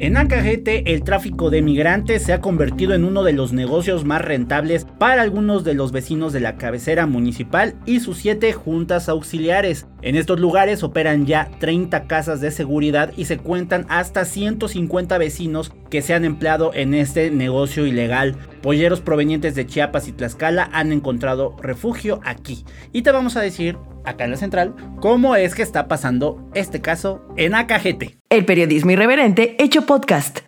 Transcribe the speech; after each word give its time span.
En 0.00 0.16
Acajete, 0.16 0.92
el 0.92 1.04
tráfico 1.04 1.50
de 1.50 1.62
migrantes 1.62 2.24
se 2.24 2.32
ha 2.32 2.40
convertido 2.40 2.94
en 2.94 3.04
uno 3.04 3.22
de 3.22 3.32
los 3.32 3.52
negocios 3.52 4.04
más 4.04 4.22
rentables 4.22 4.86
para 4.98 5.22
algunos 5.22 5.62
de 5.62 5.74
los 5.74 5.92
vecinos 5.92 6.32
de 6.32 6.40
la 6.40 6.56
cabecera 6.56 7.06
municipal 7.06 7.76
y 7.86 8.00
sus 8.00 8.18
siete 8.18 8.52
juntas 8.52 9.08
auxiliares. 9.08 9.86
En 10.02 10.16
estos 10.16 10.40
lugares 10.40 10.82
operan 10.82 11.26
ya 11.26 11.48
30 11.60 12.08
casas 12.08 12.40
de 12.40 12.50
seguridad 12.50 13.12
y 13.16 13.26
se 13.26 13.38
cuentan 13.38 13.86
hasta 13.88 14.24
150 14.24 15.16
vecinos 15.16 15.72
que 15.90 16.02
se 16.02 16.12
han 16.12 16.24
empleado 16.24 16.72
en 16.74 16.92
este 16.92 17.30
negocio 17.30 17.86
ilegal. 17.86 18.36
Polleros 18.62 19.00
provenientes 19.00 19.54
de 19.54 19.66
Chiapas 19.66 20.08
y 20.08 20.12
Tlaxcala 20.12 20.70
han 20.72 20.90
encontrado 20.90 21.56
refugio 21.62 22.18
aquí. 22.24 22.64
Y 22.92 23.02
te 23.02 23.12
vamos 23.12 23.36
a 23.36 23.42
decir 23.42 23.76
acá 24.04 24.24
en 24.24 24.30
la 24.32 24.36
central, 24.36 24.74
cómo 25.00 25.36
es 25.36 25.54
que 25.54 25.62
está 25.62 25.88
pasando 25.88 26.50
este 26.54 26.80
caso 26.80 27.26
en 27.36 27.54
Acajete. 27.54 28.18
El 28.30 28.44
periodismo 28.44 28.90
irreverente 28.90 29.56
hecho 29.62 29.86
podcast. 29.86 30.40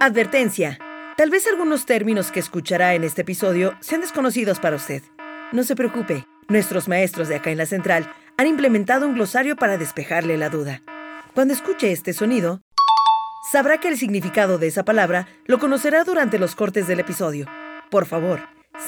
Advertencia. 0.00 0.78
Tal 1.16 1.28
vez 1.28 1.46
algunos 1.46 1.84
términos 1.84 2.32
que 2.32 2.40
escuchará 2.40 2.94
en 2.94 3.04
este 3.04 3.22
episodio 3.22 3.74
sean 3.80 4.00
desconocidos 4.00 4.58
para 4.58 4.76
usted. 4.76 5.02
No 5.52 5.62
se 5.64 5.76
preocupe, 5.76 6.24
nuestros 6.48 6.88
maestros 6.88 7.28
de 7.28 7.36
acá 7.36 7.50
en 7.50 7.58
la 7.58 7.66
central 7.66 8.10
han 8.38 8.46
implementado 8.46 9.06
un 9.06 9.14
glosario 9.14 9.56
para 9.56 9.76
despejarle 9.76 10.38
la 10.38 10.48
duda. 10.48 10.80
Cuando 11.34 11.52
escuche 11.52 11.92
este 11.92 12.14
sonido, 12.14 12.62
sabrá 13.52 13.78
que 13.78 13.88
el 13.88 13.98
significado 13.98 14.56
de 14.56 14.68
esa 14.68 14.84
palabra 14.84 15.28
lo 15.44 15.58
conocerá 15.58 16.04
durante 16.04 16.38
los 16.38 16.54
cortes 16.54 16.86
del 16.86 17.00
episodio. 17.00 17.46
Por 17.90 18.06
favor, 18.06 18.40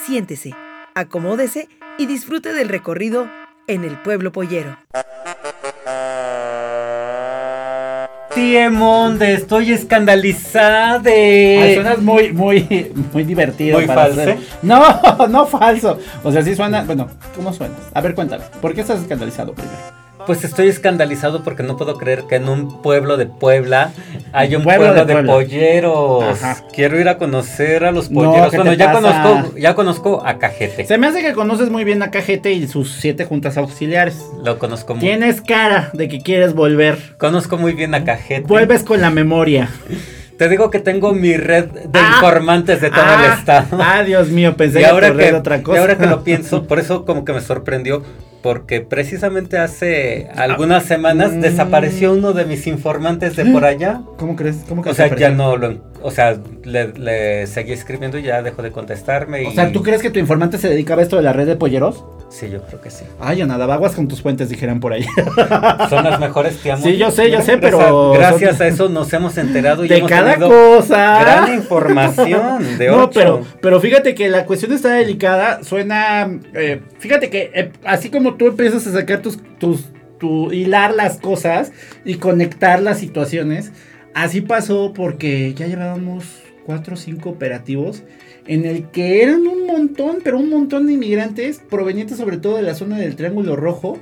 siéntese, 0.06 0.54
acomódese 0.94 1.68
y 1.98 2.06
disfrute 2.06 2.52
del 2.52 2.68
recorrido 2.68 3.28
en 3.66 3.84
el 3.84 3.96
pueblo 4.02 4.32
pollero. 4.32 4.76
Tiemonde, 8.34 9.34
estoy 9.34 9.72
escandalizada. 9.72 11.00
Ay, 11.04 11.74
suenas 11.74 11.98
muy, 11.98 12.32
muy, 12.32 12.90
muy 13.12 13.24
divertido. 13.24 13.76
Muy 13.78 13.86
para 13.86 14.02
falso. 14.06 14.20
hacer- 14.22 14.38
No, 14.62 15.26
no 15.28 15.46
falso. 15.46 15.98
O 16.24 16.32
sea, 16.32 16.42
sí 16.42 16.54
suena. 16.56 16.82
Bueno, 16.82 17.08
¿cómo 17.36 17.52
suena? 17.52 17.74
A 17.92 18.00
ver, 18.00 18.14
cuéntame. 18.14 18.44
¿Por 18.62 18.74
qué 18.74 18.80
estás 18.80 19.00
escandalizado 19.02 19.52
primero? 19.52 19.76
Pues 20.26 20.44
estoy 20.44 20.68
escandalizado 20.68 21.42
porque 21.42 21.62
no 21.62 21.76
puedo 21.76 21.98
creer 21.98 22.24
que 22.28 22.36
en 22.36 22.48
un 22.48 22.80
pueblo 22.82 23.16
de 23.16 23.26
Puebla 23.26 23.90
hay 24.32 24.54
un 24.54 24.62
Pueblo 24.62 24.94
pueblo, 24.94 25.04
de 25.04 25.22
polleros. 25.24 26.24
Ajá. 26.42 26.56
Quiero 26.72 26.98
ir 27.00 27.08
a 27.08 27.18
conocer 27.18 27.84
a 27.84 27.90
los 27.92 28.08
polleros. 28.08 28.50
¿qué 28.50 28.56
bueno, 28.58 28.72
ya 28.74 28.92
pasa? 28.92 29.22
conozco, 29.24 29.56
ya 29.58 29.74
conozco 29.74 30.22
a 30.24 30.38
Cajete. 30.38 30.84
Se 30.86 30.96
me 30.98 31.06
hace 31.08 31.22
que 31.22 31.32
conoces 31.32 31.70
muy 31.70 31.84
bien 31.84 32.02
a 32.02 32.10
Cajete 32.10 32.52
y 32.52 32.68
sus 32.68 32.92
siete 32.92 33.24
juntas 33.24 33.56
auxiliares. 33.56 34.24
Lo 34.44 34.58
conozco 34.58 34.94
muy 34.94 35.00
Tienes 35.00 35.40
cara 35.40 35.90
de 35.92 36.08
que 36.08 36.20
quieres 36.20 36.54
volver. 36.54 36.98
Conozco 37.18 37.56
muy 37.58 37.72
bien 37.72 37.94
a 37.94 38.04
Cajete. 38.04 38.46
Vuelves 38.46 38.84
con 38.84 39.00
la 39.00 39.10
memoria. 39.10 39.68
Te 40.38 40.48
digo 40.48 40.70
que 40.70 40.78
tengo 40.78 41.12
mi 41.12 41.36
red 41.36 41.66
de 41.66 41.98
Ah. 42.00 42.12
informantes 42.14 42.80
de 42.80 42.90
todo 42.90 43.04
Ah, 43.04 43.24
el 43.26 43.38
estado. 43.38 43.78
Ah, 43.80 44.02
Dios 44.02 44.28
mío, 44.30 44.56
pensé 44.56 44.80
y 44.80 44.82
que 44.82 44.88
ahora 44.88 45.12
que, 45.14 45.32
otra 45.34 45.62
cosa. 45.62 45.78
y 45.78 45.80
ahora 45.80 45.98
que 45.98 46.06
lo 46.06 46.24
pienso, 46.24 46.66
por 46.66 46.78
eso 46.78 47.04
como 47.04 47.24
que 47.24 47.32
me 47.32 47.40
sorprendió, 47.40 48.02
porque 48.42 48.80
precisamente 48.80 49.58
hace 49.58 50.28
algunas 50.36 50.84
semanas 50.84 51.32
Mm. 51.32 51.40
desapareció 51.40 52.12
uno 52.12 52.32
de 52.32 52.44
mis 52.44 52.66
informantes 52.66 53.36
de 53.36 53.46
por 53.46 53.64
allá. 53.64 54.00
¿Cómo 54.18 54.36
crees? 54.36 54.64
¿Cómo 54.68 54.82
que 54.82 54.90
O 54.90 54.94
sea, 54.94 55.14
ya 55.16 55.30
no 55.30 55.56
lo, 55.56 55.91
o 56.02 56.10
sea, 56.10 56.36
le, 56.64 56.88
le 56.92 57.46
seguí 57.46 57.72
escribiendo 57.72 58.18
y 58.18 58.22
ya 58.22 58.42
dejó 58.42 58.62
de 58.62 58.70
contestarme. 58.72 59.42
Y, 59.42 59.46
O 59.46 59.52
sea, 59.52 59.72
¿tú 59.72 59.82
crees 59.82 60.02
que 60.02 60.10
tu 60.10 60.18
informante 60.18 60.58
se 60.58 60.68
dedicaba 60.68 61.00
a 61.00 61.04
esto 61.04 61.16
de 61.16 61.22
la 61.22 61.32
red 61.32 61.46
de 61.46 61.56
polleros? 61.56 62.04
Sí, 62.30 62.48
yo 62.50 62.62
creo 62.62 62.80
que 62.80 62.90
sí. 62.90 63.04
Ay, 63.20 63.38
yo 63.38 63.46
nada, 63.46 63.72
aguas 63.72 63.94
con 63.94 64.08
tus 64.08 64.22
fuentes, 64.22 64.48
dijeran 64.48 64.80
por 64.80 64.92
ahí. 64.94 65.04
Son 65.90 66.02
las 66.04 66.18
mejores, 66.18 66.56
te 66.62 66.72
amo. 66.72 66.82
Sí, 66.82 66.96
yo 66.96 67.10
sé, 67.10 67.30
yo 67.30 67.42
sé, 67.42 67.58
pero 67.58 68.12
Gracias 68.12 68.56
son- 68.56 68.66
a 68.66 68.68
eso 68.68 68.88
nos 68.88 69.12
hemos 69.12 69.36
enterado 69.36 69.84
y 69.84 69.88
de 69.88 69.98
hemos 69.98 70.08
cada 70.10 70.36
cosa. 70.36 71.20
gran 71.20 71.54
información 71.54 72.78
de 72.78 72.88
no, 72.88 73.10
pero, 73.10 73.42
pero 73.60 73.80
fíjate 73.80 74.14
que 74.14 74.28
la 74.28 74.46
cuestión 74.46 74.72
está 74.72 74.94
delicada. 74.94 75.62
Suena. 75.62 76.30
eh, 76.54 76.80
fíjate 76.98 77.28
que 77.30 77.50
eh, 77.54 77.72
así 77.84 78.08
como 78.10 78.34
tú 78.34 78.46
empiezas 78.48 78.86
a 78.86 78.92
sacar 78.92 79.20
tus, 79.20 79.38
tus. 79.58 79.84
tu 80.18 80.52
hilar 80.52 80.94
las 80.94 81.18
cosas 81.18 81.72
y 82.04 82.14
conectar 82.14 82.80
las 82.80 82.98
situaciones. 82.98 83.72
Así 84.14 84.40
pasó 84.40 84.92
porque 84.94 85.54
ya 85.54 85.66
llevábamos 85.66 86.24
cuatro 86.66 86.94
o 86.94 86.96
cinco 86.96 87.30
operativos. 87.30 88.02
En 88.46 88.64
el 88.64 88.90
que 88.90 89.22
eran 89.22 89.46
un 89.46 89.66
montón, 89.66 90.18
pero 90.24 90.38
un 90.38 90.50
montón 90.50 90.86
de 90.86 90.94
inmigrantes 90.94 91.60
provenientes 91.70 92.18
sobre 92.18 92.38
todo 92.38 92.56
de 92.56 92.62
la 92.62 92.74
zona 92.74 92.98
del 92.98 93.16
Triángulo 93.16 93.56
Rojo. 93.56 93.98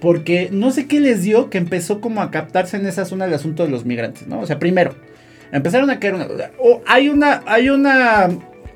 Porque 0.00 0.48
no 0.52 0.70
sé 0.70 0.86
qué 0.86 1.00
les 1.00 1.22
dio 1.22 1.50
que 1.50 1.58
empezó 1.58 2.00
como 2.00 2.22
a 2.22 2.30
captarse 2.30 2.76
en 2.76 2.86
esa 2.86 3.04
zona 3.04 3.24
el 3.24 3.34
asunto 3.34 3.64
de 3.64 3.70
los 3.70 3.84
migrantes, 3.84 4.28
¿no? 4.28 4.38
O 4.38 4.46
sea, 4.46 4.60
primero, 4.60 4.94
empezaron 5.50 5.90
a 5.90 5.98
caer 5.98 6.14
una... 6.14 6.28
o 6.58 6.82
hay 6.86 7.08
una... 7.08 7.42
Hay 7.46 7.68
una 7.70 8.28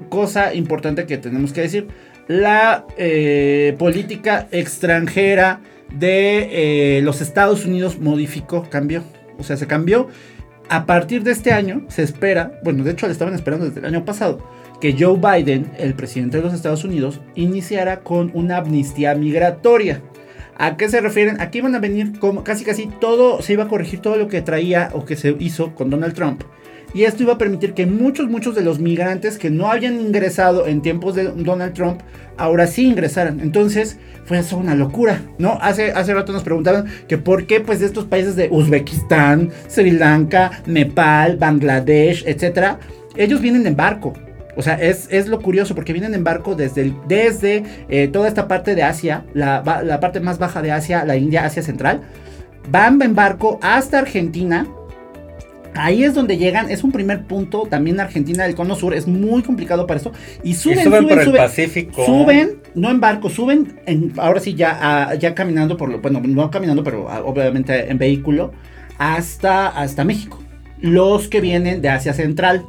cosa 0.09 0.55
importante 0.55 1.07
que 1.07 1.19
tenemos 1.19 1.53
que 1.53 1.63
decir. 1.63 1.89
La 2.29 2.87
eh, 2.97 3.75
política 3.79 4.49
extranjera 4.51 5.61
de 5.93 6.99
eh, 6.99 7.03
los 7.03 7.21
Estados 7.21 7.65
Unidos 7.65 7.99
modificó, 7.99 8.69
cambió. 8.69 9.03
O 9.39 9.43
sea, 9.43 9.57
se 9.57 9.67
cambió. 9.67 10.09
A 10.73 10.87
partir 10.87 11.23
de 11.23 11.33
este 11.33 11.53
año 11.53 11.83
se 11.89 12.03
espera, 12.03 12.59
bueno, 12.65 12.83
de 12.83 12.93
hecho 12.93 13.05
le 13.05 13.13
estaban 13.13 13.35
esperando 13.35 13.67
desde 13.67 13.81
el 13.81 13.85
año 13.85 14.07
pasado, 14.07 14.39
que 14.81 14.97
Joe 14.99 15.19
Biden, 15.19 15.71
el 15.77 15.93
presidente 15.93 16.39
de 16.39 16.45
los 16.45 16.55
Estados 16.55 16.83
Unidos, 16.83 17.21
iniciara 17.35 18.01
con 18.01 18.31
una 18.33 18.57
amnistía 18.57 19.15
migratoria. 19.15 20.01
¿A 20.57 20.79
qué 20.79 20.89
se 20.89 21.03
refieren? 21.03 21.43
Aquí 21.43 21.61
van 21.61 21.75
a 21.75 21.79
venir 21.79 22.19
como 22.19 22.43
casi 22.43 22.65
casi 22.65 22.87
todo, 22.87 23.43
se 23.43 23.53
iba 23.53 23.65
a 23.65 23.69
corregir 23.69 24.01
todo 24.01 24.17
lo 24.17 24.29
que 24.29 24.41
traía 24.41 24.89
o 24.95 25.05
que 25.05 25.15
se 25.15 25.37
hizo 25.41 25.75
con 25.75 25.91
Donald 25.91 26.15
Trump. 26.15 26.43
Y 26.95 27.05
esto 27.05 27.23
iba 27.23 27.35
a 27.35 27.39
permitir 27.39 27.73
que 27.73 27.87
muchos, 27.87 28.29
muchos 28.29 28.55
de 28.55 28.63
los 28.63 28.79
migrantes 28.79 29.39
que 29.39 29.51
no 29.51 29.71
habían 29.71 30.01
ingresado 30.01 30.67
en 30.67 30.83
tiempos 30.83 31.15
de 31.15 31.25
Donald 31.25 31.73
Trump, 31.73 32.01
ahora 32.37 32.67
sí 32.67 32.87
ingresaran. 32.87 33.41
Entonces, 33.41 33.99
fue 34.25 34.39
eso 34.39 34.57
una 34.59 34.75
locura, 34.75 35.23
¿no? 35.39 35.59
Hace, 35.61 35.93
hace 35.93 36.13
rato 36.13 36.33
nos 36.33 36.43
preguntaban 36.43 36.87
que 37.09 37.19
por 37.19 37.47
qué, 37.47 37.61
pues, 37.61 37.81
de 37.81 37.87
estos 37.87 38.05
países 38.05 38.37
de 38.37 38.49
Uzbekistán, 38.51 39.51
Sri 39.69 39.91
Lanka, 39.93 40.63
Nepal, 40.67 41.37
Bangladesh, 41.39 42.25
etcétera, 42.27 42.79
ellos 43.17 43.41
vienen 43.41 43.67
en 43.67 43.77
barco. 43.77 44.13
O 44.55 44.63
sea, 44.63 44.75
es, 44.75 45.09
es 45.11 45.29
lo 45.29 45.41
curioso 45.41 45.75
porque 45.75 45.95
vienen 45.95 46.15
en 46.15 46.25
barco 46.25 46.55
desde, 46.55 46.93
desde 47.09 47.65
eh, 47.89 48.09
toda 48.09 48.29
esta 48.29 48.49
parte 48.49 48.75
de 48.75 48.83
Asia, 48.83 49.25
la, 49.33 49.63
la 49.83 49.99
parte 49.99 50.21
más 50.21 50.39
baja 50.39 50.61
de 50.61 50.73
Asia, 50.73 51.05
la 51.07 51.17
India, 51.17 51.45
Asia 51.45 51.63
Central. 51.63 52.03
Van 52.71 53.01
en 53.03 53.15
barco 53.15 53.59
hasta 53.63 53.99
Argentina. 53.99 54.67
Ahí 55.75 56.05
es 56.05 56.15
donde 56.15 56.37
llegan, 56.37 56.71
es 56.71 56.85
un 56.85 56.93
primer 56.93 57.23
punto, 57.25 57.67
también 57.69 57.99
Argentina 57.99 58.45
del 58.45 58.55
Cono 58.55 58.75
Sur, 58.77 58.93
es 58.95 59.07
muy 59.07 59.43
complicado 59.43 59.87
para 59.87 59.97
esto. 59.99 60.13
Y 60.43 60.55
suben, 60.55 60.81
y 60.81 60.83
suben, 60.83 61.01
suben, 61.03 61.09
por 61.09 61.19
el 61.19 61.25
suben. 61.25 61.43
Pacífico. 61.43 62.05
Suben, 62.05 62.59
no 62.75 62.91
en 62.91 63.01
barco, 63.01 63.31
suben, 63.31 63.81
en- 63.87 64.13
ahora 64.19 64.41
sí 64.41 64.55
ya, 64.55 64.79
ah, 64.81 65.15
ya 65.15 65.35
caminando 65.35 65.77
por 65.79 65.89
lo, 65.89 66.01
bueno, 66.01 66.21
no 66.23 66.51
caminando, 66.51 66.85
pero 66.85 67.07
obviamente 67.25 67.91
en 67.91 67.97
vehículo, 67.99 68.53
hasta, 68.99 69.69
hasta 69.69 70.05
México. 70.05 70.43
Los 70.81 71.29
que 71.29 71.41
vienen 71.41 71.81
de 71.81 71.89
Asia 71.89 72.13
Central. 72.13 72.65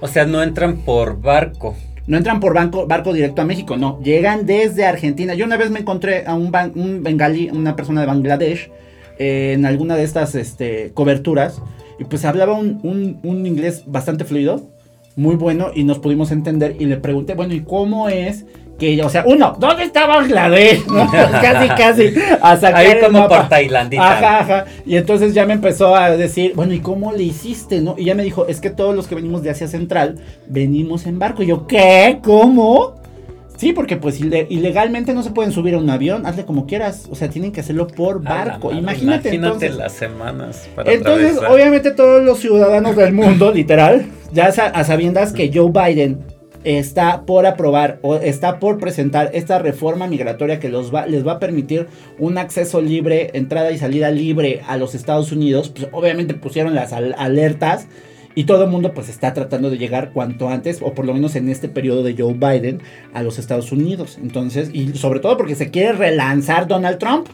O 0.00 0.08
sea, 0.08 0.24
no 0.26 0.42
entran 0.42 0.78
por 0.78 1.20
barco. 1.20 1.76
No 2.06 2.16
entran 2.16 2.40
por 2.40 2.54
banco, 2.54 2.86
barco 2.86 3.12
directo 3.12 3.42
a 3.42 3.44
México, 3.44 3.76
no. 3.76 4.00
Llegan 4.02 4.46
desde 4.46 4.86
Argentina. 4.86 5.34
Yo 5.34 5.44
una 5.44 5.58
vez 5.58 5.70
me 5.70 5.78
encontré 5.80 6.24
a 6.26 6.34
un, 6.34 6.50
ban- 6.50 6.72
un 6.74 7.02
bengalí, 7.02 7.50
una 7.50 7.76
persona 7.76 8.00
de 8.00 8.06
Bangladesh, 8.06 8.70
eh, 9.18 9.52
en 9.54 9.66
alguna 9.66 9.94
de 9.96 10.04
estas 10.04 10.34
este, 10.34 10.90
coberturas. 10.94 11.60
Y 11.98 12.04
pues 12.04 12.24
hablaba 12.24 12.52
un, 12.54 12.80
un- 12.82 13.18
un 13.22 13.46
inglés 13.46 13.82
bastante 13.86 14.24
fluido, 14.24 14.68
muy 15.16 15.34
bueno, 15.36 15.70
y 15.74 15.84
nos 15.84 15.98
pudimos 15.98 16.30
entender. 16.30 16.76
Y 16.78 16.86
le 16.86 16.96
pregunté, 16.96 17.34
bueno, 17.34 17.54
¿y 17.54 17.60
cómo 17.62 18.08
es 18.08 18.44
que, 18.78 19.02
o 19.02 19.08
sea, 19.08 19.24
uno, 19.26 19.56
¿dónde 19.58 19.82
está 19.82 20.06
Bangladesh? 20.06 20.86
¿No? 20.86 21.10
casi, 21.10 21.68
casi. 21.70 22.12
Ahí 22.76 22.86
como 23.00 23.18
mapa. 23.20 23.40
por 23.40 23.48
Tailandita. 23.48 24.12
Ajá, 24.18 24.38
ajá. 24.40 24.64
Y 24.86 24.94
entonces 24.96 25.34
ya 25.34 25.44
me 25.46 25.54
empezó 25.54 25.96
a 25.96 26.10
decir, 26.16 26.52
bueno, 26.54 26.72
¿y 26.72 26.78
cómo 26.78 27.10
le 27.12 27.24
hiciste? 27.24 27.80
no? 27.80 27.96
Y 27.98 28.04
ya 28.04 28.14
me 28.14 28.22
dijo, 28.22 28.46
es 28.46 28.60
que 28.60 28.70
todos 28.70 28.94
los 28.94 29.08
que 29.08 29.16
venimos 29.16 29.42
de 29.42 29.50
Asia 29.50 29.66
Central 29.66 30.20
venimos 30.46 31.06
en 31.06 31.18
barco. 31.18 31.42
Y 31.42 31.46
yo, 31.46 31.66
¿qué? 31.66 32.20
¿Cómo? 32.22 32.97
Sí, 33.58 33.72
porque 33.72 33.96
pues 33.96 34.20
ile- 34.20 34.46
ilegalmente 34.48 35.12
no 35.12 35.22
se 35.22 35.30
pueden 35.32 35.52
subir 35.52 35.74
a 35.74 35.78
un 35.78 35.90
avión, 35.90 36.24
hazle 36.26 36.44
como 36.46 36.64
quieras. 36.66 37.08
O 37.10 37.14
sea, 37.16 37.28
tienen 37.28 37.52
que 37.52 37.60
hacerlo 37.60 37.86
por 37.88 38.22
barco. 38.22 38.68
madre, 38.68 38.78
Imagínate, 38.80 39.28
Imagínate 39.28 39.34
entonces. 39.34 39.74
las 39.76 39.92
semanas 39.92 40.68
para 40.74 40.92
Entonces, 40.92 41.32
atravesar. 41.32 41.52
obviamente 41.52 41.90
todos 41.90 42.22
los 42.24 42.38
ciudadanos 42.38 42.94
del 42.96 43.12
mundo, 43.12 43.52
literal, 43.54 44.06
ya 44.32 44.46
a 44.46 44.84
sabiendas 44.84 45.32
que 45.32 45.50
Joe 45.52 45.70
Biden 45.72 46.20
está 46.64 47.22
por 47.24 47.46
aprobar 47.46 47.98
o 48.02 48.16
está 48.16 48.58
por 48.58 48.78
presentar 48.78 49.30
esta 49.32 49.58
reforma 49.58 50.06
migratoria 50.06 50.58
que 50.60 50.68
los 50.68 50.94
va, 50.94 51.06
les 51.06 51.26
va 51.26 51.32
a 51.32 51.38
permitir 51.38 51.86
un 52.18 52.36
acceso 52.38 52.80
libre, 52.80 53.30
entrada 53.34 53.70
y 53.70 53.78
salida 53.78 54.10
libre 54.10 54.60
a 54.68 54.76
los 54.76 54.94
Estados 54.94 55.32
Unidos, 55.32 55.68
pues 55.70 55.88
obviamente 55.92 56.34
pusieron 56.34 56.74
las 56.74 56.92
al- 56.92 57.14
alertas 57.18 57.86
y 58.38 58.44
todo 58.44 58.62
el 58.62 58.70
mundo 58.70 58.92
pues 58.94 59.08
está 59.08 59.34
tratando 59.34 59.68
de 59.68 59.78
llegar 59.78 60.12
cuanto 60.12 60.48
antes, 60.48 60.78
o 60.80 60.94
por 60.94 61.04
lo 61.04 61.12
menos 61.12 61.34
en 61.34 61.48
este 61.48 61.68
periodo 61.68 62.04
de 62.04 62.14
Joe 62.16 62.34
Biden, 62.34 62.80
a 63.12 63.24
los 63.24 63.36
Estados 63.36 63.72
Unidos. 63.72 64.16
Entonces, 64.22 64.70
y 64.72 64.92
sobre 64.96 65.18
todo 65.18 65.36
porque 65.36 65.56
se 65.56 65.72
quiere 65.72 65.90
relanzar 65.90 66.68
Donald 66.68 66.98
Trump. 66.98 67.26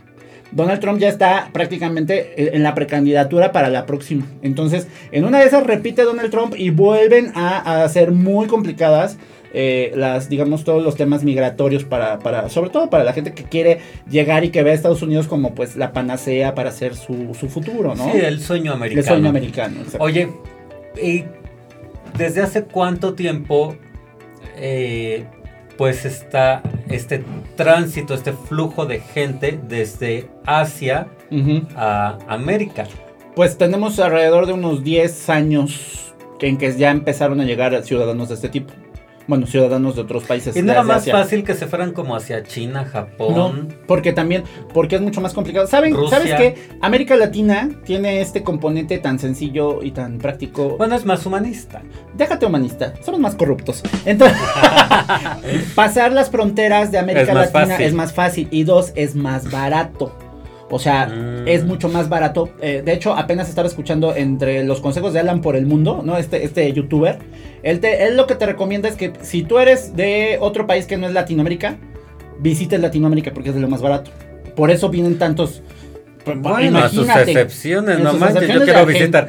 Donald 0.50 0.80
Trump 0.80 0.98
ya 0.98 1.10
está 1.10 1.50
prácticamente 1.52 2.56
en 2.56 2.62
la 2.62 2.74
precandidatura 2.74 3.52
para 3.52 3.68
la 3.68 3.84
próxima. 3.84 4.26
Entonces, 4.40 4.88
en 5.12 5.26
una 5.26 5.40
de 5.40 5.44
esas 5.44 5.66
repite 5.66 6.04
Donald 6.04 6.30
Trump 6.30 6.54
y 6.56 6.70
vuelven 6.70 7.32
a, 7.34 7.82
a 7.84 7.88
ser 7.90 8.10
muy 8.10 8.46
complicadas 8.46 9.18
eh, 9.56 9.92
las, 9.94 10.30
digamos, 10.30 10.64
todos 10.64 10.82
los 10.82 10.96
temas 10.96 11.22
migratorios 11.22 11.84
para, 11.84 12.18
para, 12.18 12.48
sobre 12.48 12.70
todo 12.70 12.88
para 12.88 13.04
la 13.04 13.12
gente 13.12 13.34
que 13.34 13.44
quiere 13.44 13.78
llegar 14.10 14.42
y 14.42 14.48
que 14.48 14.62
ve 14.62 14.70
a 14.70 14.74
Estados 14.74 15.02
Unidos 15.02 15.28
como 15.28 15.54
pues 15.54 15.76
la 15.76 15.92
panacea 15.92 16.54
para 16.54 16.70
hacer 16.70 16.96
su, 16.96 17.36
su 17.38 17.48
futuro, 17.48 17.94
¿no? 17.94 18.10
Sí, 18.10 18.18
el 18.18 18.40
sueño 18.40 18.72
americano. 18.72 19.00
El 19.00 19.06
sueño 19.06 19.28
americano. 19.28 19.76
Oye, 20.00 20.28
¿y 21.00 21.24
desde 22.16 22.42
hace 22.42 22.64
cuánto 22.64 23.14
tiempo 23.14 23.76
eh, 24.56 25.26
pues 25.76 26.04
está 26.04 26.62
este 26.88 27.24
tránsito, 27.56 28.14
este 28.14 28.32
flujo 28.32 28.86
de 28.86 29.00
gente 29.00 29.58
desde 29.68 30.30
Asia 30.46 31.08
a 31.76 32.18
América? 32.28 32.86
Pues 33.34 33.58
tenemos 33.58 33.98
alrededor 33.98 34.46
de 34.46 34.52
unos 34.52 34.84
10 34.84 35.28
años 35.30 36.14
en 36.40 36.58
que 36.58 36.76
ya 36.76 36.90
empezaron 36.90 37.40
a 37.40 37.44
llegar 37.44 37.82
ciudadanos 37.82 38.28
de 38.28 38.34
este 38.34 38.48
tipo. 38.48 38.72
Bueno, 39.26 39.46
ciudadanos 39.46 39.94
de 39.96 40.02
otros 40.02 40.24
países. 40.24 40.54
¿Y 40.54 40.62
no 40.62 40.72
era 40.72 40.82
más 40.82 40.98
Asia. 40.98 41.14
fácil 41.14 41.44
que 41.44 41.54
se 41.54 41.66
fueran 41.66 41.92
como 41.92 42.14
hacia 42.14 42.42
China, 42.42 42.82
No, 42.84 42.90
Japón? 42.90 43.74
porque 43.86 44.12
también, 44.12 44.44
porque 44.72 44.96
es 44.96 45.00
mucho 45.02 45.20
más 45.20 45.32
complicado. 45.32 45.66
¿Saben, 45.66 45.94
Rusia. 45.94 46.18
¿Sabes 46.18 46.34
qué? 46.34 46.68
América 46.82 47.16
Latina 47.16 47.70
tiene 47.84 48.20
este 48.20 48.42
componente 48.42 48.98
tan 48.98 49.18
sencillo 49.18 49.82
y 49.82 49.92
tan 49.92 50.18
práctico. 50.18 50.76
Bueno, 50.76 50.94
es 50.94 51.04
más 51.06 51.24
humanista. 51.24 51.82
Déjate 52.14 52.44
humanista, 52.46 52.92
somos 53.02 53.20
más 53.20 53.34
corruptos. 53.34 53.82
Entonces, 54.04 54.36
pasar 55.74 56.12
las 56.12 56.30
fronteras 56.30 56.90
de 56.92 56.98
América 56.98 57.32
Es 57.32 57.52
Latina 57.52 57.76
es 57.76 57.94
más 57.94 58.12
fácil 58.12 58.48
y 58.50 58.64
dos, 58.64 58.92
es 58.94 59.14
más 59.14 59.50
barato. 59.50 60.12
O 60.70 60.78
sea, 60.78 61.06
Mm. 61.06 61.46
es 61.46 61.64
mucho 61.64 61.88
más 61.88 62.08
barato. 62.08 62.48
Eh, 62.60 62.82
de 62.84 62.92
hecho, 62.94 63.14
apenas 63.14 63.48
estaba 63.48 63.68
escuchando 63.68 64.14
entre 64.14 64.64
los 64.64 64.80
consejos 64.80 65.12
de 65.12 65.20
Alan 65.20 65.40
por 65.40 65.56
el 65.56 65.66
mundo, 65.66 66.02
¿no? 66.04 66.16
Este, 66.16 66.44
este 66.44 66.72
youtuber. 66.72 67.18
Él, 67.62 67.80
te, 67.80 68.04
él 68.06 68.16
lo 68.16 68.26
que 68.26 68.34
te 68.34 68.46
recomienda 68.46 68.88
es 68.88 68.96
que 68.96 69.12
si 69.22 69.42
tú 69.42 69.58
eres 69.58 69.94
de 69.94 70.38
otro 70.40 70.66
país 70.66 70.86
que 70.86 70.96
no 70.96 71.06
es 71.06 71.12
Latinoamérica, 71.12 71.76
visites 72.40 72.80
Latinoamérica 72.80 73.32
porque 73.32 73.50
es 73.50 73.54
de 73.54 73.60
lo 73.60 73.68
más 73.68 73.82
barato. 73.82 74.10
Por 74.56 74.70
eso 74.70 74.88
vienen 74.88 75.18
tantos. 75.18 75.62
Pues, 76.24 76.38
Bueno, 76.40 76.78
a 76.78 76.88
sus 76.88 77.08
excepciones, 77.08 77.98
no 78.00 78.12
manches, 78.14 78.48
yo 78.48 78.54
excepciones 78.60 78.64
quiero 78.64 78.80
Argen- 78.80 78.86
visitar. 78.86 79.28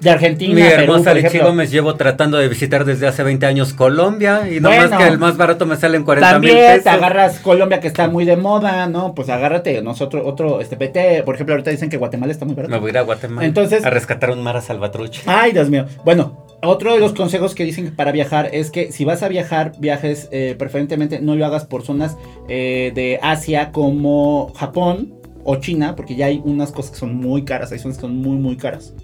De 0.00 0.10
Argentina, 0.10 0.54
Mi 0.54 0.60
hermosa 0.60 1.12
ejemplo. 1.12 1.46
Gómez 1.46 1.70
llevo 1.70 1.94
tratando 1.94 2.36
de 2.36 2.46
visitar 2.48 2.84
desde 2.84 3.06
hace 3.06 3.22
20 3.22 3.46
años 3.46 3.72
Colombia 3.72 4.42
y 4.50 4.60
no 4.60 4.68
más 4.70 4.90
que 4.90 5.06
el 5.08 5.18
más 5.18 5.38
barato 5.38 5.64
me 5.64 5.76
sale 5.76 5.96
en 5.96 6.04
40 6.04 6.38
mil 6.38 6.50
También 6.50 6.66
pesos. 6.72 6.84
te 6.84 6.90
agarras 6.90 7.38
Colombia 7.38 7.80
que 7.80 7.88
está 7.88 8.08
muy 8.08 8.26
de 8.26 8.36
moda, 8.36 8.86
¿no? 8.86 9.14
Pues 9.14 9.30
agárrate 9.30 9.80
nosotros 9.80 10.22
otro, 10.26 10.60
este 10.60 10.76
PT, 10.76 11.22
por 11.24 11.34
ejemplo, 11.36 11.54
ahorita 11.54 11.70
dicen 11.70 11.88
que 11.88 11.96
Guatemala 11.96 12.32
está 12.32 12.44
muy 12.44 12.54
barato. 12.54 12.70
Me 12.74 12.78
voy 12.78 12.88
a 12.88 12.90
ir 12.90 12.98
a 12.98 13.02
Guatemala 13.02 13.46
Entonces- 13.46 13.84
a 13.84 13.88
rescatar 13.90 14.30
un 14.30 14.42
mar 14.42 14.56
a 14.58 14.60
Salvatrucha. 14.60 15.22
Ay, 15.26 15.52
Dios 15.52 15.70
mío. 15.70 15.86
Bueno, 16.04 16.44
otro 16.62 16.92
de 16.92 17.00
los 17.00 17.14
consejos 17.14 17.54
que 17.54 17.64
dicen 17.64 17.94
para 17.96 18.12
viajar 18.12 18.50
es 18.52 18.70
que 18.70 18.92
si 18.92 19.06
vas 19.06 19.22
a 19.22 19.28
viajar, 19.28 19.72
viajes 19.78 20.28
eh, 20.32 20.54
preferentemente 20.58 21.20
no 21.20 21.34
lo 21.34 21.46
hagas 21.46 21.64
por 21.64 21.82
zonas 21.82 22.16
eh, 22.48 22.92
de 22.94 23.18
Asia 23.22 23.70
como 23.72 24.52
Japón 24.54 25.14
o 25.44 25.56
China, 25.56 25.94
porque 25.94 26.16
ya 26.16 26.26
hay 26.26 26.40
unas 26.44 26.72
cosas 26.72 26.92
que 26.92 26.98
son 26.98 27.14
muy 27.14 27.44
caras, 27.44 27.70
hay 27.72 27.78
zonas 27.78 27.98
que 27.98 28.02
son 28.02 28.16
muy, 28.16 28.36
muy 28.36 28.56
caras. 28.56 28.94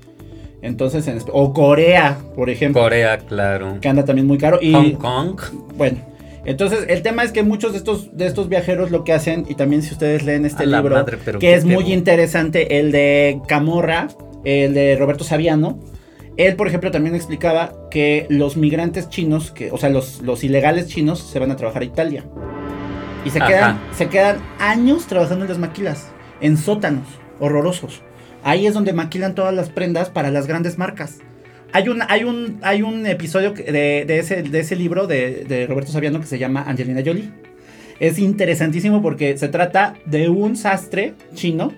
Entonces, 0.63 1.07
en 1.09 1.19
o 1.33 1.53
Corea, 1.53 2.19
por 2.35 2.51
ejemplo, 2.51 2.83
Corea, 2.83 3.19
claro. 3.19 3.79
que 3.81 3.89
anda 3.89 4.05
también 4.05 4.27
muy 4.27 4.39
caro. 4.39 4.59
Y 4.61 4.73
Hong 4.73 4.93
Kong. 4.93 5.41
bueno, 5.77 5.99
entonces 6.45 6.87
el 6.89 7.03
tema 7.03 7.23
es 7.23 7.33
que 7.33 7.43
muchos 7.43 7.73
de 7.73 7.79
estos, 7.79 8.17
de 8.17 8.27
estos 8.27 8.49
viajeros 8.49 8.91
lo 8.91 9.05
que 9.05 9.13
hacen, 9.13 9.47
y 9.49 9.55
también 9.55 9.83
si 9.83 9.93
ustedes 9.93 10.23
leen 10.23 10.45
este 10.45 10.65
A 10.65 10.67
libro, 10.67 10.97
madre, 10.97 11.19
pero 11.25 11.39
que 11.39 11.55
es 11.55 11.65
muy 11.65 11.93
interesante, 11.93 12.79
el 12.79 12.93
de 12.93 13.41
Camorra, 13.47 14.09
el 14.45 14.75
de 14.75 14.97
Roberto 14.97 15.25
Saviano. 15.25 15.79
Él, 16.37 16.57
por 16.57 16.69
ejemplo, 16.69 16.91
también 16.91 17.15
explicaba 17.15 17.75
que 17.91 18.27
los 18.31 18.57
migrantes 18.57 19.11
chinos, 19.11 19.51
que, 19.51 19.71
o 19.71 19.77
sea, 19.77 19.91
los, 19.91 20.23
los 20.23 20.43
ilegales 20.43 20.87
chinos, 20.89 21.19
se 21.19 21.39
van 21.39 21.51
a 21.51 21.57
trabajar 21.57 21.83
a 21.83 21.85
Italia. 21.85 22.25
Y 23.25 23.31
se 23.31 23.39
Ajá. 23.39 23.49
quedan, 23.49 23.81
se 23.95 24.09
quedan 24.09 24.39
años 24.59 25.07
trabajando 25.07 25.45
en 25.45 25.51
las 25.51 25.59
maquilas, 25.59 26.09
en 26.41 26.57
sótanos 26.57 27.07
horrorosos. 27.39 28.03
Ahí 28.43 28.67
es 28.67 28.75
donde 28.75 28.93
maquilan 28.93 29.35
todas 29.35 29.55
las 29.55 29.69
prendas 29.69 30.11
para 30.11 30.31
las 30.31 30.47
grandes 30.47 30.79
marcas. 30.79 31.19
Hay 31.73 31.89
un, 31.89 32.03
hay 32.09 32.25
un, 32.25 32.59
hay 32.63 32.83
un 32.83 33.07
episodio 33.07 33.53
de, 33.53 34.05
de 34.07 34.19
ese, 34.19 34.43
de 34.43 34.61
ese 34.61 34.77
libro 34.77 35.07
de, 35.07 35.45
de 35.45 35.67
Roberto 35.67 35.93
Saviano 35.93 36.21
que 36.21 36.27
se 36.27 36.39
llama 36.39 36.65
Angelina 36.67 37.03
Jolie. 37.05 37.31
Es 38.01 38.19
interesantísimo 38.19 39.03
porque 39.03 39.37
se 39.37 39.49
trata 39.49 39.95
de 40.07 40.29
un 40.29 40.57
sastre 40.57 41.15
chino 41.35 41.73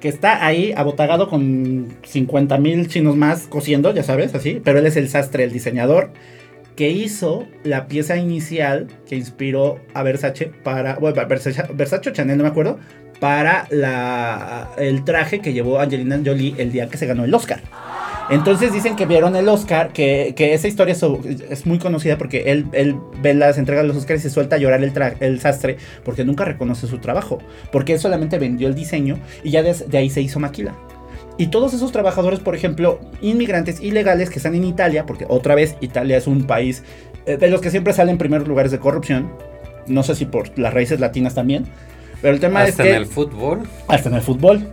que 0.00 0.08
está 0.08 0.44
ahí 0.44 0.72
abotagado 0.76 1.28
con 1.28 1.88
50 2.02 2.58
mil 2.58 2.88
chinos 2.88 3.16
más 3.16 3.46
cosiendo, 3.46 3.94
ya 3.94 4.02
sabes, 4.02 4.34
así. 4.34 4.60
Pero 4.64 4.78
él 4.78 4.86
es 4.86 4.96
el 4.96 5.08
sastre, 5.08 5.44
el 5.44 5.52
diseñador, 5.52 6.10
que 6.80 6.88
hizo 6.88 7.46
la 7.62 7.88
pieza 7.88 8.16
inicial 8.16 8.86
que 9.06 9.14
inspiró 9.14 9.80
a 9.92 10.02
Versace 10.02 10.46
para. 10.64 10.94
Bueno, 10.94 11.26
Versace, 11.28 11.62
Versace 11.74 12.08
o 12.08 12.12
Chanel, 12.14 12.38
no 12.38 12.44
me 12.44 12.48
acuerdo. 12.48 12.78
Para 13.20 13.66
la, 13.68 14.70
el 14.78 15.04
traje 15.04 15.40
que 15.40 15.52
llevó 15.52 15.78
Angelina 15.78 16.18
Jolie 16.24 16.54
el 16.56 16.72
día 16.72 16.88
que 16.88 16.96
se 16.96 17.04
ganó 17.04 17.24
el 17.26 17.34
Oscar. 17.34 17.60
Entonces 18.30 18.72
dicen 18.72 18.96
que 18.96 19.04
vieron 19.04 19.36
el 19.36 19.46
Oscar, 19.50 19.92
que, 19.92 20.32
que 20.34 20.54
esa 20.54 20.68
historia 20.68 20.94
es 21.50 21.66
muy 21.66 21.78
conocida 21.78 22.16
porque 22.16 22.50
él, 22.50 22.64
él 22.72 22.96
ve 23.20 23.34
las 23.34 23.58
entregas 23.58 23.84
de 23.84 23.88
los 23.88 23.98
Oscars 23.98 24.20
y 24.20 24.22
se 24.22 24.30
suelta 24.30 24.56
a 24.56 24.58
llorar 24.58 24.82
el, 24.82 24.90
el 25.20 25.38
sastre 25.38 25.76
porque 26.02 26.24
nunca 26.24 26.46
reconoce 26.46 26.86
su 26.86 26.96
trabajo. 26.96 27.40
Porque 27.70 27.92
él 27.92 27.98
solamente 27.98 28.38
vendió 28.38 28.68
el 28.68 28.74
diseño 28.74 29.18
y 29.44 29.50
ya 29.50 29.62
des- 29.62 29.90
de, 29.90 29.98
ahí 29.98 30.08
se 30.08 30.22
hizo 30.22 30.40
maquila. 30.40 30.74
Y 31.38 31.46
todos 31.46 31.72
esos 31.72 31.92
trabajadores, 31.92 32.40
por 32.40 32.54
ejemplo, 32.54 33.00
inmigrantes 33.22 33.80
ilegales 33.80 34.30
que 34.30 34.38
están 34.38 34.54
en 34.54 34.64
Italia, 34.64 35.06
porque 35.06 35.24
otra 35.28 35.54
vez 35.54 35.76
Italia 35.80 36.16
es 36.16 36.26
un 36.26 36.44
país 36.46 36.82
eh, 37.26 37.36
de 37.36 37.48
los 37.48 37.60
que 37.60 37.70
siempre 37.70 37.92
salen 37.92 38.12
en 38.12 38.18
primeros 38.18 38.46
lugares 38.46 38.72
de 38.72 38.78
corrupción. 38.78 39.32
No 39.86 40.02
sé 40.02 40.14
si 40.14 40.26
por 40.26 40.58
las 40.58 40.74
raíces 40.74 41.00
latinas 41.00 41.34
también. 41.34 41.66
Pero 42.20 42.34
el 42.34 42.40
tema 42.40 42.62
Hasta 42.62 42.82
es 42.82 42.88
que 42.88 42.90
en 42.90 42.96
el 42.96 43.06
fútbol. 43.06 43.62
hasta 43.88 44.08
en 44.08 44.14
el 44.16 44.22
fútbol. 44.22 44.68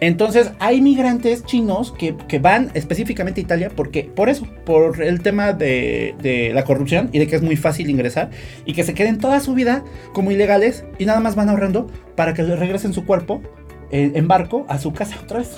Entonces 0.00 0.50
hay 0.58 0.80
migrantes 0.80 1.44
chinos 1.44 1.92
que, 1.92 2.16
que 2.26 2.38
van 2.38 2.70
específicamente 2.72 3.40
a 3.40 3.44
Italia 3.44 3.70
porque 3.74 4.04
por 4.04 4.30
eso, 4.30 4.46
por 4.64 5.02
el 5.02 5.20
tema 5.20 5.52
de, 5.52 6.14
de 6.22 6.52
la 6.54 6.64
corrupción 6.64 7.10
y 7.12 7.18
de 7.18 7.26
que 7.26 7.36
es 7.36 7.42
muy 7.42 7.56
fácil 7.56 7.90
ingresar 7.90 8.30
y 8.64 8.72
que 8.72 8.82
se 8.82 8.94
queden 8.94 9.18
toda 9.18 9.40
su 9.40 9.52
vida 9.54 9.84
como 10.14 10.30
ilegales 10.30 10.84
y 10.98 11.04
nada 11.04 11.20
más 11.20 11.34
van 11.34 11.50
ahorrando 11.50 11.86
para 12.16 12.32
que 12.32 12.42
le 12.42 12.56
regresen 12.56 12.94
su 12.94 13.04
cuerpo 13.04 13.42
eh, 13.90 14.12
en 14.14 14.26
barco 14.26 14.64
a 14.68 14.78
su 14.78 14.92
casa 14.94 15.18
otra 15.22 15.40
vez. 15.40 15.54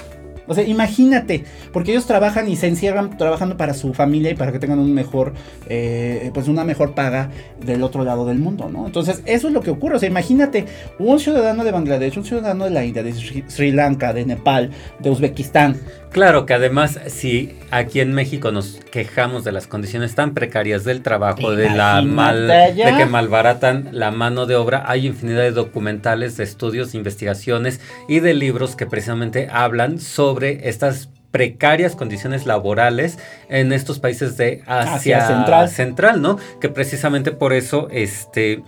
O 0.46 0.54
sea, 0.54 0.64
imagínate, 0.64 1.44
porque 1.72 1.92
ellos 1.92 2.06
trabajan 2.06 2.48
y 2.48 2.56
se 2.56 2.68
encierran 2.68 3.16
trabajando 3.16 3.56
para 3.56 3.74
su 3.74 3.94
familia 3.94 4.30
y 4.30 4.34
para 4.34 4.52
que 4.52 4.58
tengan 4.58 4.78
un 4.78 4.92
mejor, 4.92 5.32
eh, 5.68 6.30
pues 6.34 6.48
una 6.48 6.64
mejor 6.64 6.94
paga 6.94 7.30
del 7.64 7.82
otro 7.82 8.04
lado 8.04 8.26
del 8.26 8.38
mundo, 8.38 8.68
¿no? 8.68 8.86
Entonces, 8.86 9.22
eso 9.26 9.48
es 9.48 9.54
lo 9.54 9.60
que 9.60 9.70
ocurre. 9.70 9.96
O 9.96 9.98
sea, 9.98 10.08
imagínate, 10.08 10.66
un 10.98 11.18
ciudadano 11.20 11.64
de 11.64 11.70
Bangladesh, 11.70 12.18
un 12.18 12.24
ciudadano 12.24 12.64
de 12.64 12.70
la 12.70 12.84
India, 12.84 13.02
de 13.02 13.12
Sri, 13.12 13.44
Sri 13.46 13.72
Lanka, 13.72 14.12
de 14.12 14.24
Nepal, 14.24 14.70
de 14.98 15.10
Uzbekistán. 15.10 15.76
Claro 16.10 16.44
que 16.44 16.52
además, 16.52 17.00
si 17.06 17.54
aquí 17.70 18.00
en 18.00 18.12
México 18.12 18.52
nos 18.52 18.80
quejamos 18.90 19.44
de 19.44 19.52
las 19.52 19.66
condiciones 19.66 20.14
tan 20.14 20.34
precarias 20.34 20.84
del 20.84 21.00
trabajo, 21.00 21.52
de 21.52 21.70
la 21.70 22.02
mal, 22.02 22.48
de 22.48 22.94
que 22.98 23.06
malbaratan 23.06 23.88
la 23.92 24.10
mano 24.10 24.44
de 24.44 24.54
obra, 24.54 24.84
hay 24.86 25.06
infinidad 25.06 25.40
de 25.40 25.52
documentales, 25.52 26.36
de 26.36 26.44
estudios, 26.44 26.92
de 26.92 26.98
investigaciones 26.98 27.80
y 28.08 28.20
de 28.20 28.34
libros 28.34 28.76
que 28.76 28.84
precisamente 28.84 29.48
hablan 29.50 29.98
sobre 30.00 30.31
estas 30.40 31.10
precarias 31.30 31.96
condiciones 31.96 32.46
laborales 32.46 33.18
en 33.48 33.72
estos 33.72 33.98
países 33.98 34.36
de 34.36 34.62
Asia, 34.66 34.94
Asia 34.94 35.26
Central. 35.26 35.68
Central, 35.68 36.22
¿no? 36.22 36.38
Que 36.60 36.68
precisamente 36.68 37.32
por 37.32 37.52
eso, 37.52 37.88
este, 37.90 38.62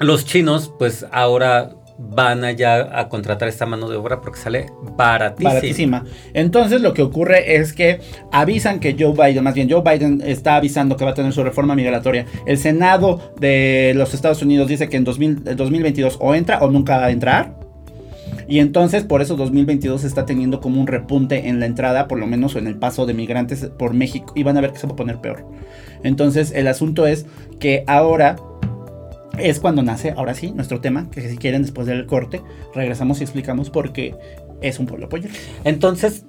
los 0.00 0.26
chinos, 0.26 0.72
pues 0.78 1.06
ahora 1.12 1.70
van 1.96 2.44
allá 2.44 2.98
a 2.98 3.08
contratar 3.08 3.48
esta 3.48 3.66
mano 3.66 3.88
de 3.88 3.96
obra 3.96 4.20
porque 4.20 4.38
sale 4.38 4.66
baratísima. 4.96 5.50
Baratísima. 5.50 6.04
Entonces 6.32 6.80
lo 6.80 6.92
que 6.92 7.02
ocurre 7.02 7.56
es 7.56 7.72
que 7.72 8.00
avisan 8.32 8.80
que 8.80 8.96
Joe 8.98 9.12
Biden, 9.12 9.44
más 9.44 9.54
bien 9.54 9.70
Joe 9.70 9.82
Biden 9.82 10.20
está 10.24 10.56
avisando 10.56 10.96
que 10.96 11.04
va 11.04 11.12
a 11.12 11.14
tener 11.14 11.32
su 11.32 11.44
reforma 11.44 11.74
migratoria. 11.74 12.26
El 12.46 12.58
Senado 12.58 13.34
de 13.38 13.92
los 13.94 14.12
Estados 14.12 14.42
Unidos 14.42 14.68
dice 14.68 14.88
que 14.88 14.96
en 14.96 15.04
2000 15.04 15.42
en 15.46 15.56
2022 15.56 16.18
o 16.20 16.34
entra 16.34 16.58
o 16.62 16.70
nunca 16.70 16.98
va 16.98 17.06
a 17.06 17.10
entrar. 17.10 17.63
Y 18.48 18.58
entonces 18.58 19.04
por 19.04 19.22
eso 19.22 19.36
2022 19.36 20.04
está 20.04 20.26
teniendo 20.26 20.60
como 20.60 20.80
un 20.80 20.86
repunte 20.86 21.48
en 21.48 21.60
la 21.60 21.66
entrada, 21.66 22.08
por 22.08 22.18
lo 22.18 22.26
menos 22.26 22.56
en 22.56 22.66
el 22.66 22.76
paso 22.76 23.06
de 23.06 23.14
migrantes 23.14 23.70
por 23.78 23.94
México. 23.94 24.32
Y 24.36 24.42
van 24.42 24.56
a 24.56 24.60
ver 24.60 24.72
que 24.72 24.78
se 24.78 24.86
va 24.86 24.92
a 24.92 24.96
poner 24.96 25.20
peor. 25.20 25.46
Entonces 26.02 26.52
el 26.54 26.66
asunto 26.68 27.06
es 27.06 27.26
que 27.58 27.84
ahora 27.86 28.36
es 29.38 29.60
cuando 29.60 29.82
nace, 29.82 30.12
ahora 30.16 30.34
sí, 30.34 30.52
nuestro 30.52 30.80
tema, 30.80 31.10
que 31.10 31.28
si 31.28 31.36
quieren 31.36 31.62
después 31.62 31.86
del 31.86 32.06
corte, 32.06 32.40
regresamos 32.74 33.20
y 33.20 33.24
explicamos 33.24 33.70
por 33.70 33.92
qué 33.92 34.14
es 34.60 34.78
un 34.78 34.86
pueblo 34.86 35.08
pollero. 35.08 35.34
Entonces, 35.64 36.24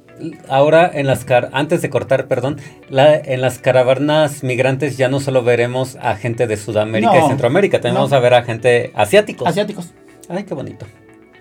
ahora 0.48 0.90
en 0.94 1.08
las 1.08 1.26
car 1.26 1.50
antes 1.54 1.82
de 1.82 1.90
cortar, 1.90 2.28
perdón, 2.28 2.58
la, 2.90 3.16
en 3.16 3.42
las 3.42 3.60
caravanas 3.60 4.44
migrantes 4.44 4.98
ya 4.98 5.10
no 5.10 5.20
solo 5.20 5.44
veremos 5.44 5.98
a 6.02 6.16
gente 6.16 6.48
de 6.48 6.58
Sudamérica 6.58 7.14
No, 7.14 7.26
y 7.26 7.30
Centroamérica, 7.30 7.78
también 7.78 7.96
no. 7.96 8.00
vamos 8.02 8.14
a 8.14 8.20
ver 8.20 8.34
a 8.34 8.44
gente 8.44 8.92
asiáticos. 8.96 9.48
Asiáticos. 9.48 9.94
Ay, 10.30 10.44
qué 10.44 10.54
bonito. 10.54 10.86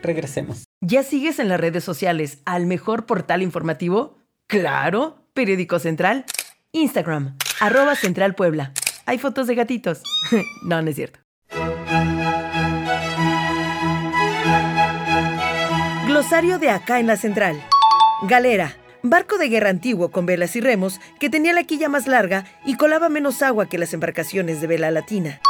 Regresemos. 0.03 0.64
¿Ya 0.81 1.03
sigues 1.03 1.39
en 1.39 1.49
las 1.49 1.61
redes 1.61 1.85
sociales 1.85 2.39
al 2.45 2.67
mejor 2.67 3.07
portal 3.07 3.43
informativo? 3.43 4.19
Claro, 4.47 5.25
Periódico 5.33 5.79
Central. 5.79 6.25
Instagram, 6.73 7.37
arroba 7.61 7.95
Central 7.95 8.35
Puebla. 8.35 8.73
Hay 9.07 9.19
fotos 9.19 9.47
de 9.47 9.55
gatitos. 9.55 10.03
no, 10.63 10.83
no 10.83 10.91
es 10.91 10.97
cierto. 10.97 11.21
Glosario 16.07 16.59
de 16.59 16.71
acá 16.71 17.01
en 17.01 17.07
la 17.07 17.17
Central. 17.17 17.63
Galera. 18.23 18.77
Barco 19.03 19.37
de 19.37 19.49
guerra 19.49 19.69
antiguo 19.69 20.11
con 20.11 20.25
velas 20.25 20.57
y 20.57 20.61
remos 20.61 20.99
que 21.21 21.29
tenía 21.29 21.53
la 21.53 21.65
quilla 21.65 21.91
más 21.91 22.07
larga 22.07 22.47
y 22.65 22.77
colaba 22.77 23.11
menos 23.11 23.43
agua 23.43 23.67
que 23.67 23.77
las 23.77 23.93
embarcaciones 23.93 24.61
de 24.63 24.67
vela 24.67 24.91
latina. 24.91 25.41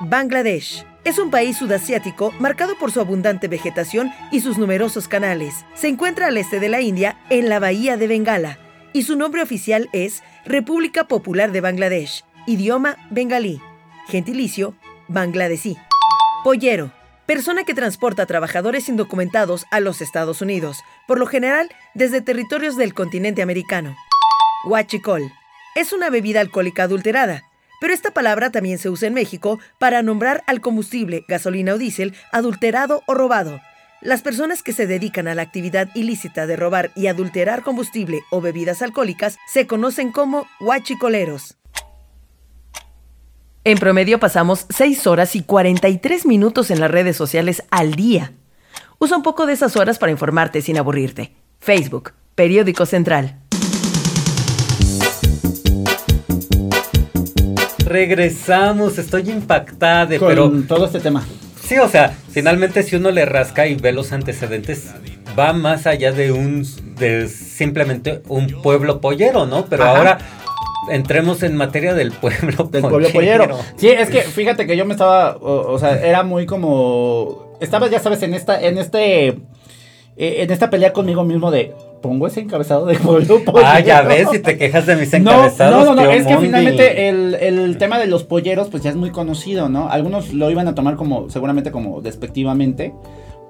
Bangladesh. 0.00 0.84
Es 1.04 1.18
un 1.18 1.30
país 1.30 1.56
sudasiático 1.56 2.32
marcado 2.38 2.76
por 2.78 2.92
su 2.92 3.00
abundante 3.00 3.48
vegetación 3.48 4.12
y 4.30 4.40
sus 4.40 4.58
numerosos 4.58 5.08
canales. 5.08 5.64
Se 5.74 5.88
encuentra 5.88 6.26
al 6.26 6.36
este 6.36 6.60
de 6.60 6.68
la 6.68 6.80
India, 6.80 7.18
en 7.30 7.48
la 7.48 7.60
bahía 7.60 7.96
de 7.96 8.06
Bengala, 8.06 8.58
y 8.92 9.04
su 9.04 9.16
nombre 9.16 9.42
oficial 9.42 9.88
es 9.92 10.22
República 10.44 11.08
Popular 11.08 11.52
de 11.52 11.60
Bangladesh, 11.60 12.24
idioma 12.46 12.96
bengalí, 13.10 13.60
gentilicio 14.08 14.74
bangladesí. 15.08 15.76
Pollero. 16.44 16.92
Persona 17.26 17.64
que 17.64 17.74
transporta 17.74 18.24
trabajadores 18.24 18.88
indocumentados 18.88 19.66
a 19.72 19.80
los 19.80 20.00
Estados 20.00 20.42
Unidos, 20.42 20.84
por 21.08 21.18
lo 21.18 21.26
general 21.26 21.70
desde 21.94 22.20
territorios 22.20 22.76
del 22.76 22.94
continente 22.94 23.42
americano. 23.42 23.96
Huachicol. 24.64 25.32
Es 25.74 25.92
una 25.92 26.08
bebida 26.08 26.40
alcohólica 26.40 26.84
adulterada, 26.84 27.42
pero 27.80 27.92
esta 27.92 28.10
palabra 28.10 28.50
también 28.50 28.78
se 28.78 28.90
usa 28.90 29.08
en 29.08 29.14
México 29.14 29.58
para 29.78 30.02
nombrar 30.02 30.42
al 30.46 30.60
combustible, 30.60 31.24
gasolina 31.28 31.74
o 31.74 31.78
diésel, 31.78 32.14
adulterado 32.32 33.02
o 33.06 33.14
robado. 33.14 33.60
Las 34.02 34.22
personas 34.22 34.62
que 34.62 34.72
se 34.72 34.86
dedican 34.86 35.26
a 35.26 35.34
la 35.34 35.42
actividad 35.42 35.88
ilícita 35.94 36.46
de 36.46 36.56
robar 36.56 36.90
y 36.94 37.06
adulterar 37.06 37.62
combustible 37.62 38.20
o 38.30 38.40
bebidas 38.40 38.82
alcohólicas 38.82 39.38
se 39.48 39.66
conocen 39.66 40.12
como 40.12 40.46
huachicoleros. 40.60 41.56
En 43.64 43.78
promedio 43.78 44.20
pasamos 44.20 44.66
6 44.68 45.06
horas 45.08 45.34
y 45.34 45.42
43 45.42 46.24
minutos 46.26 46.70
en 46.70 46.78
las 46.78 46.90
redes 46.90 47.16
sociales 47.16 47.64
al 47.70 47.94
día. 47.94 48.32
Usa 48.98 49.16
un 49.16 49.24
poco 49.24 49.44
de 49.44 49.54
esas 49.54 49.76
horas 49.76 49.98
para 49.98 50.12
informarte 50.12 50.62
sin 50.62 50.78
aburrirte. 50.78 51.34
Facebook, 51.58 52.12
Periódico 52.36 52.86
Central. 52.86 53.40
Regresamos, 57.86 58.98
estoy 58.98 59.30
impactada, 59.30 60.18
Con 60.18 60.28
pero 60.28 60.52
todo 60.66 60.86
este 60.86 60.98
tema. 60.98 61.24
sí, 61.62 61.78
o 61.78 61.88
sea, 61.88 62.12
finalmente 62.30 62.82
si 62.82 62.96
uno 62.96 63.12
le 63.12 63.24
rasca 63.24 63.66
y 63.68 63.76
ve 63.76 63.92
los 63.92 64.12
antecedentes, 64.12 64.90
va 65.38 65.52
más 65.52 65.86
allá 65.86 66.10
de 66.10 66.32
un 66.32 66.66
de 66.98 67.28
simplemente 67.28 68.22
un 68.28 68.48
pueblo 68.60 69.00
pollero, 69.00 69.46
¿no? 69.46 69.66
Pero 69.66 69.84
Ajá. 69.84 69.96
ahora 69.96 70.18
entremos 70.90 71.42
en 71.44 71.56
materia 71.56 71.94
del 71.94 72.10
pueblo 72.10 72.64
Del 72.64 72.82
pueblo 72.82 73.08
pollero. 73.10 73.56
Sí, 73.76 73.88
es 73.88 74.10
que 74.10 74.22
fíjate 74.22 74.66
que 74.66 74.76
yo 74.76 74.84
me 74.84 74.92
estaba, 74.94 75.36
o, 75.36 75.72
o 75.72 75.78
sea, 75.78 76.00
era 76.04 76.24
muy 76.24 76.44
como, 76.44 77.56
estaba 77.60 77.88
ya 77.88 78.00
sabes 78.00 78.22
en 78.22 78.34
esta, 78.34 78.60
en 78.60 78.78
este, 78.78 79.28
eh, 79.28 79.38
en 80.16 80.50
esta 80.50 80.70
pelea 80.70 80.92
conmigo 80.92 81.22
mismo 81.24 81.50
de, 81.52 81.72
pongo 82.02 82.26
ese 82.26 82.40
encabezado 82.40 82.86
de 82.86 82.94
pollero. 82.98 83.40
Ah, 83.64 83.80
ya 83.80 84.02
ves, 84.02 84.28
si 84.30 84.38
te 84.38 84.56
quejas 84.58 84.86
de 84.86 84.96
mis 84.96 85.10
No, 85.12 85.18
encabezados. 85.32 85.84
no, 85.86 85.94
no, 85.94 85.94
no, 85.94 86.02
tío 86.02 86.10
es 86.12 86.26
que 86.26 86.36
finalmente 86.38 87.08
el, 87.08 87.34
el 87.34 87.78
tema 87.78 87.98
de 87.98 88.06
los 88.06 88.24
polleros 88.24 88.68
pues 88.68 88.82
ya 88.82 88.90
es 88.90 88.96
muy 88.96 89.10
conocido, 89.10 89.68
¿no? 89.68 89.88
Algunos 89.90 90.32
lo 90.32 90.50
iban 90.50 90.68
a 90.68 90.74
tomar 90.74 90.96
como, 90.96 91.28
seguramente 91.30 91.70
como 91.70 92.00
despectivamente, 92.00 92.94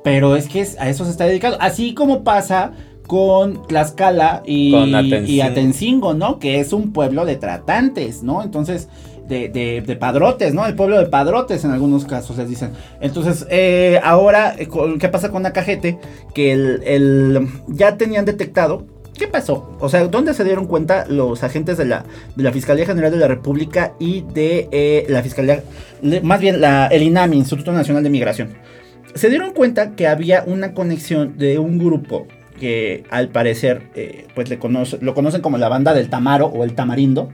pero 0.04 0.36
es 0.36 0.48
que 0.48 0.60
es- 0.60 0.78
a 0.78 0.88
eso 0.88 1.04
se 1.04 1.10
está 1.10 1.24
dedicado. 1.26 1.56
Así 1.60 1.94
como 1.94 2.22
pasa 2.24 2.72
con 3.06 3.66
Tlaxcala 3.68 4.42
y, 4.44 4.72
Con 4.72 4.94
Atencingo. 4.94 5.26
y 5.32 5.40
Atencingo, 5.40 6.14
¿no? 6.14 6.38
Que 6.40 6.58
es 6.60 6.72
un 6.72 6.92
pueblo 6.92 7.24
de 7.24 7.36
tratantes, 7.36 8.22
¿no? 8.24 8.42
Entonces, 8.42 8.88
de, 9.28 9.96
padrotes, 9.98 10.54
¿no? 10.54 10.66
El 10.66 10.74
pueblo 10.74 10.98
de 10.98 11.06
padrotes 11.06 11.64
en 11.64 11.70
algunos 11.70 12.04
casos 12.04 12.36
les 12.38 12.48
dicen. 12.48 12.70
Entonces, 13.00 13.46
eh, 13.50 14.00
ahora, 14.02 14.54
eh, 14.58 14.68
¿qué 14.98 15.08
pasa 15.08 15.30
con 15.30 15.44
Acajete? 15.46 15.98
Que 16.34 16.52
el, 16.52 17.48
ya 17.68 17.96
tenían 17.96 18.24
detectado. 18.24 18.86
¿Qué 19.18 19.26
pasó? 19.28 19.74
O 19.80 19.88
sea, 19.88 20.06
¿dónde 20.08 20.34
se 20.34 20.44
dieron 20.44 20.66
cuenta 20.66 21.06
los 21.08 21.42
agentes 21.42 21.78
de 21.78 21.86
la, 21.86 22.04
Fiscalía 22.52 22.84
General 22.84 23.10
de 23.10 23.16
la 23.16 23.28
República 23.28 23.94
y 23.98 24.20
de 24.34 24.68
eh, 24.72 25.06
la 25.08 25.22
Fiscalía, 25.22 25.62
más 26.22 26.38
bien 26.38 26.62
el 26.90 27.02
INAMI, 27.02 27.38
Instituto 27.38 27.72
Nacional 27.72 28.02
de 28.02 28.10
Migración? 28.10 28.50
Se 29.14 29.30
dieron 29.30 29.52
cuenta 29.52 29.92
que 29.92 30.06
había 30.06 30.44
una 30.46 30.74
conexión 30.74 31.38
de 31.38 31.58
un 31.58 31.78
grupo 31.78 32.26
que 32.60 33.04
al 33.10 33.28
parecer 33.28 33.82
pues 34.34 34.50
le 34.50 34.58
conoce- 34.58 34.98
lo 35.00 35.14
conocen 35.14 35.40
como 35.40 35.56
la 35.56 35.70
banda 35.70 35.94
del 35.94 36.10
Tamaro 36.10 36.46
o 36.46 36.62
el 36.62 36.74
Tamarindo. 36.74 37.30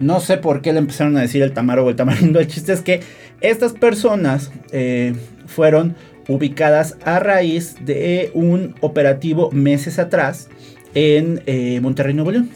No 0.00 0.20
sé 0.20 0.36
por 0.38 0.60
qué 0.62 0.72
le 0.72 0.78
empezaron 0.80 1.16
a 1.16 1.20
decir 1.20 1.42
el 1.42 1.52
Tamaro 1.52 1.84
o 1.86 1.90
el 1.90 1.96
Tamarindo. 1.96 2.40
El 2.40 2.46
chiste 2.48 2.72
es 2.72 2.80
que 2.80 3.00
estas 3.40 3.72
personas 3.72 4.50
eh, 4.72 5.14
fueron 5.46 5.94
ubicadas 6.28 6.96
a 7.04 7.18
raíz 7.18 7.76
de 7.84 8.30
un 8.34 8.74
operativo 8.80 9.50
meses 9.50 9.98
atrás 9.98 10.48
en 10.94 11.42
eh, 11.46 11.80
Monterrey, 11.80 12.14
Nuevo 12.14 12.30
León. 12.30 12.50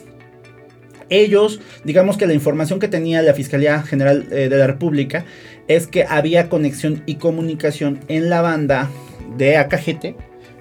Ellos, 1.09 1.61
digamos 1.85 2.17
que 2.17 2.27
la 2.27 2.35
información 2.35 2.81
que 2.81 2.89
tenía 2.89 3.23
la 3.23 3.33
Fiscalía 3.33 3.81
General 3.83 4.27
eh, 4.33 4.49
de 4.49 4.57
la 4.57 4.67
República 4.67 5.25
es 5.69 5.87
que 5.87 6.05
había 6.05 6.49
conexión 6.49 7.03
y 7.07 7.15
comunicación 7.17 8.01
en 8.09 8.29
la 8.29 8.43
banda 8.43 8.91
de 9.37 9.57
Acajete 9.57 10.17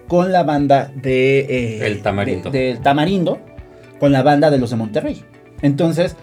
con 0.08 0.32
la 0.32 0.44
banda 0.44 0.92
de... 0.96 1.40
eh, 1.40 1.80
El 1.88 2.02
Tamarindo. 2.04 2.52
de- 2.52 2.60
del 2.60 2.80
Tamarindo, 2.80 3.40
con 4.00 4.12
la 4.12 4.22
banda 4.22 4.52
de 4.52 4.60
los 4.60 4.70
de 4.70 4.76
Monterrey. 4.76 5.24
Entonces, 5.64 6.16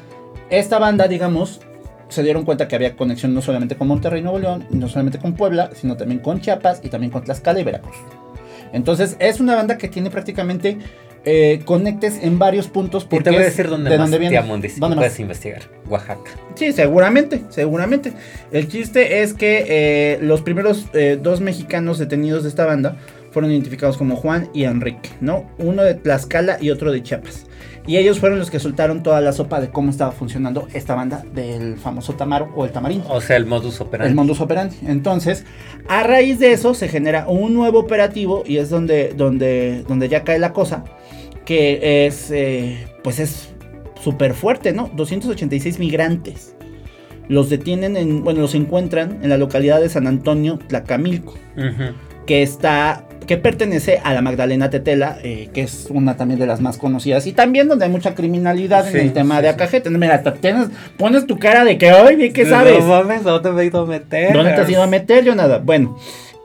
esta 0.58 0.78
banda, 0.78 1.08
digamos, 1.08 1.60
se 2.08 2.22
dieron 2.22 2.44
cuenta 2.44 2.68
que 2.68 2.76
había 2.76 2.94
conexión 2.96 3.34
no 3.34 3.42
solamente 3.42 3.76
con 3.76 3.88
Monterrey, 3.88 4.22
Nuevo 4.22 4.38
León, 4.38 4.66
no 4.70 4.88
solamente 4.88 5.18
con 5.18 5.34
Puebla, 5.34 5.70
sino 5.74 5.96
también 5.96 6.20
con 6.20 6.40
Chiapas 6.40 6.80
y 6.82 6.88
también 6.88 7.10
con 7.10 7.24
Tlaxcala 7.24 7.60
y 7.60 7.64
Veracruz. 7.64 7.96
Entonces, 8.72 9.16
es 9.18 9.40
una 9.40 9.54
banda 9.54 9.76
que 9.78 9.88
tiene 9.88 10.10
prácticamente 10.10 10.78
eh, 11.24 11.60
conectes 11.64 12.18
en 12.22 12.38
varios 12.38 12.68
puntos. 12.68 13.04
Y 13.04 13.06
Porque 13.06 13.24
te 13.24 13.30
voy 13.30 13.40
a 13.40 13.44
decir 13.44 13.68
dónde 13.68 13.90
de 13.90 13.98
más, 13.98 14.10
dónde 14.10 14.18
viene. 14.18 14.42
si 14.68 14.80
¿Dónde 14.80 14.96
más? 14.96 15.04
puedes 15.04 15.20
investigar. 15.20 15.62
Oaxaca. 15.88 16.30
Sí, 16.54 16.72
seguramente, 16.72 17.42
seguramente. 17.50 18.12
El 18.50 18.68
chiste 18.68 19.22
es 19.22 19.34
que 19.34 19.64
eh, 19.68 20.18
los 20.20 20.42
primeros 20.42 20.86
eh, 20.94 21.18
dos 21.20 21.40
mexicanos 21.40 21.98
detenidos 21.98 22.42
de 22.42 22.48
esta 22.48 22.66
banda 22.66 22.96
fueron 23.32 23.50
identificados 23.50 23.96
como 23.96 24.14
Juan 24.16 24.48
y 24.54 24.64
Enrique, 24.64 25.10
¿no? 25.20 25.50
Uno 25.58 25.82
de 25.82 25.94
Tlaxcala 25.94 26.58
y 26.60 26.70
otro 26.70 26.92
de 26.92 27.02
Chiapas. 27.02 27.46
Y 27.86 27.96
ellos 27.96 28.20
fueron 28.20 28.38
los 28.38 28.50
que 28.50 28.60
soltaron 28.60 29.02
toda 29.02 29.20
la 29.20 29.32
sopa 29.32 29.60
de 29.60 29.70
cómo 29.70 29.90
estaba 29.90 30.12
funcionando 30.12 30.68
esta 30.72 30.94
banda 30.94 31.24
del 31.34 31.76
famoso 31.76 32.12
Tamaro 32.12 32.52
o 32.54 32.64
el 32.64 32.70
Tamarindo. 32.70 33.08
O 33.08 33.20
sea, 33.20 33.36
el 33.36 33.46
modus 33.46 33.80
operandi. 33.80 34.10
El 34.10 34.14
modus 34.14 34.40
operandi. 34.40 34.76
Entonces, 34.86 35.44
a 35.88 36.04
raíz 36.04 36.38
de 36.38 36.52
eso 36.52 36.74
se 36.74 36.88
genera 36.88 37.26
un 37.26 37.54
nuevo 37.54 37.80
operativo 37.80 38.44
y 38.46 38.58
es 38.58 38.70
donde, 38.70 39.14
donde, 39.16 39.84
donde 39.88 40.08
ya 40.08 40.22
cae 40.22 40.38
la 40.38 40.52
cosa, 40.52 40.84
que 41.44 42.06
es, 42.06 42.30
eh, 42.30 42.86
pues 43.02 43.18
es 43.18 43.52
súper 44.00 44.34
fuerte, 44.34 44.72
¿no? 44.72 44.90
286 44.94 45.80
migrantes. 45.80 46.54
Los 47.28 47.50
detienen, 47.50 47.96
en, 47.96 48.22
bueno, 48.22 48.40
los 48.40 48.54
encuentran 48.54 49.18
en 49.22 49.28
la 49.28 49.38
localidad 49.38 49.80
de 49.80 49.88
San 49.88 50.06
Antonio, 50.06 50.58
Tlacamilco, 50.68 51.34
que 52.26 52.42
está, 52.42 53.06
que 53.26 53.36
pertenece 53.36 54.00
a 54.02 54.12
la 54.14 54.22
Magdalena 54.22 54.70
Tetela, 54.70 55.18
eh, 55.22 55.48
que 55.54 55.62
es 55.62 55.86
una 55.90 56.16
también 56.16 56.38
de 56.40 56.46
las 56.46 56.60
más 56.60 56.76
conocidas 56.78 57.26
y 57.26 57.32
también 57.32 57.68
donde 57.68 57.84
hay 57.84 57.90
mucha 57.90 58.14
criminalidad 58.14 58.84
Sí, 58.90 58.98
en 58.98 59.06
el 59.06 59.12
tema 59.12 59.36
sí, 59.36 59.42
de 59.42 59.48
sí. 59.48 59.54
Acajete. 59.54 59.90
Mira, 59.90 60.22
tienes, 60.40 60.68
pones 60.96 61.26
tu 61.26 61.38
cara 61.38 61.64
de 61.64 61.78
que, 61.78 61.90
ay, 61.90 62.16
bien, 62.16 62.32
¿qué 62.32 62.46
sabes? 62.46 62.80
No 62.80 62.86
mames, 62.88 63.22
¿dónde 63.22 63.52
me 63.52 63.62
he 63.62 63.66
ido 63.66 63.82
a 63.82 63.86
meter? 63.86 64.32
¿Dónde 64.32 64.52
te 64.52 64.60
has 64.60 64.70
ido 64.70 64.82
a 64.82 64.86
meter? 64.86 65.24
Yo 65.24 65.34
nada. 65.34 65.58
Bueno, 65.58 65.96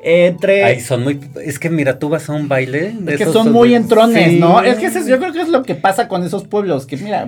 entre. 0.04 0.64
Ay, 0.64 0.80
son 0.80 1.04
muy. 1.04 1.20
Es 1.44 1.60
que 1.60 1.70
mira, 1.70 2.00
tú 2.00 2.10
vas 2.10 2.30
a 2.30 2.34
un 2.34 2.48
baile. 2.48 2.94
de 3.00 3.12
es 3.14 3.18
que 3.18 3.24
esos- 3.24 3.34
son 3.34 3.52
muy 3.52 3.74
entrones. 3.76 4.34
¿no? 4.40 4.62
Es 4.62 4.78
que 4.78 4.86
eso- 4.88 5.08
yo 5.08 5.20
creo 5.20 5.34
que 5.34 5.42
es 5.42 5.50
lo 5.50 5.64
que 5.64 5.76
pasa 5.76 6.08
con 6.08 6.24
esos 6.24 6.46
pueblos. 6.48 6.86
Que 6.86 6.98
mira, 6.98 7.28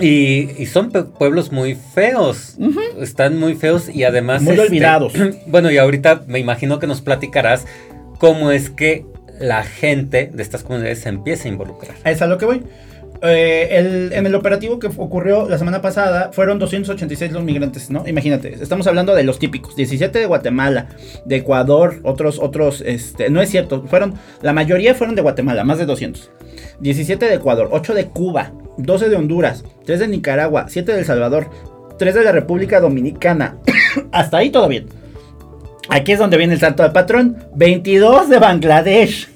Y, 0.00 0.50
y 0.60 0.66
son 0.66 0.90
pueblos 0.90 1.52
muy 1.52 1.76
feos. 1.94 2.56
Están 3.00 3.38
muy 3.38 3.54
feos 3.54 3.88
y 3.88 4.02
además. 4.04 4.42
Muy 4.42 4.54
este, 4.54 4.66
olvidados. 4.66 5.12
Bueno, 5.46 5.70
y 5.70 5.78
ahorita 5.78 6.22
me 6.26 6.38
imagino 6.40 6.78
que 6.78 6.86
nos 6.86 7.00
platicarás 7.00 7.64
cómo 8.18 8.50
es 8.50 8.70
que 8.70 9.06
la 9.38 9.64
gente 9.64 10.30
de 10.32 10.42
estas 10.42 10.62
comunidades 10.62 11.00
se 11.00 11.08
empieza 11.08 11.48
a 11.48 11.52
involucrar. 11.52 11.94
Es 12.04 12.22
a 12.22 12.26
lo 12.26 12.38
que 12.38 12.46
voy. 12.46 12.62
Eh, 13.26 14.10
en 14.12 14.26
el 14.26 14.34
operativo 14.34 14.78
que 14.78 14.88
ocurrió 14.88 15.48
la 15.48 15.56
semana 15.56 15.80
pasada 15.80 16.30
fueron 16.32 16.58
286 16.58 17.32
los 17.32 17.42
migrantes, 17.42 17.88
¿no? 17.88 18.06
Imagínate, 18.06 18.52
estamos 18.60 18.86
hablando 18.86 19.14
de 19.14 19.22
los 19.22 19.38
típicos, 19.38 19.74
17 19.76 20.18
de 20.18 20.26
Guatemala, 20.26 20.88
de 21.24 21.36
Ecuador, 21.36 22.00
otros, 22.02 22.38
otros, 22.38 22.82
este, 22.82 23.30
no 23.30 23.40
es 23.40 23.48
cierto, 23.48 23.84
fueron, 23.86 24.14
la 24.42 24.52
mayoría 24.52 24.94
fueron 24.94 25.16
de 25.16 25.22
Guatemala, 25.22 25.64
más 25.64 25.78
de 25.78 25.86
200. 25.86 26.30
17 26.80 27.24
de 27.24 27.34
Ecuador, 27.34 27.68
8 27.70 27.94
de 27.94 28.08
Cuba, 28.08 28.52
12 28.76 29.08
de 29.08 29.16
Honduras, 29.16 29.64
3 29.86 30.00
de 30.00 30.08
Nicaragua, 30.08 30.66
7 30.68 30.92
de 30.92 30.98
El 30.98 31.04
Salvador, 31.06 31.48
3 31.98 32.14
de 32.14 32.24
la 32.24 32.32
República 32.32 32.80
Dominicana. 32.80 33.56
Hasta 34.12 34.38
ahí 34.38 34.50
todo 34.50 34.68
bien. 34.68 34.86
Aquí 35.88 36.12
es 36.12 36.18
donde 36.18 36.36
viene 36.36 36.54
el 36.54 36.60
salto 36.60 36.82
al 36.82 36.92
patrón. 36.92 37.36
22 37.54 38.28
de 38.28 38.38
Bangladesh. 38.38 39.28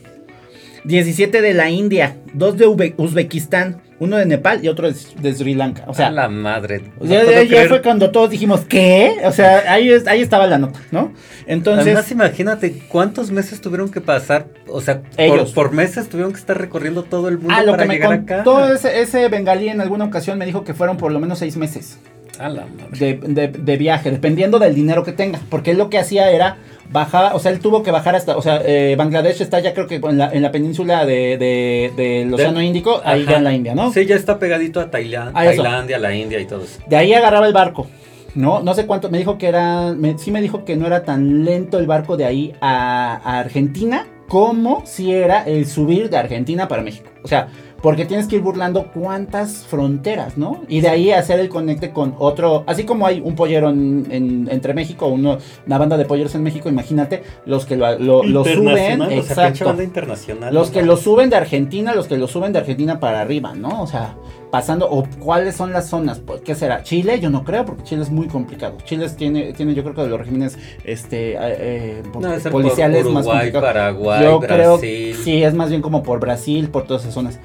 17 0.85 1.43
de 1.43 1.55
la 1.55 1.71
India, 1.71 2.17
2 2.35 2.57
de 2.57 2.67
Ube- 2.67 2.95
Uzbekistán, 2.97 3.83
uno 3.99 4.17
de 4.17 4.25
Nepal 4.25 4.65
y 4.65 4.69
otro 4.69 4.91
de, 4.91 4.97
de 5.21 5.35
Sri 5.35 5.55
Lanka. 5.55 5.83
O 5.87 5.93
sea, 5.93 6.07
sea, 6.07 6.11
la 6.13 6.29
madre. 6.29 6.81
O 6.99 7.05
ya, 7.05 7.17
sea, 7.17 7.25
puedo 7.25 7.33
ya- 7.33 7.43
ya 7.43 7.49
creer- 7.49 7.69
fue 7.69 7.83
cuando 7.83 8.11
todos 8.11 8.31
dijimos, 8.31 8.61
¿qué? 8.67 9.17
O 9.25 9.33
sea, 9.33 9.71
ahí, 9.71 9.91
es- 9.91 10.07
ahí 10.07 10.23
estaba 10.23 10.47
la 10.47 10.57
nota, 10.57 10.81
¿no? 10.91 11.13
Entonces, 11.47 11.85
Además, 11.87 12.11
imagínate 12.11 12.73
cuántos 12.89 13.31
meses 13.31 13.61
tuvieron 13.61 13.91
que 13.91 14.01
pasar. 14.01 14.47
O 14.69 14.81
sea, 14.81 15.03
por, 15.03 15.11
Ellos. 15.19 15.53
por 15.53 15.73
meses 15.73 16.09
tuvieron 16.09 16.33
que 16.33 16.39
estar 16.39 16.57
recorriendo 16.57 17.03
todo 17.03 17.29
el 17.29 17.39
mundo 17.39 17.53
ah, 17.55 17.63
lo 17.63 17.73
para 17.73 17.83
que 17.83 17.89
me 17.89 17.95
llegar 17.95 18.13
acá. 18.13 18.45
ese, 18.73 19.01
ese 19.03 19.29
bengalí 19.29 19.69
en 19.69 19.81
alguna 19.83 20.05
ocasión 20.05 20.39
me 20.39 20.47
dijo 20.47 20.65
que 20.65 20.73
fueron 20.75 20.97
por 20.97 21.13
lo 21.13 21.19
menos 21.21 21.41
seis 21.41 21.57
meses 21.57 21.99
A 22.39 22.49
la 22.49 22.67
madre. 22.67 22.99
de, 22.99 23.15
de- 23.35 23.49
de 23.49 23.77
viaje, 23.77 24.11
dependiendo 24.11 24.59
del 24.59 24.75
dinero 24.75 25.03
que 25.05 25.13
tenga. 25.13 25.41
Porque 25.51 25.73
él 25.73 25.79
lo 25.79 25.91
que 25.91 25.99
hacía 25.99 26.31
era 26.31 26.57
bajar, 26.91 27.35
o 27.35 27.39
sea, 27.39 27.51
él 27.53 27.61
tuvo 27.61 27.83
que 27.83 27.91
bajar 27.91 28.15
hasta, 28.17 28.37
o 28.37 28.41
sea, 28.43 28.63
eh, 28.65 28.95
Bangladesh 28.97 29.43
está 29.43 29.61
ya 29.61 29.75
creo 29.75 29.87
que 29.87 29.97
en 29.97 30.17
la, 30.19 30.31
en 30.33 30.41
la 30.43 30.51
península 30.51 31.05
de, 31.05 31.37
de- 31.37 31.93
del 31.97 32.33
Océano 32.33 32.63
Índico, 32.63 33.03
ahí 33.05 33.27
ya 33.29 33.37
en 33.39 33.45
la 33.45 33.53
India, 33.53 33.75
¿no? 33.75 33.93
Sí, 33.93 34.07
ya 34.07 34.17
está 34.17 34.39
pegadito 34.39 34.81
a 34.81 34.91
Tailandia, 34.91 35.39
A 35.39 35.53
eso. 35.53 35.63
Tailandia, 35.63 35.99
la 35.99 36.15
India 36.15 36.41
y 36.41 36.47
todo 36.47 36.65
eso. 36.65 36.79
De 36.87 36.97
ahí 36.97 37.13
agarraba 37.13 37.47
el 37.47 37.53
barco. 37.53 37.87
No, 38.35 38.61
no 38.63 38.73
sé 38.75 38.87
cuánto. 38.87 39.11
Me 39.11 39.19
dijo 39.19 39.37
que 39.37 39.49
era. 39.49 39.93
me- 39.95 40.17
sí 40.19 40.31
me 40.31 40.41
dijo 40.41 40.65
que 40.65 40.77
no 40.77 40.87
era 40.87 41.03
tan 41.03 41.45
lento 41.45 41.79
el 41.79 41.87
barco 41.87 42.17
de 42.17 42.25
ahí 42.27 42.53
a, 42.61 43.21
a 43.25 43.39
Argentina. 43.41 44.07
Como 44.29 44.83
si 44.85 45.13
era 45.15 45.43
el 45.45 45.67
subir 45.67 46.11
de 46.11 46.19
Argentina 46.19 46.69
para 46.69 46.83
México. 46.83 47.09
O 47.25 47.29
sea, 47.29 47.49
porque 47.83 48.05
tienes 48.05 48.27
que 48.27 48.37
ir 48.37 48.43
burlando 48.43 48.89
cuántas 48.93 49.59
fronteras, 49.67 50.37
¿no? 50.37 50.63
Y 50.69 50.81
de 50.81 50.89
ahí 50.89 51.11
hacer 51.13 51.39
el 51.39 51.49
conecte 51.49 51.91
con 51.91 52.15
otro. 52.19 52.65
Así 52.67 52.83
como 52.85 53.07
hay 53.07 53.21
un 53.25 53.37
pollero 53.37 53.71
en, 53.71 54.07
en- 54.11 54.49
entre 54.51 54.75
México, 54.75 55.07
uno, 55.07 55.39
una 55.67 55.79
banda 55.79 55.97
de 55.97 56.05
polleros 56.05 56.35
en 56.35 56.43
México, 56.43 56.69
imagínate 56.69 57.23
los 57.47 57.67
que 57.67 57.77
lo, 57.77 57.99
lo- 57.99 58.23
lo 58.25 58.45
suben. 58.45 58.59
Internacional, 58.59 59.09
o 59.09 59.13
Exacto. 59.13 59.65
banda 59.65 59.85
internacional. 59.85 60.55
Los 60.55 60.69
¿no? 60.69 60.75
que 60.75 60.83
lo 60.83 60.97
suben 60.97 61.31
de 61.31 61.37
Argentina, 61.37 61.95
los 61.95 62.09
que 62.09 62.17
lo 62.19 62.27
suben 62.27 62.53
de 62.53 62.59
Argentina 62.59 62.99
para 62.99 63.21
arriba, 63.21 63.55
¿no? 63.55 63.83
O 63.83 63.87
sea, 63.87 64.17
pasando, 64.51 64.89
o 64.91 65.05
cuáles 65.21 65.55
son 65.55 65.73
las 65.73 65.87
zonas, 65.89 66.19
Pues, 66.19 66.41
¿qué 66.41 66.55
será? 66.57 66.83
Chile, 66.83 67.21
yo 67.21 67.31
no 67.31 67.45
creo, 67.45 67.65
porque 67.65 67.85
Chile 67.85 68.03
es 68.03 68.11
muy 68.11 68.27
complicado. 68.27 68.77
Chile 68.87 69.05
es- 69.05 69.15
tiene, 69.15 69.53
tiene 69.53 69.75
yo 69.75 69.83
creo 69.85 69.95
que 69.95 70.03
de 70.03 70.09
los 70.09 70.19
regímenes 70.19 70.59
este, 70.85 71.35
eh, 71.35 71.39
eh, 71.41 72.03
No, 72.19 72.41
ser 72.41 72.51
policiales 72.51 73.05
por 73.05 73.13
más 73.13 73.25
Uruguay, 73.25 73.53
complicados. 73.53 73.69
Paraguay, 73.69 74.25
yo 74.25 74.41
creo 74.41 74.73
Brasil. 74.79 75.15
sí, 75.23 75.43
es 75.45 75.55
más 75.55 75.71
bien 75.71 75.81
como 75.81 76.03
por 76.03 76.19
Brasil, 76.19 76.71
por 76.71 76.83
todas 76.85 77.03
esas 77.03 77.15
zonas. 77.15 77.39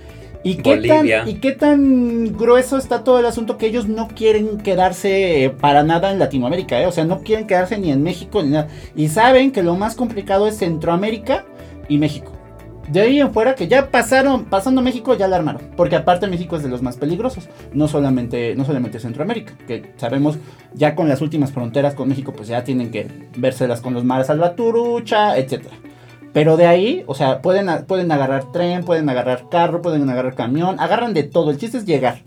¿Y 0.43 0.55
qué, 0.55 0.75
Bolivia. 0.75 1.19
tan, 1.19 1.29
¿Y 1.29 1.35
qué 1.35 1.53
tan 1.53 2.37
grueso 2.37 2.77
está 2.77 3.03
todo 3.03 3.19
el 3.19 3.25
asunto 3.25 3.57
que 3.57 3.67
ellos 3.67 3.87
no 3.87 4.09
quieren 4.09 4.57
quedarse 4.57 5.45
eh, 5.45 5.49
para 5.49 5.83
nada 5.83 6.11
en 6.11 6.19
Latinoamérica? 6.19 6.81
¿eh? 6.81 6.85
O 6.85 6.91
sea, 6.91 7.05
no 7.05 7.21
quieren 7.21 7.47
quedarse 7.47 7.77
ni 7.77 7.91
en 7.91 8.03
México 8.03 8.43
ni 8.43 8.49
nada. 8.49 8.67
Y 8.95 9.07
saben 9.07 9.51
que 9.51 9.63
lo 9.63 9.75
más 9.75 9.95
complicado 9.95 10.47
es 10.47 10.57
Centroamérica 10.57 11.45
y 11.87 11.97
México. 11.97 12.33
De 12.89 12.99
ahí 12.99 13.19
en 13.21 13.31
fuera 13.31 13.55
que 13.55 13.69
ya 13.69 13.89
pasaron, 13.89 14.45
pasando 14.45 14.81
México 14.81 15.15
ya 15.15 15.29
la 15.29 15.37
armaron. 15.37 15.61
Porque 15.77 15.95
aparte 15.95 16.27
México 16.27 16.57
es 16.57 16.63
de 16.63 16.69
los 16.69 16.81
más 16.81 16.97
peligrosos. 16.97 17.47
No 17.73 17.87
solamente, 17.87 18.55
no 18.55 18.65
solamente 18.65 18.99
Centroamérica. 18.99 19.53
Que 19.65 19.93
sabemos 19.95 20.37
ya 20.73 20.93
con 20.93 21.07
las 21.07 21.21
últimas 21.21 21.53
fronteras 21.53 21.95
con 21.95 22.09
México 22.09 22.33
pues 22.33 22.49
ya 22.49 22.63
tienen 22.65 22.91
que 22.91 23.07
vérselas 23.37 23.79
con 23.79 23.93
los 23.93 24.03
mares 24.03 24.27
Salvaturucha, 24.27 25.37
etcétera. 25.37 25.75
Pero 26.33 26.57
de 26.57 26.65
ahí, 26.65 27.03
o 27.05 27.13
sea, 27.13 27.41
pueden, 27.41 27.85
pueden 27.85 28.11
agarrar 28.11 28.51
tren, 28.51 28.83
pueden 28.83 29.07
agarrar 29.07 29.49
carro, 29.49 29.81
pueden 29.81 30.09
agarrar 30.09 30.33
camión, 30.33 30.79
agarran 30.79 31.13
de 31.13 31.23
todo. 31.23 31.51
El 31.51 31.57
chiste 31.57 31.77
es 31.77 31.85
llegar. 31.85 32.23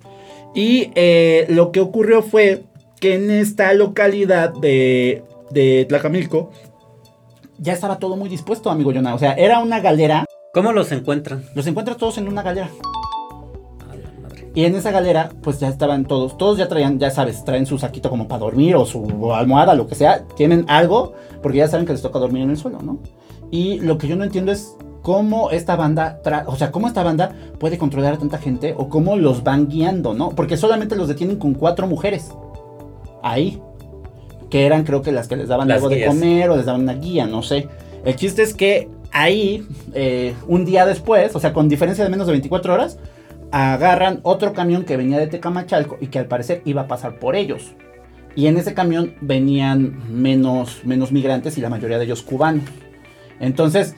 Y 0.54 0.92
eh, 0.94 1.46
lo 1.48 1.72
que 1.72 1.81
ocurrió 1.81 2.22
fue 2.22 2.64
que 3.00 3.16
en 3.16 3.31
esta 3.31 3.74
localidad 3.74 4.54
de, 4.54 5.24
de 5.50 5.85
Tlacamilco 5.88 6.50
ya 7.59 7.72
estaba 7.72 7.98
todo 7.98 8.16
muy 8.16 8.28
dispuesto, 8.28 8.70
amigo 8.70 8.92
Jonah. 8.92 9.14
O 9.14 9.18
sea, 9.18 9.33
era 9.33 9.59
una 9.59 9.81
galera. 9.81 10.24
¿Cómo 10.54 10.72
los 10.72 10.92
encuentran? 10.92 11.44
Los 11.54 11.66
encuentras 11.66 11.96
todos 11.96 12.16
en 12.18 12.28
una 12.28 12.42
galera. 12.42 12.70
Y 14.54 14.64
en 14.64 14.74
esa 14.74 14.90
galera, 14.90 15.31
pues 15.42 15.61
ya 15.61 15.68
estaban 15.68 16.07
todos. 16.07 16.38
Todos 16.38 16.57
ya 16.57 16.66
traían, 16.66 16.98
ya 16.98 17.11
sabes, 17.11 17.44
traen 17.44 17.66
su 17.66 17.76
saquito 17.76 18.09
como 18.09 18.26
para 18.26 18.38
dormir 18.38 18.74
o 18.76 18.87
su 18.87 19.31
almohada, 19.35 19.74
lo 19.74 19.87
que 19.87 19.94
sea. 19.94 20.24
Tienen 20.35 20.64
algo, 20.68 21.12
porque 21.42 21.59
ya 21.59 21.68
saben 21.68 21.85
que 21.85 21.92
les 21.92 22.00
toca 22.00 22.18
dormir 22.18 22.44
en 22.44 22.50
el 22.50 22.57
suelo, 22.57 22.81
¿no? 22.81 22.98
Y 23.50 23.80
lo 23.80 23.98
que 23.98 24.09
yo 24.09 24.16
no 24.16 24.24
entiendo 24.24 24.52
es 24.52 24.76
cómo 25.02 25.50
esta 25.50 25.76
banda, 25.76 26.20
o 26.46 26.56
sea, 26.56 26.72
cómo 26.72 26.88
esta 26.88 27.02
banda 27.02 27.32
puede 27.61 27.78
controlar 27.78 28.14
a 28.14 28.18
tanta 28.18 28.38
gente 28.38 28.74
o 28.76 28.88
cómo 28.88 29.16
los 29.16 29.44
van 29.44 29.68
guiando, 29.68 30.14
¿no? 30.14 30.30
Porque 30.30 30.56
solamente 30.56 30.96
los 30.96 31.06
detienen 31.06 31.37
con 31.37 31.54
cuatro 31.54 31.87
mujeres. 31.87 32.30
Ahí. 33.22 33.61
Que 34.50 34.66
eran, 34.66 34.85
creo 34.85 35.02
que 35.02 35.12
las 35.12 35.28
que 35.28 35.37
les 35.37 35.48
daban 35.48 35.68
Las 35.68 35.76
algo 35.76 35.88
de 35.88 36.06
comer 36.06 36.50
o 36.50 36.56
les 36.56 36.66
daban 36.66 36.82
una 36.82 36.94
guía, 36.94 37.26
no 37.26 37.42
sé. 37.42 37.68
El 38.04 38.16
chiste 38.16 38.42
es 38.42 38.52
que 38.52 38.88
ahí, 39.12 39.66
eh, 39.94 40.35
un 40.48 40.64
día 40.64 40.85
después, 40.87 41.35
o 41.37 41.40
sea, 41.40 41.52
con 41.52 41.68
diferencia 41.68 42.04
de 42.04 42.11
menos 42.11 42.26
de 42.26 42.32
24 42.32 42.74
horas, 42.74 42.98
agarran 43.52 44.20
otro 44.22 44.52
camión 44.52 44.85
que 44.85 44.96
venía 44.96 45.18
de 45.18 45.26
Tecamachalco 45.28 45.98
y 46.00 46.09
que 46.09 46.18
al 46.18 46.26
parecer 46.26 46.62
iba 46.64 46.82
a 46.82 46.88
pasar 46.88 47.18
por 47.18 47.37
ellos. 47.37 47.72
Y 48.35 48.48
en 48.48 48.59
ese 48.59 48.74
camión 48.74 49.14
venían 49.20 50.02
menos, 50.11 50.80
menos 50.85 51.11
migrantes 51.12 51.56
y 51.56 51.61
la 51.61 51.70
mayoría 51.70 51.98
de 51.98 52.04
ellos 52.04 52.22
cubanos. 52.22 52.64
Entonces, 53.40 53.94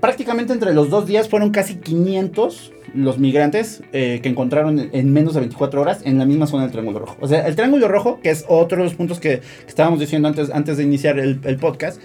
prácticamente 0.00 0.52
entre 0.52 0.74
los 0.74 0.90
dos 0.90 1.06
días 1.06 1.28
fueron 1.28 1.50
casi 1.50 1.76
500 1.76 2.72
los 2.94 3.18
migrantes 3.18 3.82
eh, 3.92 4.20
que 4.22 4.28
encontraron 4.28 4.78
en- 4.78 4.90
en 4.92 5.12
menos 5.12 5.34
de 5.34 5.40
24 5.40 5.80
horas 5.80 6.02
en 6.04 6.18
la 6.18 6.24
misma 6.26 6.46
zona 6.46 6.62
del 6.64 6.72
Triángulo 6.72 7.00
Rojo. 7.00 7.16
O 7.20 7.26
sea, 7.26 7.46
el 7.46 7.56
Triángulo 7.56 7.88
Rojo, 7.88 8.20
que 8.22 8.30
es 8.30 8.44
otro 8.48 8.78
de 8.78 8.84
los 8.84 8.94
puntos 8.94 9.18
que, 9.18 9.40
estábamos 9.66 9.98
diciendo 9.98 10.28
antes, 10.28 10.50
antes 10.50 10.76
de 10.76 10.84
iniciar 10.84 11.18
el 11.18 11.56
podcast, 11.60 12.00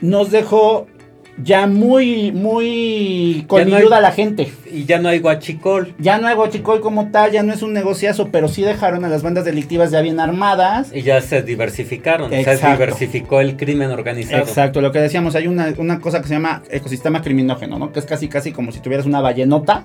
nos 0.00 0.30
dejó 0.30 0.86
ya 1.42 1.66
muy, 1.66 2.32
muy 2.32 3.34
Ya 3.34 3.36
no 3.36 3.40
hay- 3.40 3.46
colmilluda 3.46 4.00
la 4.00 4.12
gente. 4.12 4.52
Y 4.72 4.84
ya 4.84 4.98
no 4.98 5.08
hay 5.08 5.18
guachicol. 5.20 5.94
Ya 5.98 6.18
no 6.18 6.26
hay 6.28 6.34
guachicol 6.34 6.80
como 6.80 7.10
tal, 7.10 7.30
ya 7.32 7.42
no 7.42 7.52
es 7.52 7.62
un 7.62 7.72
negociazo, 7.72 8.28
pero 8.32 8.48
sí 8.48 8.62
dejaron 8.62 9.04
a 9.04 9.08
las 9.08 9.22
bandas 9.22 9.44
delictivas 9.44 9.90
ya 9.90 10.00
bien 10.00 10.18
armadas. 10.20 10.90
Y 10.94 11.02
ya 11.02 11.20
se 11.20 11.42
diversificaron. 11.42 12.30
Se 12.30 12.40
Exacto. 12.40 12.70
diversificó 12.70 13.40
el 13.40 13.56
crimen 13.56 13.90
organizado. 13.90 14.42
Exacto, 14.42 14.80
lo 14.80 14.92
que 14.92 14.98
decíamos, 15.00 15.34
hay 15.34 15.46
una, 15.46 15.72
una 15.78 16.00
cosa 16.00 16.20
que 16.20 16.28
se 16.28 16.34
llama 16.34 16.62
ecosistema 16.70 17.22
criminógeno, 17.22 17.78
¿no? 17.78 17.92
Que 17.92 18.00
es 18.00 18.06
casi 18.06 18.28
casi 18.28 18.52
como 18.52 18.72
si 18.72 18.80
tuvieras 18.80 19.06
una 19.06 19.20
ballenota, 19.20 19.84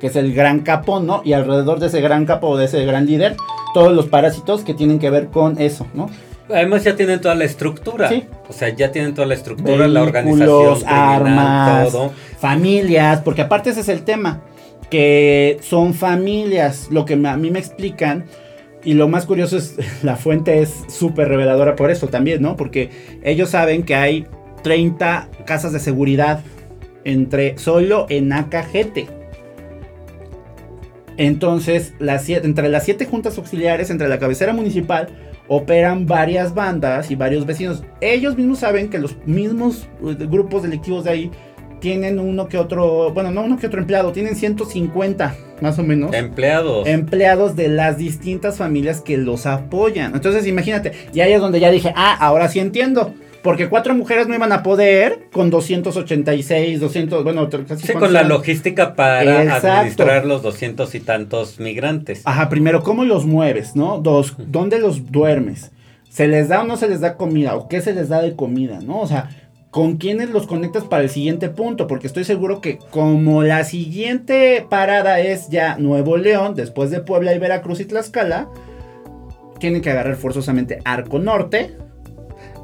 que 0.00 0.08
es 0.08 0.16
el 0.16 0.34
gran 0.34 0.60
capo, 0.60 1.00
¿no? 1.00 1.22
Y 1.24 1.32
alrededor 1.32 1.80
de 1.80 1.86
ese 1.86 2.00
gran 2.00 2.26
capo 2.26 2.48
o 2.48 2.56
de 2.56 2.66
ese 2.66 2.84
gran 2.84 3.06
líder, 3.06 3.36
todos 3.72 3.92
los 3.94 4.06
parásitos 4.06 4.62
que 4.62 4.74
tienen 4.74 4.98
que 4.98 5.10
ver 5.10 5.28
con 5.28 5.60
eso, 5.60 5.86
¿no? 5.94 6.10
Además 6.48 6.84
ya 6.84 6.94
tienen 6.94 7.20
toda 7.20 7.34
la 7.34 7.44
estructura. 7.44 8.08
Sí. 8.08 8.24
O 8.48 8.52
sea, 8.52 8.68
ya 8.68 8.92
tienen 8.92 9.14
toda 9.14 9.26
la 9.26 9.34
estructura, 9.34 9.88
la 9.88 10.02
organización, 10.02 10.78
armas, 10.86 11.90
todo. 11.90 12.12
familias, 12.38 13.20
porque 13.22 13.42
aparte 13.42 13.70
ese 13.70 13.80
es 13.80 13.88
el 13.88 14.02
tema, 14.02 14.42
que 14.90 15.56
son 15.62 15.94
familias, 15.94 16.88
lo 16.90 17.04
que 17.06 17.14
a 17.14 17.36
mí 17.36 17.50
me 17.50 17.58
explican, 17.58 18.26
y 18.84 18.92
lo 18.92 19.08
más 19.08 19.24
curioso 19.24 19.56
es, 19.56 19.76
la 20.02 20.16
fuente 20.16 20.60
es 20.60 20.70
súper 20.88 21.28
reveladora 21.28 21.76
por 21.76 21.90
eso 21.90 22.08
también, 22.08 22.42
¿no? 22.42 22.56
Porque 22.56 22.90
ellos 23.22 23.48
saben 23.48 23.82
que 23.82 23.94
hay 23.94 24.26
30 24.62 25.28
casas 25.46 25.72
de 25.72 25.80
seguridad 25.80 26.40
entre 27.04 27.56
solo 27.58 28.06
en 28.10 28.32
Acajete. 28.32 29.06
Entonces, 31.16 31.94
las 31.98 32.24
siete- 32.24 32.46
entre 32.46 32.68
las 32.68 32.84
siete 32.84 33.06
juntas 33.06 33.38
auxiliares, 33.38 33.90
entre 33.90 34.08
la 34.08 34.18
cabecera 34.18 34.52
municipal, 34.52 35.08
operan 35.48 36.06
varias 36.06 36.54
bandas 36.54 37.10
y 37.10 37.16
varios 37.16 37.46
vecinos. 37.46 37.82
Ellos 38.00 38.36
mismos 38.36 38.60
saben 38.60 38.88
que 38.88 38.98
los 38.98 39.16
mismos 39.26 39.88
eh, 40.02 40.16
grupos 40.26 40.62
delictivos 40.62 41.04
de 41.04 41.10
ahí 41.10 41.30
tienen 41.80 42.18
uno 42.18 42.48
que 42.48 42.56
otro, 42.56 43.12
bueno, 43.12 43.30
no 43.30 43.42
uno 43.42 43.58
que 43.58 43.66
otro 43.66 43.78
empleado, 43.78 44.10
tienen 44.10 44.36
150 44.36 45.36
más 45.60 45.78
o 45.78 45.82
menos. 45.82 46.14
Empleados. 46.14 46.86
Empleados 46.86 47.56
de 47.56 47.68
las 47.68 47.98
distintas 47.98 48.56
familias 48.56 49.00
que 49.02 49.18
los 49.18 49.44
apoyan. 49.44 50.14
Entonces, 50.14 50.46
imagínate, 50.46 50.92
y 51.12 51.20
ahí 51.20 51.32
es 51.32 51.40
donde 51.40 51.60
ya 51.60 51.70
dije, 51.70 51.92
ah, 51.94 52.16
ahora 52.18 52.48
sí 52.48 52.58
entiendo. 52.58 53.12
Porque 53.44 53.68
cuatro 53.68 53.94
mujeres 53.94 54.26
no 54.26 54.34
iban 54.34 54.52
a 54.52 54.62
poder 54.62 55.28
con 55.30 55.50
286, 55.50 56.80
200, 56.80 57.22
bueno, 57.24 57.46
casi 57.68 57.86
Sí, 57.86 57.92
con 57.92 58.14
la 58.14 58.20
eran? 58.20 58.30
logística 58.30 58.94
para 58.94 59.42
Exacto. 59.42 59.68
administrar 59.70 60.24
los 60.24 60.42
doscientos 60.42 60.94
y 60.94 61.00
tantos 61.00 61.60
migrantes. 61.60 62.22
Ajá, 62.24 62.48
primero, 62.48 62.82
¿cómo 62.82 63.04
los 63.04 63.26
mueves, 63.26 63.76
no? 63.76 63.98
Dos, 63.98 64.34
¿dónde 64.38 64.78
los 64.78 65.12
duermes? 65.12 65.72
¿Se 66.08 66.26
les 66.26 66.48
da 66.48 66.62
o 66.62 66.64
no 66.66 66.78
se 66.78 66.88
les 66.88 67.00
da 67.00 67.18
comida? 67.18 67.54
¿O 67.54 67.68
qué 67.68 67.82
se 67.82 67.92
les 67.92 68.08
da 68.08 68.22
de 68.22 68.34
comida, 68.34 68.80
no? 68.80 69.00
O 69.00 69.06
sea, 69.06 69.28
con 69.70 69.98
quiénes 69.98 70.30
los 70.30 70.46
conectas 70.46 70.84
para 70.84 71.02
el 71.02 71.10
siguiente 71.10 71.50
punto, 71.50 71.86
porque 71.86 72.06
estoy 72.06 72.24
seguro 72.24 72.62
que 72.62 72.78
como 72.78 73.42
la 73.42 73.64
siguiente 73.64 74.64
parada 74.70 75.20
es 75.20 75.50
ya 75.50 75.76
Nuevo 75.76 76.16
León, 76.16 76.54
después 76.54 76.90
de 76.90 77.00
Puebla 77.00 77.34
y 77.34 77.38
Veracruz 77.38 77.78
y 77.80 77.84
Tlaxcala, 77.84 78.48
tienen 79.58 79.82
que 79.82 79.90
agarrar 79.90 80.16
forzosamente 80.16 80.78
Arco 80.86 81.18
Norte. 81.18 81.76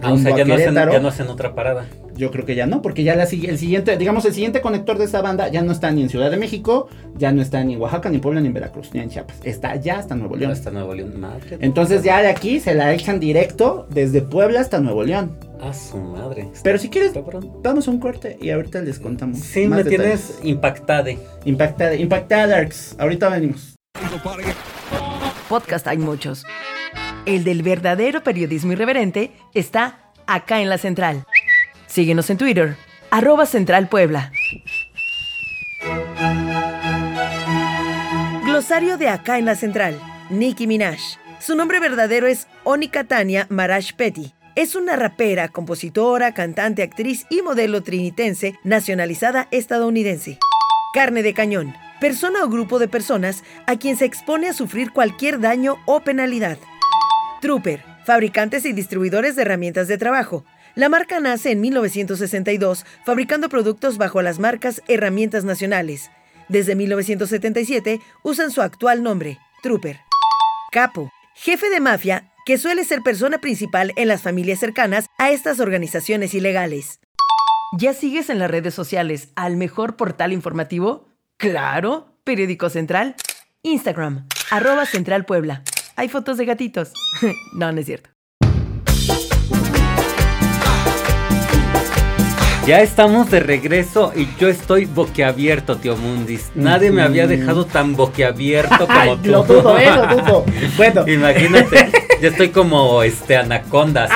Ah, 0.02 0.12
o 0.12 0.18
sea, 0.18 0.36
ya 0.36 0.44
no, 0.44 0.54
hacen, 0.54 0.66
Querétaro. 0.66 0.92
ya 0.92 1.00
no 1.00 1.08
hacen 1.08 1.28
otra 1.28 1.54
parada. 1.54 1.86
Yo 2.16 2.30
creo 2.30 2.44
que 2.44 2.54
ya 2.54 2.66
no, 2.66 2.82
porque 2.82 3.02
ya 3.02 3.16
la, 3.16 3.24
el 3.24 3.58
siguiente, 3.58 3.96
digamos, 3.96 4.24
el 4.26 4.34
siguiente 4.34 4.60
conector 4.60 4.98
de 4.98 5.04
esta 5.04 5.22
banda 5.22 5.48
ya 5.48 5.62
no 5.62 5.72
está 5.72 5.90
ni 5.90 6.02
en 6.02 6.10
Ciudad 6.10 6.30
de 6.30 6.36
México, 6.36 6.88
ya 7.16 7.32
no 7.32 7.40
está 7.40 7.64
ni 7.64 7.74
en 7.74 7.80
Oaxaca, 7.80 8.10
ni 8.10 8.16
en 8.16 8.20
Puebla, 8.20 8.40
ni 8.40 8.48
en 8.48 8.52
Veracruz, 8.52 8.90
ni 8.92 9.00
en 9.00 9.08
Chiapas. 9.08 9.36
Está 9.42 9.76
ya 9.76 9.98
hasta 9.98 10.14
Nuevo 10.14 10.36
León. 10.36 10.52
Hasta 10.52 10.70
Nuevo 10.70 10.94
León. 10.94 11.18
Madre. 11.18 11.58
Entonces 11.60 12.02
ya 12.02 12.20
de 12.20 12.28
aquí 12.28 12.60
se 12.60 12.74
la 12.74 12.92
echan 12.92 13.20
directo 13.20 13.86
desde 13.90 14.20
Puebla 14.22 14.60
hasta 14.60 14.80
Nuevo 14.80 15.02
León. 15.02 15.38
A 15.62 15.72
su 15.74 15.98
madre. 15.98 16.48
Pero 16.62 16.78
si 16.78 16.88
quieres, 16.88 17.12
vamos 17.62 17.88
a 17.88 17.90
un 17.90 17.98
corte 17.98 18.38
y 18.40 18.50
ahorita 18.50 18.80
les 18.82 18.98
contamos. 18.98 19.38
Sí, 19.40 19.66
más 19.66 19.78
me 19.78 19.84
detalles. 19.84 20.26
tienes 20.38 20.44
impactade. 20.44 21.18
Impactada, 21.44 21.94
Impactadarks. 21.94 22.96
Ahorita 22.98 23.28
venimos. 23.28 23.76
Podcast 25.48 25.86
hay 25.86 25.98
muchos. 25.98 26.44
El 27.26 27.44
del 27.44 27.62
verdadero 27.62 28.22
periodismo 28.22 28.72
irreverente 28.72 29.32
está 29.54 30.10
acá 30.26 30.60
en 30.60 30.68
la 30.68 30.78
central. 30.78 31.24
Síguenos 31.86 32.30
en 32.30 32.38
Twitter, 32.38 32.76
arroba 33.10 33.46
Central 33.46 33.88
Puebla. 33.88 34.32
Glosario 38.44 38.96
de 38.96 39.08
acá 39.08 39.38
en 39.38 39.44
la 39.44 39.54
central. 39.54 39.98
Nicki 40.30 40.66
Minaj. 40.66 40.98
Su 41.40 41.56
nombre 41.56 41.80
verdadero 41.80 42.26
es 42.26 42.46
Onika 42.64 43.04
Tania 43.04 43.46
Maraj 43.50 43.94
Petty. 43.96 44.32
Es 44.56 44.74
una 44.74 44.96
rapera, 44.96 45.48
compositora, 45.48 46.34
cantante, 46.34 46.82
actriz 46.82 47.26
y 47.30 47.42
modelo 47.42 47.82
trinitense 47.82 48.58
nacionalizada 48.64 49.48
estadounidense. 49.50 50.38
Carne 50.92 51.22
de 51.22 51.34
cañón. 51.34 51.74
Persona 52.00 52.44
o 52.44 52.48
grupo 52.48 52.78
de 52.78 52.88
personas 52.88 53.44
a 53.66 53.76
quien 53.76 53.96
se 53.96 54.04
expone 54.04 54.48
a 54.48 54.52
sufrir 54.52 54.90
cualquier 54.92 55.40
daño 55.40 55.76
o 55.86 56.00
penalidad. 56.00 56.58
Trooper, 57.40 57.82
fabricantes 58.04 58.66
y 58.66 58.72
distribuidores 58.72 59.34
de 59.34 59.42
herramientas 59.42 59.88
de 59.88 59.96
trabajo. 59.96 60.44
La 60.74 60.88
marca 60.88 61.20
nace 61.20 61.52
en 61.52 61.60
1962 61.60 62.84
fabricando 63.04 63.48
productos 63.48 63.98
bajo 63.98 64.22
las 64.22 64.38
marcas 64.38 64.82
Herramientas 64.88 65.44
Nacionales. 65.44 66.10
Desde 66.48 66.74
1977 66.74 68.00
usan 68.22 68.50
su 68.50 68.60
actual 68.60 69.02
nombre, 69.02 69.38
Trooper. 69.62 70.00
Capo, 70.70 71.10
jefe 71.34 71.70
de 71.70 71.80
mafia 71.80 72.30
que 72.44 72.58
suele 72.58 72.84
ser 72.84 73.02
persona 73.02 73.38
principal 73.38 73.92
en 73.96 74.08
las 74.08 74.22
familias 74.22 74.58
cercanas 74.58 75.06
a 75.18 75.30
estas 75.30 75.60
organizaciones 75.60 76.34
ilegales. 76.34 77.00
¿Ya 77.78 77.94
sigues 77.94 78.30
en 78.30 78.38
las 78.38 78.50
redes 78.50 78.74
sociales 78.74 79.28
al 79.36 79.56
mejor 79.56 79.96
portal 79.96 80.32
informativo? 80.32 81.08
Claro, 81.36 82.18
Periódico 82.24 82.68
Central. 82.68 83.14
Instagram, 83.62 84.26
arroba 84.50 84.86
Central 84.86 85.24
Puebla. 85.24 85.62
Hay 86.00 86.08
fotos 86.08 86.38
de 86.38 86.46
gatitos. 86.46 86.92
no, 87.52 87.70
no 87.72 87.78
es 87.80 87.84
cierto. 87.84 88.08
Ya 92.66 92.80
estamos 92.80 93.30
de 93.30 93.40
regreso 93.40 94.10
y 94.16 94.26
yo 94.38 94.48
estoy 94.48 94.86
boquiabierto, 94.86 95.76
tío 95.76 95.98
Mundis. 95.98 96.52
Nadie 96.54 96.90
me 96.90 97.02
había 97.02 97.26
dejado 97.26 97.66
tan 97.66 97.96
boquiabierto 97.96 98.86
como 98.86 99.16
tú. 99.22 99.28
lo 99.28 99.42
dudo, 99.42 99.78
eh, 99.78 99.90
lo 99.94 100.06
dudo. 100.16 100.44
Bueno, 100.78 101.06
Imagínate, 101.06 101.90
yo 102.22 102.28
estoy 102.30 102.48
como 102.48 103.02
este 103.02 103.36
anaconda, 103.36 104.04
así, 104.04 104.14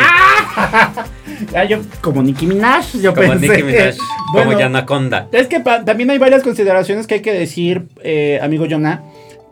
ya 1.53 1.65
yo 1.65 1.81
como 2.01 2.23
Nicki 2.23 2.47
Minaj, 2.47 2.95
yo 2.95 3.15
como 3.15 3.29
pensé. 3.29 3.49
Nicki 3.49 3.63
Minaj, 3.63 3.95
Bueno, 4.33 4.49
como 4.53 4.59
Yanaconda. 4.61 5.29
Es 5.33 5.49
que 5.49 5.61
pa- 5.61 5.85
también 5.85 6.09
hay 6.11 6.17
varias 6.19 6.43
consideraciones 6.43 7.07
que 7.07 7.15
hay 7.17 7.21
que 7.23 7.33
decir, 7.35 7.89
eh, 8.03 8.39
amigo 8.43 8.65
Jonah, 8.71 9.03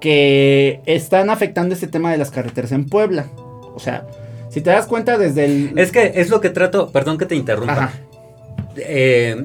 que 0.03 0.81
están 0.85 1.31
afectando 1.31 1.75
este 1.75 1.87
tema 1.87 2.11
de 2.11 2.19
las 2.19 2.33
carreteras 2.33 2.73
en 2.73 2.87
Puebla. 2.87 3.29
O 3.73 3.79
sea, 3.79 4.05
si 4.51 4.61
te 4.61 4.71
das 4.71 4.87
cuenta 4.87 5.17
desde 5.17 5.45
el... 5.45 5.79
Es 5.79 5.93
que 5.93 6.15
es 6.17 6.29
lo 6.29 6.41
que 6.41 6.51
trato, 6.51 6.91
perdón 6.91 7.19
que 7.19 7.25
te 7.25 7.37
interrumpa. 7.37 7.73
Ajá. 7.73 7.93
Eh, 8.77 9.41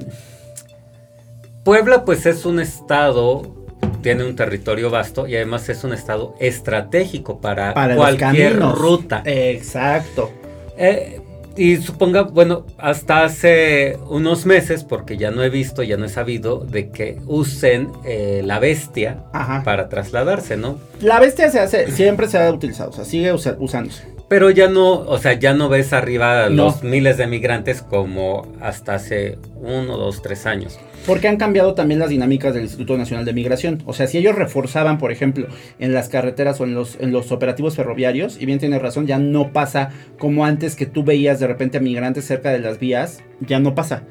Puebla 1.62 2.04
pues 2.04 2.26
es 2.26 2.44
un 2.44 2.58
estado, 2.58 3.54
tiene 4.02 4.24
un 4.24 4.34
territorio 4.34 4.90
vasto 4.90 5.28
y 5.28 5.36
además 5.36 5.68
es 5.68 5.84
un 5.84 5.92
estado 5.92 6.34
estratégico 6.40 7.40
para, 7.40 7.72
cualquier 7.94 8.58
ruta. 8.58 9.22
Exacto. 9.24 10.32
Eh, 10.76 11.20
y 11.58 11.76
suponga, 11.78 12.22
bueno, 12.22 12.64
hasta 12.78 13.24
hace 13.24 13.98
unos 14.08 14.46
meses, 14.46 14.84
porque 14.84 15.16
ya 15.16 15.30
no 15.30 15.42
he 15.42 15.50
visto, 15.50 15.82
ya 15.82 15.96
no 15.96 16.06
he 16.06 16.08
sabido, 16.08 16.60
de 16.60 16.90
que 16.90 17.18
usen 17.26 17.90
eh, 18.04 18.42
la 18.44 18.58
bestia 18.60 19.24
Ajá. 19.32 19.62
para 19.64 19.88
trasladarse, 19.88 20.56
¿no? 20.56 20.78
La 21.00 21.18
bestia 21.20 21.50
se 21.50 21.60
hace, 21.60 21.90
siempre 21.90 22.28
se 22.28 22.38
ha 22.38 22.50
utilizado, 22.52 22.90
o 22.90 22.92
sea, 22.92 23.04
sigue 23.04 23.32
usa- 23.32 23.56
usándose. 23.58 24.02
Pero 24.28 24.50
ya 24.50 24.68
no, 24.68 24.90
o 24.92 25.18
sea, 25.18 25.32
ya 25.32 25.54
no 25.54 25.68
ves 25.70 25.92
arriba 25.94 26.50
No. 26.50 26.64
los 26.66 26.82
miles 26.82 27.16
de 27.16 27.26
migrantes 27.26 27.80
como 27.82 28.46
hasta 28.60 28.94
hace 28.94 29.38
uno, 29.56 29.96
dos, 29.96 30.20
tres 30.22 30.44
años. 30.46 30.78
Porque 31.06 31.28
han 31.28 31.38
cambiado 31.38 31.74
también 31.74 32.00
las 32.00 32.10
dinámicas 32.10 32.52
del 32.52 32.64
Instituto 32.64 32.96
Nacional 32.98 33.24
de 33.24 33.32
Migración. 33.32 33.82
O 33.86 33.94
sea, 33.94 34.06
si 34.06 34.18
ellos 34.18 34.34
reforzaban, 34.34 34.98
por 34.98 35.10
ejemplo, 35.10 35.46
en 35.78 35.94
las 35.94 36.08
carreteras 36.08 36.60
o 36.60 36.64
en 36.64 36.74
los, 36.74 36.98
en 37.00 37.12
los 37.12 37.32
operativos 37.32 37.76
ferroviarios, 37.76 38.40
y 38.40 38.46
bien 38.46 38.58
tienes 38.58 38.82
razón, 38.82 39.06
ya 39.06 39.18
no 39.18 39.52
pasa 39.52 39.90
como 40.18 40.44
antes 40.44 40.76
que 40.76 40.86
tú 40.86 41.04
veías 41.04 41.40
de 41.40 41.46
repente 41.46 41.78
a 41.78 41.80
migrantes 41.80 42.26
cerca 42.26 42.50
de 42.50 42.58
las 42.58 42.78
vías, 42.78 43.22
ya 43.40 43.58
no 43.58 43.74
pasa. 43.74 44.02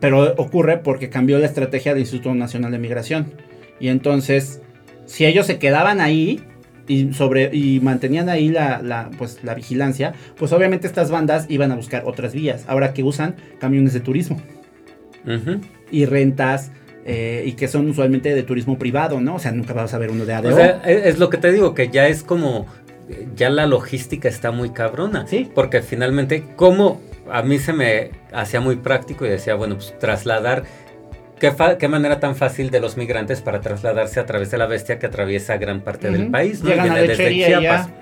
Pero 0.00 0.34
ocurre 0.38 0.78
porque 0.78 1.08
cambió 1.08 1.38
la 1.38 1.46
estrategia 1.46 1.92
del 1.92 2.00
Instituto 2.00 2.34
Nacional 2.34 2.72
de 2.72 2.78
Migración. 2.78 3.34
Y 3.78 3.88
entonces, 3.88 4.60
si 5.06 5.24
ellos 5.24 5.46
se 5.46 5.58
quedaban 5.58 6.00
ahí 6.00 6.40
y, 6.88 7.12
sobre, 7.12 7.54
y 7.54 7.78
mantenían 7.80 8.28
ahí 8.28 8.48
la, 8.48 8.82
la, 8.82 9.10
pues, 9.16 9.44
la 9.44 9.54
vigilancia, 9.54 10.14
pues 10.36 10.52
obviamente 10.52 10.88
estas 10.88 11.12
bandas 11.12 11.46
iban 11.48 11.70
a 11.70 11.76
buscar 11.76 12.02
otras 12.06 12.32
vías. 12.32 12.64
Ahora 12.66 12.92
que 12.92 13.04
usan 13.04 13.36
camiones 13.60 13.92
de 13.92 14.00
turismo 14.00 14.42
Ujú. 15.26 15.60
Y 15.92 16.06
rentas 16.06 16.72
eh, 17.04 17.44
y 17.46 17.52
que 17.52 17.68
son 17.68 17.88
usualmente 17.88 18.34
de 18.34 18.42
turismo 18.42 18.78
privado, 18.78 19.20
¿no? 19.20 19.36
O 19.36 19.38
sea, 19.38 19.52
nunca 19.52 19.72
vas 19.74 19.94
a 19.94 19.98
ver 19.98 20.10
uno 20.10 20.24
de 20.24 20.34
ADO. 20.34 20.48
O 20.48 20.56
sea, 20.56 20.80
es, 20.84 21.06
es 21.06 21.18
lo 21.18 21.30
que 21.30 21.36
te 21.36 21.52
digo, 21.52 21.74
que 21.74 21.88
ya 21.88 22.08
es 22.08 22.22
como, 22.24 22.66
ya 23.36 23.50
la 23.50 23.66
logística 23.66 24.28
está 24.28 24.50
muy 24.50 24.70
cabrona. 24.70 25.26
Sí. 25.26 25.50
Porque 25.54 25.82
finalmente, 25.82 26.44
como 26.56 27.00
a 27.30 27.42
mí 27.42 27.58
se 27.58 27.72
me 27.72 28.10
hacía 28.32 28.60
muy 28.60 28.76
práctico 28.76 29.24
y 29.26 29.28
decía, 29.28 29.54
bueno, 29.54 29.74
pues 29.76 29.96
trasladar, 29.98 30.64
qué, 31.40 31.50
fa- 31.50 31.76
qué 31.78 31.88
manera 31.88 32.20
tan 32.20 32.36
fácil 32.36 32.70
de 32.70 32.80
los 32.80 32.96
migrantes 32.96 33.40
para 33.40 33.60
trasladarse 33.60 34.20
a 34.20 34.26
través 34.26 34.50
de 34.50 34.58
la 34.58 34.66
bestia 34.66 34.98
que 34.98 35.06
atraviesa 35.06 35.56
gran 35.56 35.80
parte 35.80 36.10
del 36.10 36.30
país, 36.30 36.62
¿no? 36.62 36.70
Llegan 36.70 36.90
a 36.90 36.94
Viene 36.94 37.08
desde 37.08 37.34
Chiapas. 37.34 37.88
ya. 37.88 37.94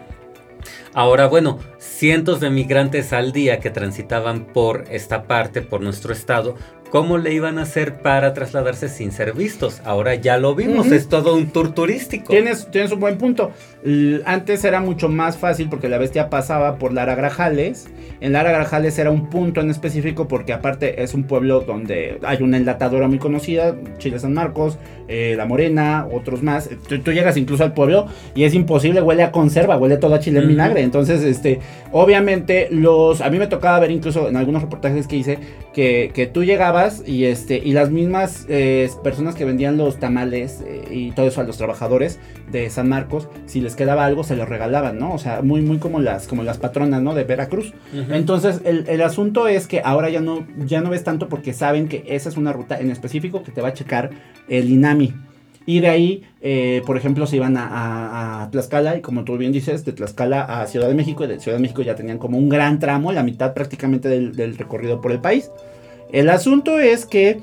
Ahora, 0.93 1.27
bueno, 1.29 1.59
cientos 1.79 2.41
de 2.41 2.51
migrantes 2.51 3.13
al 3.13 3.33
día 3.33 3.61
que 3.61 3.71
transitaban 3.71 4.45
por 4.45 4.85
esta 4.91 5.23
parte, 5.25 5.63
por 5.63 5.81
nuestro 5.83 6.13
estado, 6.13 6.57
¿cómo 6.91 7.17
le 7.17 7.33
iban 7.33 7.59
a 7.59 7.63
hacer 7.63 8.03
para 8.03 8.35
trasladarse 8.35 8.89
sin 8.89 9.13
ser 9.13 9.33
vistos? 9.33 9.81
Ahora 9.85 10.17
ya 10.17 10.37
lo 10.39 10.57
vimos, 10.57 10.89
es 10.91 11.09
todo 11.09 11.37
un 11.37 11.51
tour 11.51 11.73
turístico. 11.73 12.33
Tienes, 12.33 12.69
tienes 12.73 12.91
un 12.91 12.99
buen 12.99 13.19
punto. 13.19 13.53
L- 13.85 14.23
Antes 14.27 14.65
era 14.65 14.81
mucho 14.81 15.09
más 15.09 15.37
fácil 15.39 15.69
porque 15.69 15.89
la 15.89 15.99
bestia 15.99 16.29
pasaba 16.29 16.77
por 16.77 16.93
Lara 16.93 17.15
Grajales. 17.15 17.89
En 18.21 18.33
Lara 18.33 18.51
Grajales 18.51 18.99
era 18.99 19.11
un 19.13 19.31
punto 19.31 19.61
en 19.61 19.71
específico 19.71 20.27
porque 20.27 20.53
aparte 20.53 21.03
es 21.05 21.15
un 21.15 21.23
pueblo 21.23 21.61
donde 21.61 22.19
hay 22.25 22.43
una 22.43 22.57
enlatadora 22.57 23.07
muy 23.07 23.19
conocida, 23.19 23.77
Chile 23.99 24.19
San 24.19 24.35
Marcos, 24.35 24.77
eh, 25.09 25.35
La 25.37 25.47
Morena, 25.47 26.07
otros 26.13 26.43
más. 26.43 26.69
Tú, 26.89 26.99
tú 27.01 27.13
llegas 27.13 27.37
incluso 27.37 27.63
al 27.63 27.73
pueblo 27.73 28.07
y 28.35 28.43
es 28.45 28.53
imposible, 28.55 29.01
huele 29.01 29.23
a 29.23 29.31
conserva, 29.31 29.79
huele 29.79 29.97
todo 29.97 30.17
a 30.17 30.19
chile 30.19 30.41
en 30.41 30.49
vinagre. 30.49 30.80
Entonces, 30.83 31.23
este, 31.23 31.61
obviamente 31.93 32.69
los, 32.71 33.21
a 33.21 33.31
mí 33.31 33.39
me 33.39 33.47
tocaba 33.47 33.79
ver 33.81 33.91
incluso 33.91 34.29
en 34.29 34.37
algunos 34.37 34.63
reportajes 34.63 35.07
que 35.07 35.17
hice 35.17 35.39
que, 35.73 36.11
que 36.15 36.27
tú 36.27 36.45
llegabas 36.45 37.03
y 37.07 37.25
este 37.25 37.59
y 37.59 37.73
las 37.73 37.91
mismas 37.91 38.47
eh, 38.49 38.91
personas 39.03 39.35
que 39.35 39.45
vendían 39.45 39.77
los 39.77 39.99
tamales 39.99 40.63
eh, 40.67 40.83
y 40.91 41.11
todo 41.13 41.27
eso 41.27 41.41
a 41.41 41.45
los 41.45 41.57
trabajadores 41.57 42.19
de 42.51 42.69
San 42.71 42.89
Marcos, 42.89 43.29
si 43.47 43.61
les 43.61 43.77
quedaba 43.77 44.05
algo 44.05 44.25
se 44.25 44.37
los 44.37 44.49
regalaban, 44.49 44.99
¿no? 44.99 45.15
O 45.15 45.19
sea, 45.19 45.43
muy 45.43 45.63
muy 45.63 45.79
como 45.79 46.01
las 46.01 46.27
como 46.27 46.43
las 46.43 46.59
patronas, 46.59 47.03
¿no? 47.03 47.15
De 47.15 47.25
Veracruz. 47.25 47.73
Entonces, 48.11 48.61
el, 48.65 48.85
el 48.89 49.03
asunto 49.03 49.49
es 49.49 49.67
que 49.67 49.81
ahora 49.85 50.09
ya 50.11 50.21
no 50.21 50.47
ya 50.67 50.81
no 50.81 50.91
ves 50.91 51.05
tanto 51.05 51.29
porque 51.29 51.53
saben 51.53 51.89
que 51.89 52.05
esa 52.09 52.29
es 52.29 52.37
una 52.37 52.53
ruta 52.53 52.81
en 52.81 52.91
específico 52.91 53.43
que 53.43 53.53
te 53.53 53.61
va 53.61 53.69
a 53.69 53.75
checar 53.75 54.11
el 54.49 54.71
INAMI. 54.71 55.15
Y 55.73 55.79
de 55.81 55.89
ahí, 55.89 56.23
eh, 56.43 56.83
por 56.85 56.97
ejemplo, 56.97 57.27
se 57.27 57.37
iban 57.37 57.57
a, 57.57 57.65
a- 57.69 58.43
a 58.43 58.51
Tlaxcala 58.51 58.97
y 58.97 59.01
como 59.03 59.23
tú 59.25 59.37
bien 59.37 59.53
dices, 59.53 59.85
de 59.85 59.93
Tlaxcala 59.93 60.43
a 60.43 60.67
Ciudad 60.67 60.89
de 60.89 60.95
México 60.95 61.23
y 61.25 61.29
de 61.29 61.39
Ciudad 61.39 61.59
de 61.59 61.63
México 61.63 61.83
ya 61.83 61.95
tenían 61.95 62.19
como 62.19 62.39
un 62.39 62.49
gran 62.49 62.79
tramo, 62.81 63.13
la 63.13 63.23
mitad 63.23 63.55
prácticamente 63.55 64.09
del, 64.09 64.35
del 64.35 64.57
recorrido 64.59 65.01
por 65.01 65.13
el 65.13 65.21
país. 65.21 65.49
El 66.13 66.29
asunto 66.29 66.81
es 66.81 67.07
que, 67.07 67.39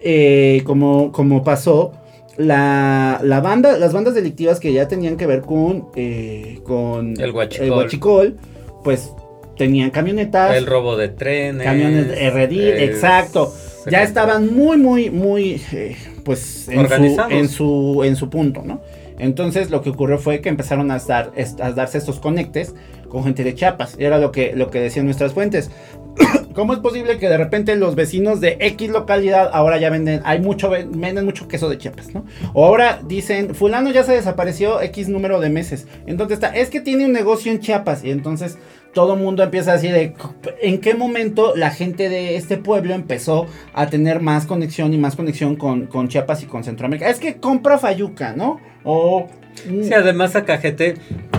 eh, 0.00 0.62
como, 0.64 1.10
como 1.12 1.42
pasó, 1.42 1.92
la, 2.36 3.20
la 3.22 3.40
banda, 3.40 3.78
las 3.78 3.92
bandas 3.92 4.14
delictivas 4.14 4.60
que 4.60 4.72
ya 4.72 4.86
tenían 4.88 5.16
que 5.16 5.26
ver 5.26 5.40
con, 5.42 5.86
eh, 5.96 6.60
con 6.64 7.14
El 7.20 7.30
huachicol. 7.32 7.70
huachicol, 7.70 8.36
pues 8.84 9.10
tenían 9.56 9.90
camionetas. 9.90 10.56
El 10.56 10.66
robo 10.66 10.96
de 10.96 11.08
trenes. 11.08 11.64
Camiones 11.66 12.06
RD, 12.08 12.82
exacto. 12.84 13.54
Ya 13.90 14.02
estaban 14.02 14.54
muy, 14.54 14.76
muy, 14.76 15.08
muy, 15.10 15.60
eh, 15.72 15.96
pues, 16.24 16.68
en 16.68 16.78
su, 16.88 17.20
en, 17.30 17.48
su, 17.48 18.02
en 18.04 18.16
su 18.16 18.30
punto, 18.30 18.62
¿no? 18.64 18.80
Entonces 19.18 19.70
lo 19.70 19.82
que 19.82 19.90
ocurrió 19.90 20.18
fue 20.18 20.40
que 20.40 20.48
empezaron 20.48 20.90
a, 20.90 20.98
dar, 20.98 21.32
a 21.60 21.72
darse 21.72 21.98
estos 21.98 22.20
conectes 22.20 22.74
con 23.08 23.24
gente 23.24 23.44
de 23.44 23.54
Chiapas. 23.54 23.96
Era 23.98 24.18
lo 24.18 24.32
que, 24.32 24.52
lo 24.56 24.70
que 24.70 24.80
decían 24.80 25.04
nuestras 25.04 25.34
fuentes. 25.34 25.70
¿Cómo 26.54 26.72
es 26.72 26.78
posible 26.78 27.18
que 27.18 27.28
de 27.28 27.36
repente 27.36 27.76
los 27.76 27.94
vecinos 27.94 28.40
de 28.40 28.56
X 28.60 28.90
localidad 28.90 29.50
ahora 29.52 29.78
ya 29.78 29.90
venden, 29.90 30.20
hay 30.24 30.40
mucho, 30.40 30.70
ven- 30.70 30.98
venden 30.98 31.24
mucho 31.26 31.46
queso 31.48 31.68
de 31.68 31.76
Chiapas, 31.78 32.14
¿no? 32.14 32.24
O 32.54 32.64
ahora 32.64 33.00
dicen, 33.06 33.54
fulano 33.54 33.90
ya 33.92 34.04
se 34.04 34.12
desapareció 34.12 34.80
X 34.80 35.08
número 35.08 35.38
de 35.38 35.50
meses. 35.50 35.86
Entonces 36.06 36.34
está, 36.38 36.48
es 36.56 36.70
que 36.70 36.80
tiene 36.80 37.04
un 37.04 37.12
negocio 37.12 37.52
en 37.52 37.60
Chiapas. 37.60 38.02
Y 38.04 38.10
entonces 38.10 38.58
todo 38.92 39.14
el 39.14 39.20
mundo 39.20 39.42
empieza 39.42 39.72
así 39.72 39.88
de, 39.88 40.14
¿en 40.62 40.80
qué 40.80 40.94
momento 40.94 41.54
la 41.56 41.70
gente 41.70 42.08
de 42.08 42.36
este 42.36 42.56
pueblo 42.56 42.94
empezó 42.94 43.46
a 43.72 43.86
tener 43.88 44.20
más 44.20 44.46
conexión 44.46 44.92
y 44.94 44.98
más 44.98 45.16
conexión 45.16 45.56
con, 45.56 45.86
con 45.86 46.08
Chiapas 46.08 46.42
y 46.42 46.46
con 46.46 46.64
Centroamérica? 46.64 47.08
Es 47.08 47.18
que 47.20 47.36
compra 47.36 47.78
Fayuca, 47.78 48.32
¿no? 48.34 48.60
O... 48.84 49.28
mm, 49.68 49.82
Sí, 49.84 49.92
además 49.94 50.34
a 50.36 50.44
Cajete 50.44 50.94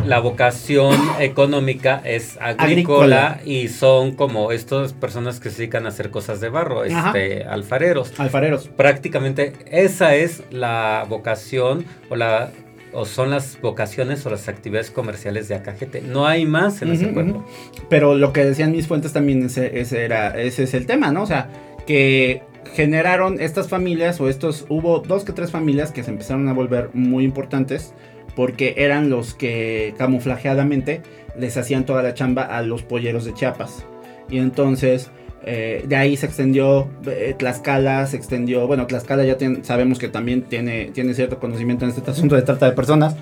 la 0.06 0.20
vocación 0.20 0.96
económica 1.20 2.02
es 2.04 2.38
agrícola, 2.42 3.34
Agrícola. 3.34 3.40
y 3.46 3.68
son 3.68 4.16
como 4.16 4.52
estas 4.52 4.94
personas 4.94 5.40
que 5.40 5.50
se 5.50 5.58
dedican 5.58 5.86
a 5.86 5.90
hacer 5.90 6.10
cosas 6.10 6.40
de 6.42 6.50
barro, 6.50 6.82
Ajá. 6.84 7.08
este, 7.08 7.44
alfareros. 7.44 8.14
Alfareros. 8.20 8.68
Prácticamente 8.70 9.54
esa 9.66 10.16
es 10.16 10.44
la 10.52 11.06
vocación 11.08 11.86
o 12.10 12.16
la 12.16 12.52
o 12.94 13.06
son 13.06 13.30
las 13.30 13.60
vocaciones 13.62 14.26
o 14.26 14.30
las 14.30 14.48
actividades 14.48 14.92
comerciales 14.92 15.48
de 15.48 15.56
Acajete. 15.56 16.02
No 16.02 16.26
hay 16.28 16.46
más 16.46 16.82
en 16.82 16.92
ese 16.92 17.06
Ujú, 17.06 17.14
pueblo. 17.14 17.34
ujú. 17.38 17.46
Pero 17.90 18.16
lo 18.16 18.34
que 18.34 18.44
decían 18.46 18.72
mis 18.72 18.88
fuentes 18.88 19.14
también, 19.14 19.46
ese, 19.46 19.80
ese 19.80 20.04
era, 20.04 20.40
ese 20.40 20.64
es 20.64 20.74
el 20.74 20.86
tema, 20.86 21.12
¿no? 21.12 21.24
O 21.24 21.26
sea, 21.26 21.50
que 21.88 22.44
generaron 22.74 23.40
estas 23.42 23.68
familias 23.70 24.20
o 24.22 24.30
estos, 24.30 24.66
hubo 24.70 25.00
dos 25.00 25.24
que 25.24 25.34
tres 25.34 25.52
familias 25.52 25.92
que 25.92 26.04
se 26.04 26.12
empezaron 26.12 26.48
a 26.48 26.54
volver 26.54 26.90
muy 26.94 27.24
importantes 27.24 27.94
porque 28.36 28.76
eran 28.78 29.10
los 29.10 29.34
que 29.34 29.94
camuflajeadamente 29.98 31.02
les 31.38 31.58
hacían 31.58 31.86
toda 31.86 32.02
la 32.04 32.14
chamba 32.14 32.44
a 32.44 32.62
los 32.62 32.84
polleros 32.84 33.26
de 33.26 33.34
Chiapas. 33.34 33.86
Y 34.30 34.38
entonces 34.38 35.12
eh, 35.44 35.86
de 35.88 35.96
ahí 35.96 36.16
se 36.18 36.28
extendió 36.28 36.88
eh, 37.08 37.34
Tlaxcala, 37.38 38.06
se 38.06 38.18
extendió, 38.18 38.68
bueno, 38.68 38.86
Tlaxcala 38.86 39.24
ya 39.24 39.38
sabemos 39.64 39.98
que 39.98 40.08
también 40.08 40.44
tiene, 40.44 40.92
tiene 40.94 41.14
cierto 41.16 41.40
conocimiento 41.40 41.86
en 41.86 41.92
este 41.92 42.10
asunto 42.10 42.36
de 42.36 42.44
trata 42.44 42.68
de 42.68 42.74
personas, 42.74 43.16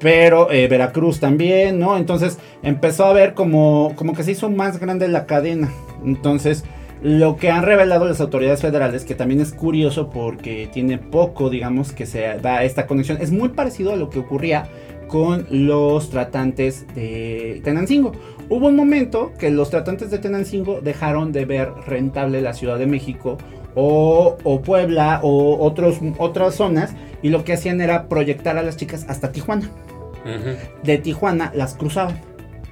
pero 0.00 0.50
eh, 0.50 0.68
Veracruz 0.68 1.20
también, 1.20 1.78
¿no? 1.78 1.96
Entonces 1.96 2.38
empezó 2.62 3.04
a 3.04 3.12
ver 3.12 3.34
como, 3.34 3.92
como 3.96 4.14
que 4.14 4.22
se 4.22 4.32
hizo 4.32 4.50
más 4.50 4.78
grande 4.80 5.08
la 5.08 5.26
cadena. 5.26 5.70
Entonces, 6.04 6.64
lo 7.02 7.36
que 7.36 7.50
han 7.50 7.62
revelado 7.62 8.06
las 8.06 8.20
autoridades 8.20 8.62
federales, 8.62 9.04
que 9.04 9.14
también 9.14 9.40
es 9.40 9.52
curioso 9.52 10.08
porque 10.08 10.68
tiene 10.72 10.96
poco, 10.98 11.50
digamos, 11.50 11.92
que 11.92 12.06
se 12.06 12.38
da 12.40 12.64
esta 12.64 12.86
conexión, 12.86 13.18
es 13.20 13.30
muy 13.30 13.50
parecido 13.50 13.92
a 13.92 13.96
lo 13.96 14.08
que 14.08 14.18
ocurría 14.18 14.68
con 15.08 15.46
los 15.50 16.10
tratantes 16.10 16.86
de 16.94 17.60
Tenancingo. 17.64 18.12
Hubo 18.48 18.68
un 18.68 18.76
momento 18.76 19.32
que 19.38 19.50
los 19.50 19.70
tratantes 19.70 20.10
de 20.10 20.18
Tenancingo 20.18 20.80
dejaron 20.80 21.32
de 21.32 21.44
ver 21.44 21.70
rentable 21.86 22.40
la 22.40 22.52
Ciudad 22.52 22.78
de 22.78 22.86
México 22.86 23.38
o, 23.74 24.36
o 24.42 24.62
Puebla 24.62 25.20
o 25.22 25.58
otros, 25.64 25.98
otras 26.18 26.54
zonas 26.54 26.94
y 27.22 27.30
lo 27.30 27.44
que 27.44 27.52
hacían 27.52 27.80
era 27.80 28.08
proyectar 28.08 28.56
a 28.56 28.62
las 28.62 28.76
chicas 28.76 29.04
hasta 29.08 29.32
Tijuana. 29.32 29.70
De 30.82 30.98
Tijuana 30.98 31.52
las 31.54 31.74
cruzaban 31.74 32.20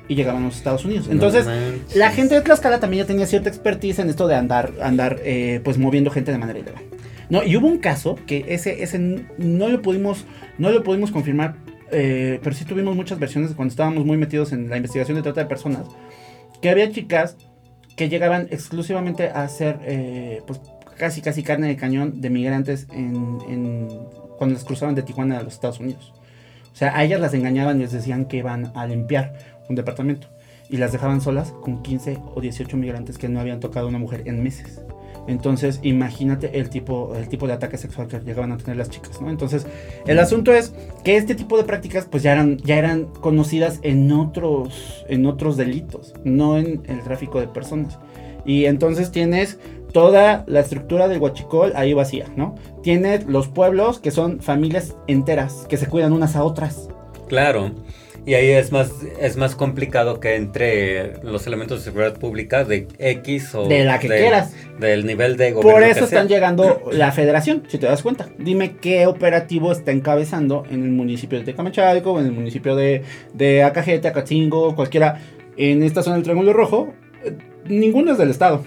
y 0.09 0.15
llegaban 0.17 0.43
a 0.43 0.47
los 0.47 0.57
Estados 0.57 0.85
Unidos. 0.85 1.09
Entonces, 1.11 1.47
No 1.47 1.53
la 1.95 2.11
gente 2.11 2.35
de 2.35 2.41
Tlaxcala 2.41 2.81
también 2.81 3.05
ya 3.05 3.07
tenía 3.07 3.27
cierta 3.27 3.49
expertise 3.49 4.01
en 4.01 4.11
esto 4.11 4.27
de 4.27 4.35
andar, 4.35 4.73
andar 4.83 5.19
eh, 5.25 5.61
pues 5.63 5.79
moviendo 5.79 6.11
gente 6.11 6.33
de 6.33 6.39
manera 6.39 6.59
ilegal. 6.59 6.83
No, 7.31 7.43
y 7.43 7.57
hubo 7.57 7.67
un 7.67 7.79
caso 7.79 8.19
que 8.27 8.45
ese, 8.49 8.83
ese 8.83 8.99
no 8.99 9.69
lo 9.69 9.81
pudimos, 9.83 10.25
no 10.59 10.71
lo 10.71 10.83
pudimos 10.83 11.11
confirmar, 11.11 11.57
eh, 11.95 12.41
pero 12.43 12.55
sí 12.55 12.65
tuvimos 12.65 12.95
muchas 12.97 13.19
versiones 13.19 13.53
cuando 13.55 13.71
estábamos 13.73 14.05
muy 14.05 14.17
metidos 14.17 14.53
en 14.53 14.69
la 14.69 14.77
investigación 14.77 15.17
de 15.17 15.23
trata 15.23 15.41
de 15.43 15.47
personas, 15.47 15.87
que 16.61 16.69
había 16.69 16.91
chicas 16.91 17.37
que 17.97 18.09
llegaban 18.09 18.49
exclusivamente 18.51 19.29
a 19.29 19.45
hacer, 19.45 19.79
eh, 19.85 20.43
pues 20.47 20.61
casi 20.99 21.23
casi 21.23 21.43
carne 21.43 21.69
de 21.69 21.77
cañón 21.77 22.21
de 22.21 22.31
migrantes 22.31 22.87
en, 22.93 23.39
en- 23.49 23.89
cuando 24.37 24.55
las 24.55 24.65
cruzaban 24.65 24.95
de 24.97 25.03
Tijuana 25.03 25.39
a 25.39 25.43
los 25.43 25.55
Estados 25.55 25.79
Unidos. 25.81 26.13
O 26.73 26.77
sea, 26.77 26.97
a 26.97 27.05
ellas 27.05 27.21
las 27.21 27.35
engañaban 27.35 27.79
y 27.79 27.83
les 27.83 27.93
decían 27.93 28.27
que 28.27 28.39
iban 28.39 28.73
a 28.75 28.87
limpiar 28.87 29.33
un 29.69 29.77
departamento 29.77 30.27
y 30.69 30.77
las 30.79 30.91
dejaban 30.91 31.21
solas 31.21 31.53
con 31.63 31.83
15 31.83 32.19
o 32.35 32.41
18 32.41 32.77
migrantes 32.77 33.17
que 33.17 33.29
no 33.29 33.39
habían 33.39 33.61
tocado 33.61 33.87
a 33.87 33.89
una 33.91 33.99
mujer 33.99 34.23
en 34.27 34.43
meses. 34.43 34.81
Entonces, 35.27 35.81
imagínate 35.83 36.59
el 36.59 36.69
tipo, 36.69 37.15
el 37.17 37.29
tipo 37.29 37.47
de 37.47 37.55
ataque 37.55 37.79
sexual 37.79 38.09
que 38.09 38.21
llegaban 38.21 38.53
a 38.53 38.59
tener 38.59 38.77
las 38.77 38.91
chicas, 38.91 39.21
¿no? 39.21 39.31
Entonces, 39.31 39.67
el 40.07 40.19
asunto 40.19 40.53
es 40.53 40.75
que 41.03 41.17
este 41.17 41.35
tipo 41.35 41.57
de 41.57 41.65
prácticas, 41.65 42.07
pues 42.07 42.23
ya 42.23 42.33
eran, 42.33 42.59
ya 42.59 42.77
eran 42.77 43.07
conocidas 43.07 43.81
en 43.83 44.11
otros, 44.13 45.05
en 45.09 45.27
otros 45.27 45.57
delitos, 45.57 46.15
no 46.25 46.59
en 46.59 46.83
el 46.87 47.03
tráfico 47.03 47.41
de 47.41 47.49
personas. 47.49 47.99
Y 48.45 48.67
entonces 48.67 49.11
tienes 49.11 49.59
toda 49.93 50.45
la 50.47 50.61
estructura 50.61 51.09
del 51.09 51.21
huachicol 51.21 51.73
ahí 51.77 51.95
vacía, 51.95 52.27
¿no? 52.37 52.57
Tienes 52.83 53.25
los 53.27 53.49
pueblos 53.49 54.01
que 54.01 54.11
son 54.11 54.41
familias 54.41 54.95
enteras 55.07 55.67
que 55.69 55.77
se 55.77 55.87
cuidan 55.87 56.13
unas 56.13 56.37
a 56.37 56.45
otras. 56.45 56.89
Claro. 57.29 57.71
Y 58.27 58.35
ahí 58.35 58.51
es 58.51 58.73
más, 58.73 58.91
es 59.21 59.37
más 59.37 59.55
complicado 59.55 60.19
que 60.19 60.37
entre 60.37 61.23
los 61.23 61.47
elementos 61.47 61.81
de 61.81 61.85
seguridad 61.85 62.19
pública 62.19 62.65
de 62.65 62.89
X 62.99 63.55
o 63.55 63.69
De 63.69 63.85
la 63.85 63.99
que 63.99 64.09
quieras. 64.09 64.55
Del 64.79 65.05
nivel 65.05 65.37
de 65.37 65.53
gobierno. 65.53 65.73
Por 65.73 65.83
que 65.83 65.91
eso 65.91 66.07
sea. 66.07 66.21
están 66.21 66.29
llegando 66.29 66.81
la 66.93 67.13
federación, 67.13 67.65
si 67.69 67.77
te 67.77 67.87
das 67.87 68.03
cuenta. 68.03 68.29
Dime 68.39 68.77
qué 68.77 69.07
operativo 69.07 69.73
está 69.73 69.93
encabezando 69.93 70.65
en 70.71 70.85
el 70.85 70.91
municipio 70.91 71.39
de 71.39 71.45
Tecamachalco, 71.45 72.19
en 72.19 72.27
el 72.27 72.33
municipio 72.33 72.75
de, 72.77 73.03
de 73.35 73.63
Acajete, 73.63 74.09
Acatzingo, 74.09 74.75
cualquiera, 74.75 75.21
en 75.59 75.83
esta 75.83 76.03
zona 76.03 76.17
del 76.17 76.25
Triángulo 76.25 76.55
Rojo. 76.55 76.95
Eh, 77.25 77.37
Ninguno 77.67 78.13
es 78.13 78.19
del 78.19 78.31
Estado. 78.31 78.63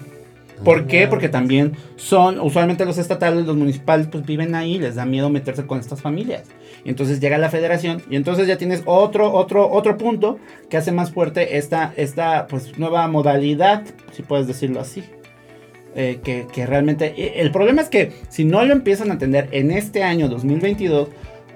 ¿Por 0.64 0.86
qué? 0.86 1.06
Porque 1.06 1.28
también 1.28 1.72
son, 1.96 2.40
usualmente 2.40 2.84
los 2.84 2.98
estatales, 2.98 3.46
los 3.46 3.56
municipales, 3.56 4.08
pues 4.10 4.24
viven 4.26 4.54
ahí, 4.54 4.78
les 4.78 4.96
da 4.96 5.04
miedo 5.04 5.30
meterse 5.30 5.66
con 5.66 5.78
estas 5.78 6.02
familias. 6.02 6.44
Y 6.84 6.90
entonces 6.90 7.20
llega 7.20 7.38
la 7.38 7.50
federación 7.50 8.02
y 8.10 8.16
entonces 8.16 8.46
ya 8.46 8.58
tienes 8.58 8.82
otro, 8.86 9.32
otro, 9.32 9.70
otro 9.70 9.96
punto 9.96 10.38
que 10.68 10.76
hace 10.76 10.92
más 10.92 11.10
fuerte 11.12 11.58
esta, 11.58 11.92
esta 11.96 12.46
pues, 12.46 12.78
nueva 12.78 13.06
modalidad, 13.08 13.84
si 14.12 14.22
puedes 14.22 14.46
decirlo 14.46 14.80
así. 14.80 15.04
Eh, 15.94 16.20
que, 16.22 16.46
que 16.52 16.66
realmente... 16.66 17.14
eh, 17.16 17.34
El 17.36 17.50
problema 17.50 17.82
es 17.82 17.88
que 17.88 18.12
si 18.28 18.44
no 18.44 18.64
lo 18.64 18.72
empiezan 18.72 19.10
a 19.10 19.14
atender 19.14 19.48
en 19.52 19.70
este 19.70 20.04
año 20.04 20.28
2022, 20.28 21.08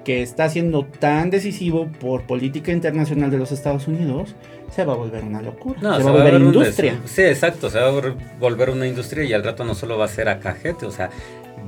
que 0.03 0.21
está 0.21 0.49
siendo 0.49 0.85
tan 0.85 1.29
decisivo 1.29 1.87
por 1.99 2.23
política 2.23 2.71
internacional 2.71 3.31
de 3.31 3.37
los 3.37 3.51
Estados 3.53 3.87
Unidos, 3.87 4.35
se 4.73 4.83
va 4.85 4.93
a 4.93 4.95
volver 4.95 5.23
una 5.23 5.41
locura. 5.41 5.79
No, 5.81 5.97
se, 5.97 6.03
va 6.03 6.09
a 6.09 6.13
volver 6.13 6.35
un 6.35 6.45
industria. 6.47 6.99
Sí, 7.05 7.21
exacto, 7.23 7.69
se 7.69 7.79
va 7.79 7.87
a 7.87 7.91
vol- 7.91 8.15
volver 8.39 8.69
una 8.69 8.87
industria 8.87 9.23
y 9.23 9.33
al 9.33 9.43
rato 9.43 9.63
no 9.63 9.75
solo 9.75 9.97
va 9.97 10.05
a 10.05 10.09
ser 10.09 10.29
a 10.29 10.39
Cajete, 10.39 10.85
o 10.85 10.91
sea, 10.91 11.09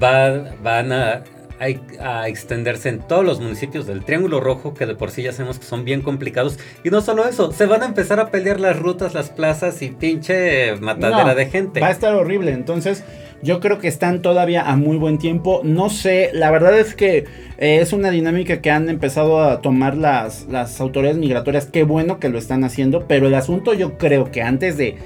va, 0.02 0.32
van 0.64 0.92
a, 0.92 1.24
a- 1.60 2.20
a 2.22 2.28
extenderse 2.28 2.90
en 2.90 3.00
todos 3.00 3.24
los 3.24 3.40
municipios 3.40 3.86
del 3.88 4.04
Triángulo 4.04 4.40
Rojo, 4.40 4.74
que 4.74 4.86
de 4.86 4.96
por 4.96 5.12
sí 5.12 5.24
ya 5.24 5.32
sabemos 5.32 5.60
que 5.60 5.66
son 5.66 5.86
bien 5.86 6.02
complicados. 6.02 6.58
Y 6.84 6.90
no 6.90 7.02
solo 7.02 7.26
eso, 7.28 7.52
se 7.52 7.66
van 7.66 7.84
a 7.84 7.86
empezar 7.86 8.20
a 8.20 8.30
pelear 8.32 8.60
las 8.60 8.78
rutas, 8.78 9.14
las 9.14 9.30
plazas 9.30 9.82
y 9.82 9.90
pinche 9.90 10.76
matadera 10.78 11.24
No, 11.26 11.36
de 11.36 11.46
gente. 11.46 11.80
Va 11.80 11.88
a 11.88 11.92
estar 11.92 12.14
horrible. 12.16 12.52
Entonces, 12.52 13.04
yo 13.42 13.60
creo 13.60 13.80
que 13.80 13.88
están 13.88 14.22
todavía 14.22 14.70
a 14.70 14.76
muy 14.76 14.98
buen 14.98 15.18
tiempo. 15.18 15.62
No 15.64 15.90
sé, 15.90 16.32
la 16.34 16.52
verdad 16.52 16.80
es 16.80 16.96
que 16.96 17.26
eh, 17.58 17.80
es 17.82 17.94
una 17.94 18.12
dinámica 18.12 18.62
que 18.62 18.72
han 18.72 18.90
empezado 18.90 19.42
a 19.42 19.62
tomar 19.62 19.98
las, 19.98 20.48
las 20.50 20.80
autoridades 20.82 21.18
migratorias. 21.18 21.68
Qué 21.68 21.84
bueno 21.84 22.20
que 22.20 22.30
lo 22.30 22.38
están 22.38 22.64
haciendo. 22.64 23.08
Pero 23.08 23.28
el 23.28 23.36
asunto, 23.36 23.74
yo 23.74 23.98
creo 23.98 24.32
que 24.32 24.42
antes 24.42 24.78
de, 24.78 24.98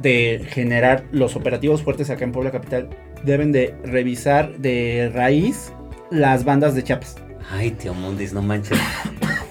de 0.00 0.44
generar 0.48 1.04
los 1.12 1.36
operativos 1.36 1.82
fuertes 1.82 2.10
acá 2.10 2.24
en 2.24 2.32
Puebla 2.32 2.50
Capital, 2.50 2.88
deben 3.24 3.52
de 3.52 3.74
revisar 3.84 4.56
de 4.58 5.10
raíz 5.14 5.72
las 6.10 6.44
bandas 6.44 6.74
de 6.74 6.82
Chiapas. 6.82 7.16
Ay, 7.50 7.70
tío 7.70 7.94
Mundis, 7.94 8.32
no 8.32 8.42
manches. 8.42 8.78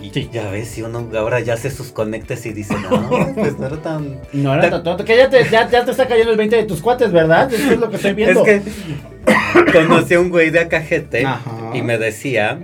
Y 0.00 0.10
Sí. 0.10 0.28
ya 0.32 0.48
ves, 0.50 0.68
si 0.68 0.82
uno 0.82 1.08
ahora 1.16 1.40
ya 1.40 1.54
hace 1.54 1.70
sus 1.70 1.88
conectes 1.92 2.46
y 2.46 2.52
dice, 2.52 2.74
no, 2.90 3.08
pues 3.34 3.58
no 3.58 3.66
era 3.66 3.76
tan... 3.82 4.20
No 4.32 4.54
era 4.54 4.70
tan 4.70 4.82
tonto. 4.84 5.04
Que 5.04 5.16
ya 5.16 5.28
te, 5.28 5.42
ya, 5.50 5.68
ya 5.68 5.84
te 5.84 5.90
está 5.90 6.06
cayendo 6.06 6.30
el 6.32 6.38
20 6.38 6.56
de 6.56 6.64
tus 6.64 6.80
cuates, 6.80 7.10
¿verdad? 7.12 7.52
Eso 7.52 7.72
es 7.72 7.78
lo 7.78 7.90
que 7.90 7.96
estoy 7.96 8.12
viendo. 8.14 8.44
Es 8.46 8.62
que 8.62 9.72
conocí 9.72 10.14
a 10.14 10.20
un 10.20 10.30
güey 10.30 10.50
de 10.50 10.60
Acajete 10.60 11.24
Ajá. 11.26 11.70
y 11.74 11.82
me 11.82 11.98
decía 11.98 12.60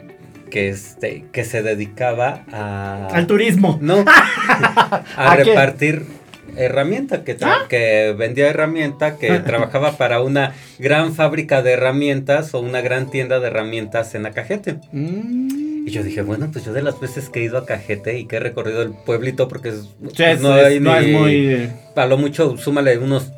que 0.50 0.68
este 0.68 1.24
que 1.32 1.44
se 1.44 1.62
dedicaba 1.62 2.42
a 2.52 3.08
Al 3.12 3.26
turismo. 3.26 3.78
no 3.82 4.04
a, 4.06 5.02
¿A 5.16 5.36
repartir 5.36 6.06
herramienta 6.56 7.24
que 7.24 7.36
tra- 7.38 7.66
que 7.68 8.14
vendía 8.16 8.48
herramienta 8.50 9.16
que 9.16 9.38
trabajaba 9.46 9.96
para 9.96 10.20
una 10.22 10.52
gran 10.78 11.14
fábrica 11.14 11.62
de 11.62 11.72
herramientas 11.72 12.54
o 12.54 12.60
una 12.60 12.80
gran 12.80 13.10
tienda 13.10 13.40
de 13.40 13.46
herramientas 13.48 14.14
en 14.14 14.26
Acajete 14.26 14.78
Mm. 14.92 15.86
Y 15.86 15.90
yo 15.90 16.02
dije, 16.02 16.22
bueno, 16.22 16.48
pues 16.50 16.64
yo 16.64 16.72
de 16.72 16.80
las 16.82 16.98
veces 16.98 17.28
que 17.28 17.40
he 17.40 17.44
ido 17.44 17.58
a 17.58 17.66
Cajete 17.66 18.18
y 18.18 18.24
que 18.26 18.36
he 18.36 18.40
recorrido 18.40 18.80
el 18.80 18.92
pueblito, 18.92 19.48
porque 19.48 19.68
es- 19.68 19.88
no, 20.40 20.56
es- 20.58 20.64
hay 20.64 20.80
no 20.80 20.98
ni- 20.98 21.06
es 21.06 21.12
muy... 21.12 21.70
A 21.94 22.06
lo 22.06 22.16
mucho, 22.16 22.56
súmale 22.56 22.96
unos 22.96 23.30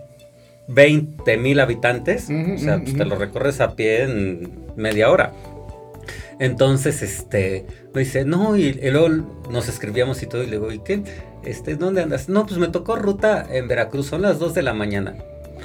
20 0.69 1.37
mil 1.39 1.61
habitantes. 1.61 2.29
O 2.31 2.59
sea, 2.59 2.79
pues 2.79 2.97
te 2.97 3.05
lo 3.05 3.17
recorres 3.17 3.61
a 3.61 3.75
pie 3.75 4.03
en 4.05 4.51
media 4.77 5.11
hora. 5.11 5.33
Entonces, 6.38 7.03
este, 7.03 7.66
me 7.94 8.01
dice, 8.01 8.25
no, 8.25 8.57
y, 8.57 8.64
y 8.83 8.90
luego 8.90 9.09
nos 9.51 9.68
escribíamos 9.68 10.22
y 10.22 10.27
todo, 10.27 10.42
y 10.42 10.46
le 10.46 10.53
digo, 10.53 10.70
¿y 10.72 10.81
qué? 10.81 11.03
Este, 11.44 11.77
¿dónde 11.77 12.03
andas? 12.03 12.29
No, 12.29 12.44
pues 12.46 12.59
me 12.59 12.68
tocó 12.68 12.96
ruta 12.96 13.46
en 13.51 13.68
Veracruz, 13.68 14.07
son 14.07 14.22
las 14.22 14.38
2 14.38 14.53
de 14.55 14.62
la 14.62 14.75
mañana. 14.75 15.14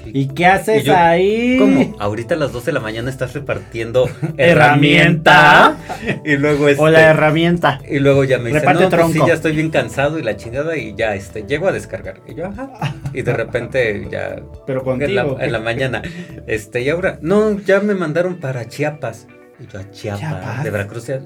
¿Y 0.06 0.30
qué 0.30 0.46
haces 0.48 0.84
Y 0.84 0.86
yo, 0.88 0.96
ahí? 0.96 1.58
¿Cómo? 1.60 1.96
Ahorita 2.00 2.34
a 2.36 2.38
las 2.38 2.54
2 2.54 2.66
de 2.66 2.72
la 2.72 2.80
mañana 2.80 3.10
estás 3.10 3.34
repartiendo 3.34 4.10
Herramienta. 4.38 5.76
Y 6.24 6.38
luego 6.38 6.70
este, 6.70 6.82
O 6.82 6.90
la 6.90 7.02
herramienta. 7.10 7.80
y 7.88 8.00
luego 8.00 8.24
ya 8.24 8.38
me 8.40 8.46
dice, 8.48 8.60
Reparte 8.62 8.84
no, 8.86 8.90
pues 8.90 9.02
sí, 9.08 9.12
tronco". 9.14 9.28
ya 9.28 9.34
estoy 9.34 9.52
bien 9.52 9.70
cansado 9.70 10.18
y 10.18 10.24
la 10.24 10.38
chingada 10.38 10.78
y 10.78 10.96
ya, 10.96 11.14
este, 11.16 11.44
llego 11.44 11.68
a 11.68 11.72
descargar. 11.72 12.22
Y 12.28 12.36
yo, 12.36 12.46
ajá. 12.48 12.72
Y 13.14 13.22
de 13.22 13.34
repente 13.34 14.08
ya, 14.10 14.38
Pero 14.66 14.80
en 14.80 14.86
contigo. 14.86 15.36
la, 15.38 15.46
en 15.46 15.52
la 15.52 15.60
mañana, 15.60 16.02
este, 16.48 16.82
y 16.82 16.90
ahora, 16.90 17.20
no, 17.22 17.60
ya 17.60 17.80
me 17.82 17.94
mandaron 17.94 18.40
para 18.40 18.68
Chiapas. 18.68 19.28
Y 19.62 19.72
yo, 19.72 19.80
a 19.80 19.92
Chiapas, 19.92 20.20
Chiapas. 20.22 20.64
de 20.64 20.70
Veracruz. 20.72 21.08
ya- 21.08 21.22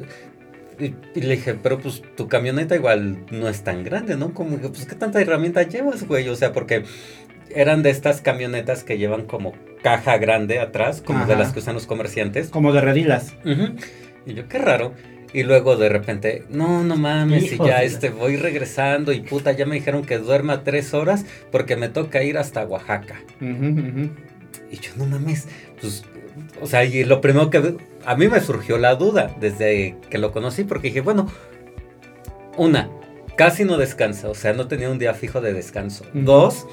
Y, 0.78 0.94
y 1.16 1.22
le 1.22 1.36
dije, 1.38 1.54
pero 1.56 1.80
pues 1.80 2.02
tu 2.18 2.28
camioneta 2.28 2.76
igual 2.76 3.26
no 3.32 3.48
es 3.48 3.64
tan 3.64 3.84
grande, 3.84 4.18
¿no? 4.18 4.34
Como 4.34 4.60
que, 4.60 4.68
pues, 4.68 4.86
¿qué 4.86 4.96
tanta 4.96 5.22
herramienta 5.22 5.64
llevas, 5.64 6.06
güey? 6.06 6.28
O 6.28 6.36
sea, 6.36 6.52
porque 6.52 6.84
eran 7.50 7.82
de 7.82 7.92
estas 7.92 8.20
camionetas 8.20 8.84
que 8.84 8.98
llevan 8.98 9.26
como 9.26 9.54
caja 9.84 10.18
grande 10.18 10.60
atrás, 10.60 11.02
como 11.02 11.26
de 11.26 11.36
las 11.38 11.54
que 11.54 11.60
usan 11.60 11.76
los 11.76 11.86
comerciantes. 11.86 12.50
Como 12.50 12.74
de 12.74 12.82
redilas. 12.82 13.36
Y 14.26 14.34
yo, 14.34 14.50
qué 14.50 14.58
raro. 14.58 14.94
Y 15.32 15.44
luego 15.44 15.76
de 15.78 15.90
repente, 15.90 16.44
no, 16.50 16.84
no 16.84 16.96
mames, 16.96 17.52
y 17.54 17.58
ya 17.58 17.84
este, 17.84 18.10
voy 18.10 18.36
regresando 18.38 19.12
y 19.14 19.20
puta, 19.22 19.52
ya 19.54 19.66
me 19.66 19.76
dijeron 19.76 20.06
que 20.06 20.18
duerma 20.18 20.64
tres 20.64 20.94
horas 20.94 21.26
porque 21.52 21.76
me 21.76 21.90
toca 21.90 22.24
ir 22.24 22.38
hasta 22.38 22.66
Oaxaca. 22.66 23.16
Y 24.72 24.78
yo, 24.80 24.92
no 24.98 25.06
mames, 25.06 25.48
pues, 25.80 26.04
o 26.62 26.68
sea, 26.68 26.84
y 26.86 27.04
lo 27.04 27.22
primero 27.22 27.50
que 27.50 27.76
a 28.06 28.16
mí 28.16 28.28
me 28.28 28.40
surgió 28.40 28.78
la 28.78 28.96
duda 28.96 29.32
desde 29.40 29.96
que 30.10 30.18
lo 30.18 30.32
conocí 30.32 30.64
porque 30.64 30.88
dije, 30.90 31.02
bueno, 31.02 31.28
una, 32.58 32.90
casi 33.36 33.66
no 33.66 33.78
descansa, 33.78 34.30
o 34.30 34.36
sea, 34.36 34.54
no 34.54 34.68
tenía 34.68 34.90
un 34.90 35.00
día 35.00 35.14
fijo 35.14 35.42
de 35.42 35.54
descanso. 35.54 36.06
Dos, 36.14 36.66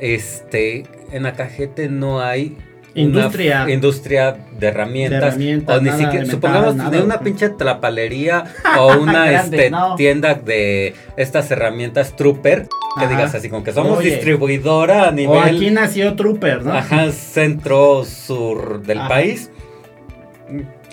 este, 0.00 0.84
en 1.12 1.26
Acajete 1.26 1.88
no 1.88 2.20
hay 2.20 2.56
Industria. 2.94 3.68
industria 3.68 4.38
de 4.58 4.68
herramientas, 4.68 5.20
De 5.20 5.26
herramientas, 5.26 5.76
o 5.78 5.80
ni 5.82 5.90
siquiera, 5.90 6.24
de 6.24 6.30
supongamos 6.30 6.76
nada. 6.76 6.90
ni 6.90 7.02
una 7.02 7.20
pinche 7.20 7.50
trapalería 7.50 8.44
o 8.78 8.96
una 8.96 9.26
Grande, 9.30 9.56
este, 9.56 9.70
no. 9.70 9.96
tienda 9.96 10.34
de 10.34 10.94
estas 11.18 11.50
herramientas 11.50 12.16
Trooper, 12.16 12.62
que 12.98 13.04
Ajá. 13.04 13.08
digas 13.14 13.34
así 13.34 13.50
como 13.50 13.62
que 13.64 13.74
somos 13.74 13.98
Oye. 13.98 14.12
distribuidora 14.12 15.08
a 15.08 15.10
nivel 15.10 15.36
O 15.36 15.40
aquí 15.42 15.70
nació 15.70 16.16
Trooper, 16.16 16.64
¿no? 16.64 16.72
Ajá, 16.72 17.10
centro 17.12 18.02
sur 18.06 18.80
del 18.80 19.00
Ajá. 19.00 19.08
país. 19.08 19.50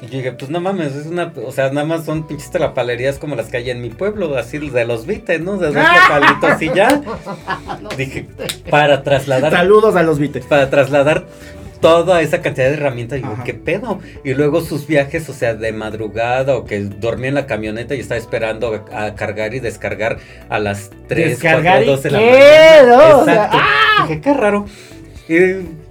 Y 0.03 0.07
yo 0.07 0.17
dije, 0.17 0.33
pues 0.33 0.51
no 0.51 0.59
mames, 0.59 0.93
es 0.95 1.05
una, 1.05 1.31
o 1.45 1.51
sea, 1.53 1.69
nada 1.71 1.87
más 1.87 2.03
son 2.03 2.27
pinches 2.27 2.51
trapalerías 2.51 3.19
como 3.19 3.35
las 3.37 3.47
que 3.47 3.55
hay 3.57 3.69
en 3.69 3.81
mi 3.81 3.89
pueblo, 3.89 4.35
así 4.37 4.57
de 4.57 4.85
los 4.85 5.05
Vite, 5.05 5.39
¿no? 5.39 5.55
De 5.57 5.67
dos 5.67 5.75
localitos 5.75 6.61
y 6.61 6.69
ya. 6.75 7.01
Dije, 7.97 8.25
para 8.69 9.01
trasladar, 9.03 9.53
Saludos 9.53 9.95
a 9.95 10.03
los 10.03 10.19
Vites. 10.19 10.45
para 10.45 10.69
trasladar 10.69 11.25
toda 11.79 12.21
esa 12.21 12.41
cantidad 12.41 12.67
de 12.67 12.73
herramientas, 12.73 13.17
digo, 13.21 13.33
Ajá. 13.33 13.43
¿qué 13.45 13.53
pedo? 13.53 13.99
Y 14.25 14.33
luego 14.33 14.59
sus 14.61 14.87
viajes, 14.87 15.27
o 15.29 15.33
sea, 15.33 15.53
de 15.53 15.71
madrugada 15.71 16.55
o 16.57 16.65
que 16.65 16.79
dormía 16.81 17.29
en 17.29 17.35
la 17.35 17.45
camioneta 17.45 17.95
y 17.95 17.99
estaba 18.01 18.17
esperando 18.19 18.85
a, 18.91 19.05
a 19.05 19.15
cargar 19.15 19.53
y 19.53 19.59
descargar 19.61 20.17
a 20.49 20.59
las 20.59 20.91
3, 21.07 21.29
Descargar 21.29 21.83
4, 21.83 21.83
y 21.83 21.87
2 21.87 22.03
de 22.03 22.11
la 22.11 22.19
qué, 22.19 22.25
mañana. 22.83 23.07
¿no? 23.07 23.19
O 23.19 23.25
sea, 23.25 23.33
Exacto. 23.45 23.57
Dije, 24.07 24.21
qué 24.21 24.33
raro. 24.33 24.65
Y 25.29 25.39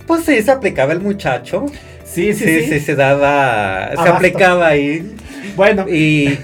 pues 0.06 0.24
sí, 0.24 0.42
se 0.42 0.50
aplicaba 0.50 0.92
el 0.92 1.00
muchacho. 1.00 1.66
Sí, 2.12 2.34
sí, 2.34 2.44
Sí, 2.44 2.62
sí. 2.68 2.80
se 2.80 2.94
daba, 2.94 3.90
se 4.02 4.08
aplicaba 4.08 4.68
ahí. 4.68 5.14
Bueno, 5.56 5.86
Y, 5.88 6.28
y 6.28 6.38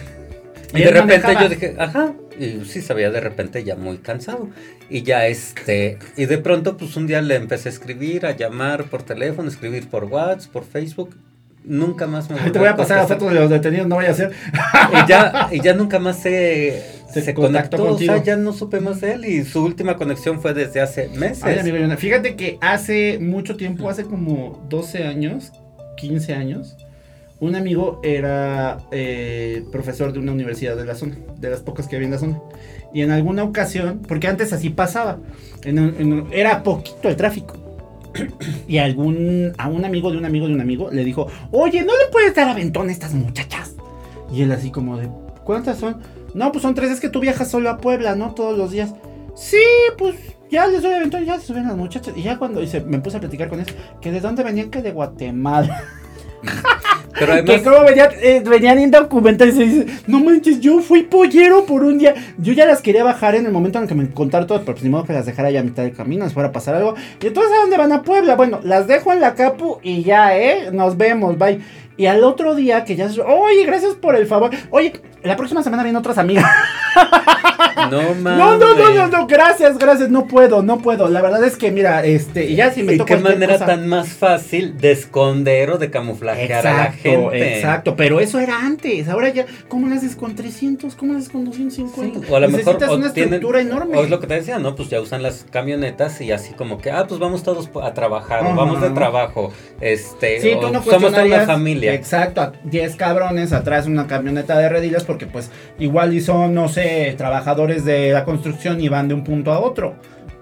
Y 0.74 0.83
de 0.83 0.90
repente 0.90 1.26
manejaba. 1.26 1.42
yo 1.42 1.48
dije, 1.48 1.74
ajá, 1.78 2.12
y 2.38 2.64
sí 2.64 2.81
se 2.83 2.94
veía 2.94 3.11
de 3.11 3.20
repente 3.20 3.64
ya 3.64 3.74
muy 3.76 3.98
cansado. 3.98 4.48
Y 4.90 5.02
ya 5.02 5.26
este, 5.26 5.98
y 6.16 6.26
de 6.26 6.38
pronto 6.38 6.76
pues 6.76 6.96
un 6.96 7.07
día 7.07 7.20
le 7.20 7.35
empecé 7.37 7.68
a 7.68 7.72
escribir, 7.72 8.24
a 8.26 8.37
llamar 8.37 8.85
por 8.85 9.02
teléfono, 9.02 9.48
escribir 9.48 9.88
por 9.88 10.04
WhatsApp, 10.04 10.52
por 10.52 10.64
Facebook. 10.64 11.16
Nunca 11.64 12.07
más 12.07 12.31
me 12.31 12.37
te 12.50 12.59
voy 12.59 12.68
a 12.68 12.76
pasar 12.76 12.96
la 12.98 13.02
contestar. 13.02 13.18
foto 13.18 13.28
de 13.35 13.35
los 13.40 13.50
detenidos, 13.50 13.87
no 13.88 13.96
vaya 13.96 14.11
a 14.11 14.14
ser. 14.14 14.33
Y 14.92 15.09
ya, 15.09 15.48
y 15.52 15.61
ya 15.61 15.74
nunca 15.74 15.98
más 15.98 16.18
se, 16.22 16.83
Se 17.12 17.23
se, 17.23 17.35
contactó 17.35 17.79
conectó, 17.79 17.94
o 17.94 17.99
sea, 17.99 18.14
contigo. 18.14 18.25
ya 18.27 18.37
no 18.37 18.53
supe 18.53 18.81
más 18.81 19.01
de 19.01 19.12
él 19.12 19.25
y 19.25 19.44
su 19.44 19.62
última 19.64 19.97
conexión 19.97 20.40
fue 20.40 20.53
desde 20.55 20.81
hace 20.81 21.09
meses. 21.09 21.42
Ay, 21.44 21.59
amigo 21.59 21.77
Jonah, 21.79 21.97
fíjate 21.97 22.37
que 22.37 22.59
hace 22.61 23.18
mucho 23.18 23.57
tiempo, 23.57 23.88
hace 23.88 24.05
como 24.05 24.62
12 24.68 25.05
años, 25.05 25.53
15 25.97 26.35
años, 26.35 26.77
un 27.40 27.55
amigo 27.55 28.01
era 28.03 28.79
eh, 28.90 29.64
profesor 29.73 30.12
de 30.12 30.18
una 30.18 30.33
universidad 30.33 30.77
de 30.77 30.85
la 30.85 30.94
zona, 30.94 31.16
de 31.38 31.51
las 31.51 31.61
pocas 31.61 31.87
que 31.87 31.97
había 31.97 32.07
en 32.07 32.12
la 32.12 32.18
zona. 32.18 32.40
Y 32.92 33.03
en 33.03 33.11
alguna 33.11 33.44
ocasión, 33.44 34.01
porque 34.07 34.27
antes 34.29 34.53
así 34.53 34.71
pasaba, 34.71 35.18
en 35.64 35.79
un- 35.79 35.94
en 35.99 36.12
un- 36.12 36.33
era 36.33 36.62
poquito 36.62 37.09
el 37.09 37.16
tráfico. 37.16 37.55
Y 38.66 38.79
algún, 38.79 39.53
a 39.59 39.68
un 39.68 39.85
amigo 39.85 40.11
de 40.11 40.18
un 40.18 40.25
amigo 40.25 40.49
de 40.49 40.55
un 40.55 40.61
amigo 40.61 40.90
le 40.90 41.05
dijo, 41.05 41.29
oye, 41.53 41.81
¿no 41.85 41.92
le 41.92 42.11
puedes 42.11 42.35
dar 42.35 42.49
aventón 42.49 42.88
a 42.88 42.92
estas 42.92 43.12
muchachas? 43.14 43.75
Y 44.33 44.42
él 44.42 44.51
así 44.53 44.71
como 44.71 44.97
de, 44.99 45.09
¿cuántas 45.44 45.79
son? 45.79 46.01
No, 46.35 46.53
pues 46.53 46.62
son 46.62 46.75
tres, 46.75 46.91
es 46.91 47.01
que 47.01 47.09
tú 47.09 47.21
viajas 47.21 47.51
solo 47.51 47.71
a 47.71 47.79
Puebla, 47.79 48.14
¿no? 48.14 48.35
Todos 48.35 48.57
los 48.59 48.71
días. 48.71 48.93
Sí, 49.35 49.57
pues 49.97 50.14
ya 50.51 50.67
les 50.67 50.83
doy 50.83 50.93
aventón, 50.95 51.25
ya 51.25 51.38
se 51.38 51.47
suben 51.47 51.67
las 51.69 51.77
muchachas. 51.77 52.14
Y 52.17 52.23
ya 52.23 52.38
cuando 52.38 52.62
y 52.62 52.67
se- 52.67 52.81
me 52.81 52.99
puse 53.01 53.17
a 53.17 53.21
platicar 53.21 53.49
con 53.49 53.61
él, 53.61 53.67
que 54.01 54.11
de 54.12 54.21
dónde 54.21 54.43
venían, 54.43 54.71
que 54.71 54.83
de 54.83 54.93
Guatemala. 54.93 55.85
Pero 57.19 57.33
Que 57.33 57.38
además, 57.41 57.62
como 57.62 57.85
venían, 57.85 58.11
eh, 58.23 58.43
venían 58.49 58.79
indocumentados 58.79 59.55
y 59.55 59.57
se 59.59 59.64
dice, 59.64 59.87
no 60.07 60.21
manches, 60.21 60.61
yo 60.61 60.79
fui 60.81 61.03
pollero 61.03 61.64
por 61.67 61.83
un 61.83 61.99
día. 61.99 62.14
Yo 62.38 62.53
ya 62.53 62.64
las 62.64 62.81
quería 62.81 63.03
bajar 63.03 63.35
en 63.35 63.45
el 63.47 63.51
momento 63.51 63.79
en 63.79 63.85
el 63.85 63.88
que 63.88 63.95
me 63.97 64.09
contaron 64.11 64.47
todo, 64.47 64.61
pero 64.61 64.75
pues 64.75 64.85
ni 64.85 64.91
modo 64.91 65.03
que 65.05 65.12
las 65.14 65.27
dejara 65.27 65.51
ya 65.51 65.61
a 65.61 65.64
mitad 65.64 65.83
del 65.83 65.95
camino, 65.97 66.25
les 66.25 66.33
fuera 66.35 66.51
a 66.51 66.53
pasar 66.53 66.77
algo. 66.77 66.95
Y 67.21 67.27
entonces, 67.27 67.53
¿a 67.57 67.61
dónde 67.62 67.77
van 67.77 67.91
a 67.93 68.03
Puebla? 68.03 68.37
Bueno, 68.37 68.61
las 68.62 68.87
dejo 68.87 69.12
en 69.12 69.21
la 69.21 69.35
capu 69.35 69.79
y 69.83 70.05
ya, 70.05 70.38
¿eh? 70.38 70.71
Nos 70.73 70.97
vemos, 70.97 71.37
bye. 71.38 71.59
Y 71.98 72.06
al 72.06 72.22
otro 72.22 72.54
día 72.54 72.84
que 72.84 72.94
ya... 72.94 73.08
Oye, 73.26 73.64
gracias 73.66 73.94
por 73.94 74.14
el 74.14 74.26
favor. 74.26 74.52
Oye, 74.70 74.92
la 75.24 75.37
próxima 75.37 75.64
semana 75.64 75.82
vienen 75.82 75.98
otras 75.98 76.16
amigas. 76.16 76.46
no 77.90 78.14
mames. 78.14 78.38
No, 78.38 78.57
no, 78.57 78.75
no, 78.75 78.90
no, 78.94 79.09
no, 79.09 79.27
gracias, 79.27 79.79
gracias, 79.79 80.11
no 80.11 80.27
puedo, 80.27 80.62
no 80.62 80.79
puedo. 80.79 81.09
La 81.09 81.21
verdad 81.23 81.42
es 81.44 81.57
que, 81.57 81.71
mira, 81.71 82.05
este, 82.05 82.47
y 82.47 82.57
ya 82.57 82.71
si 82.73 82.83
me 82.83 82.94
¿Y 82.94 82.99
toca 82.99 83.16
qué 83.16 83.23
manera 83.23 83.55
cosa- 83.55 83.66
tan 83.66 83.87
más 83.88 84.09
fácil 84.09 84.77
de 84.79 84.92
esconder 84.92 85.71
o 85.71 85.79
de 85.79 85.90
camuflajear 85.90 86.66
a 86.66 86.73
la 86.73 86.85
Exacto, 86.87 87.03
gente? 87.31 87.57
exacto, 87.57 87.97
pero 87.97 88.21
eso 88.21 88.38
era 88.38 88.59
antes. 88.61 89.09
Ahora 89.09 89.29
ya, 89.31 89.47
¿cómo 89.68 89.88
lo 89.88 89.94
haces 89.94 90.14
con 90.16 90.35
300? 90.35 90.94
¿Cómo 90.94 91.12
lo 91.12 91.18
haces 91.18 91.31
con 91.31 91.44
250? 91.44 92.21
Sí, 92.21 92.27
o 92.33 92.37
a 92.37 92.40
lo 92.40 92.49
mejor 92.49 92.64
Necesitas 92.75 92.90
o 92.90 92.97
una 92.97 93.12
tienen- 93.12 93.35
estructura 93.35 93.61
enorme. 93.61 93.97
O 93.99 94.05
es 94.05 94.11
lo 94.11 94.21
que 94.21 94.27
te 94.27 94.35
decía, 94.35 94.59
¿no? 94.59 94.75
Pues 94.75 94.88
ya 94.90 95.01
usan 95.01 95.23
las 95.23 95.44
camionetas 95.51 96.21
y 96.21 96.33
así 96.33 96.53
como 96.55 96.79
que, 96.79 96.90
ah, 96.90 97.07
pues 97.09 97.18
vamos 97.21 97.42
todos 97.42 97.68
a 97.83 97.92
trabajar, 97.94 98.42
vamos 98.55 98.81
de 98.81 98.90
trabajo, 98.90 99.53
este, 99.81 100.40
Sí, 100.40 100.51
tú 100.61 100.68
no 100.73 100.83
somos 100.83 100.85
toda 100.85 100.99
cuestionarías- 100.99 101.47
familia. 101.47 101.94
Exacto, 101.94 102.40
a 102.40 102.53
10 102.64 102.97
cabrones 102.97 103.53
atrás 103.53 103.87
una 103.87 104.07
camioneta 104.07 104.59
de 104.59 104.68
redilas 104.68 105.05
porque 105.05 105.27
pues 105.27 105.51
igual 105.79 106.14
y 106.14 106.21
son, 106.21 106.55
no 106.55 106.68
sé, 106.68 107.14
trabajadores 107.54 107.84
de 107.84 108.12
la 108.12 108.24
construcción 108.24 108.80
y 108.80 108.88
van 108.88 109.08
de 109.08 109.14
un 109.14 109.24
punto 109.24 109.52
a 109.52 109.58
otro. 109.61 109.94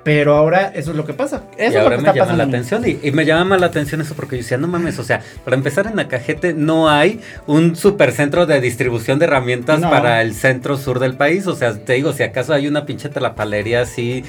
Pero 0.02 0.36
ahora 0.36 0.70
eso 0.72 0.92
es 0.92 0.96
lo 0.96 1.04
que 1.04 1.14
pasa. 1.14 1.42
Eso 1.56 1.62
y 1.62 1.66
es 1.66 1.74
lo 1.74 1.80
ahora 1.80 1.96
que 1.96 2.02
me 2.02 2.08
está 2.08 2.14
llama 2.14 2.26
pasando. 2.26 2.44
la 2.44 2.48
atención 2.48 2.82
y, 2.86 3.08
y 3.08 3.10
me 3.10 3.24
llama 3.24 3.58
la 3.58 3.66
atención 3.66 4.00
eso 4.00 4.14
porque 4.14 4.36
yo 4.36 4.42
decía, 4.42 4.56
no 4.56 4.68
mames, 4.68 5.00
o 5.00 5.02
sea, 5.04 5.20
para 5.44 5.56
empezar 5.56 5.88
en 5.88 5.98
Acajete 5.98 6.54
no 6.54 6.88
hay 6.88 7.20
un 7.48 7.74
supercentro 7.74 8.46
de 8.46 8.60
distribución 8.60 9.18
de 9.18 9.24
herramientas 9.26 9.80
No. 9.80 9.90
para 9.90 10.22
el 10.22 10.32
centro 10.34 10.76
sur 10.76 11.00
del 11.00 11.16
país, 11.16 11.48
o 11.48 11.56
sea, 11.56 11.74
te 11.74 11.94
digo, 11.94 12.12
si 12.12 12.22
acaso 12.22 12.54
hay 12.54 12.68
una 12.68 12.86
pinche 12.86 13.08
talapalería 13.08 13.80
así 13.80 14.24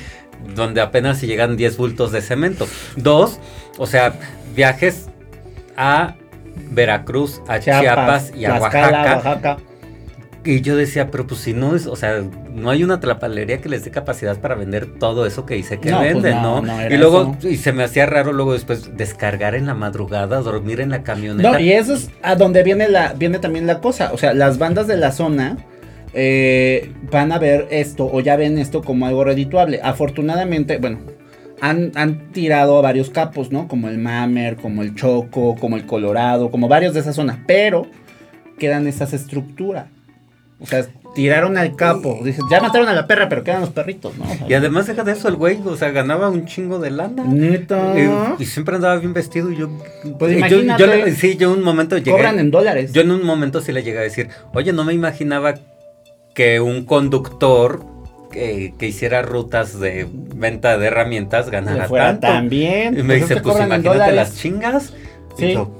donde 0.55 0.81
apenas 0.81 1.19
si 1.19 1.27
llegan 1.27 1.55
10 1.57 1.77
bultos 1.77 2.11
de 2.11 2.21
cemento. 2.21 2.67
Dos, 2.95 3.39
o 3.77 3.85
sea, 3.85 4.13
viajes 4.55 5.09
a 5.75 6.15
Veracruz, 6.71 7.39
a 7.47 7.59
Chiapas, 7.59 8.31
y 8.35 8.45
a. 8.45 8.55
Oaxaca. 8.59 9.57
Y 10.47 10.61
yo 10.61 10.77
decía, 10.77 11.11
pero 11.11 11.27
pues 11.27 11.41
si 11.41 11.53
no 11.53 11.75
es, 11.75 11.87
o 11.87 11.97
sea, 11.97 12.23
no 12.53 12.69
hay 12.69 12.81
una 12.81 13.01
trapalería 13.01 13.59
que 13.59 13.67
les 13.67 13.83
dé 13.83 13.91
capacidad 13.91 14.39
para 14.39 14.55
vender 14.55 14.97
todo 14.97 15.25
eso 15.25 15.45
que 15.45 15.55
dice 15.55 15.77
que 15.81 15.91
No, 15.91 15.97
pues 15.97 16.13
venden, 16.13 16.35
no, 16.35 16.61
¿no? 16.61 16.67
no 16.67 16.79
era 16.79 16.95
y 16.95 16.97
luego, 16.97 17.35
eso. 17.37 17.49
y 17.49 17.57
se 17.57 17.73
me 17.73 17.83
hacía 17.83 18.05
raro 18.05 18.31
luego 18.31 18.53
después 18.53 18.95
descargar 18.95 19.55
en 19.55 19.65
la 19.65 19.73
madrugada, 19.73 20.39
dormir 20.39 20.79
en 20.79 20.89
la 20.89 21.03
camioneta. 21.03 21.51
No, 21.51 21.59
y 21.59 21.73
eso 21.73 21.95
es 21.95 22.09
a 22.21 22.35
donde 22.35 22.63
viene 22.63 22.87
la 22.87 23.11
viene 23.11 23.39
también 23.39 23.67
la 23.67 23.81
cosa. 23.81 24.11
O 24.13 24.17
sea, 24.17 24.33
las 24.33 24.57
bandas 24.57 24.87
de 24.87 24.95
la 24.95 25.11
zona 25.11 25.57
eh, 26.13 26.93
van 27.11 27.33
a 27.33 27.39
ver 27.39 27.67
esto 27.69 28.09
o 28.09 28.21
ya 28.21 28.37
ven 28.37 28.57
esto 28.57 28.81
como 28.81 29.05
algo 29.05 29.25
redituable. 29.25 29.81
Afortunadamente, 29.83 30.77
bueno, 30.77 30.99
han, 31.59 31.91
han 31.95 32.31
tirado 32.31 32.77
a 32.77 32.81
varios 32.81 33.09
capos, 33.09 33.51
¿no? 33.51 33.67
Como 33.67 33.89
el 33.89 33.97
Mamer, 33.97 34.55
como 34.55 34.81
el 34.81 34.95
Choco, 34.95 35.57
como 35.59 35.75
el 35.75 35.85
Colorado, 35.85 36.51
como 36.51 36.69
varios 36.69 36.93
de 36.93 37.01
esa 37.01 37.11
zona. 37.11 37.43
Pero 37.45 37.85
quedan 38.57 38.87
esas 38.87 39.11
estructuras. 39.11 39.96
O 40.59 40.65
sea, 40.65 40.85
tiraron 41.13 41.57
al 41.57 41.75
capo. 41.75 42.19
Dices, 42.23 42.43
ya 42.49 42.59
mataron 42.59 42.87
a 42.89 42.93
la 42.93 43.05
perra, 43.05 43.29
pero 43.29 43.43
quedan 43.43 43.61
los 43.61 43.69
perritos, 43.69 44.17
¿no? 44.17 44.25
O 44.25 44.27
sea, 44.35 44.45
Y 44.49 44.53
además 44.55 44.87
deja 44.87 45.03
de 45.03 45.11
eso 45.11 45.27
el 45.27 45.35
güey, 45.35 45.59
o 45.65 45.77
sea, 45.77 45.91
ganaba 45.91 46.29
un 46.29 46.45
chingo 46.45 46.79
de 46.79 46.89
lana. 46.91 47.23
Neta. 47.25 47.93
Y, 48.39 48.41
y 48.41 48.45
siempre 48.45 48.75
andaba 48.75 48.95
bien 48.97 49.13
vestido 49.13 49.51
y 49.51 49.57
yo... 49.57 49.69
Pues 50.17 50.31
yo- 50.33 50.37
imagínate. 50.39 50.83
yo 51.09 51.15
sí, 51.15 51.37
yo 51.37 51.51
un 51.51 51.61
momento 51.63 51.97
llegué... 51.97 52.11
Cobran 52.11 52.39
en 52.39 52.49
dólares. 52.51 52.91
Yo 52.91 53.01
en 53.01 53.11
un 53.11 53.23
momento 53.23 53.61
sí 53.61 53.71
le 53.71 53.83
llegué 53.83 53.99
a 53.99 54.01
decir, 54.01 54.29
oye, 54.53 54.73
no 54.73 54.83
me 54.83 54.93
imaginaba 54.93 55.55
que 56.33 56.59
un 56.59 56.85
conductor 56.85 57.83
que, 58.31 58.73
que 58.77 58.87
hiciera 58.87 59.21
rutas 59.21 59.79
de 59.79 60.07
venta 60.11 60.77
de 60.77 60.87
herramientas 60.87 61.49
ganara 61.49 61.87
fuera 61.87 62.05
tanto. 62.19 62.27
tan 62.27 62.49
bien. 62.49 62.93
Y 62.97 63.03
me 63.03 63.19
Pues 63.19 63.23
es 63.23 63.29
dice, 63.29 63.41
pues 63.41 63.55
imagínate 63.63 64.11
las 64.11 64.35
chingas. 64.35 64.93
Y 65.37 65.41
Sí. 65.41 65.53
yo, 65.53 65.71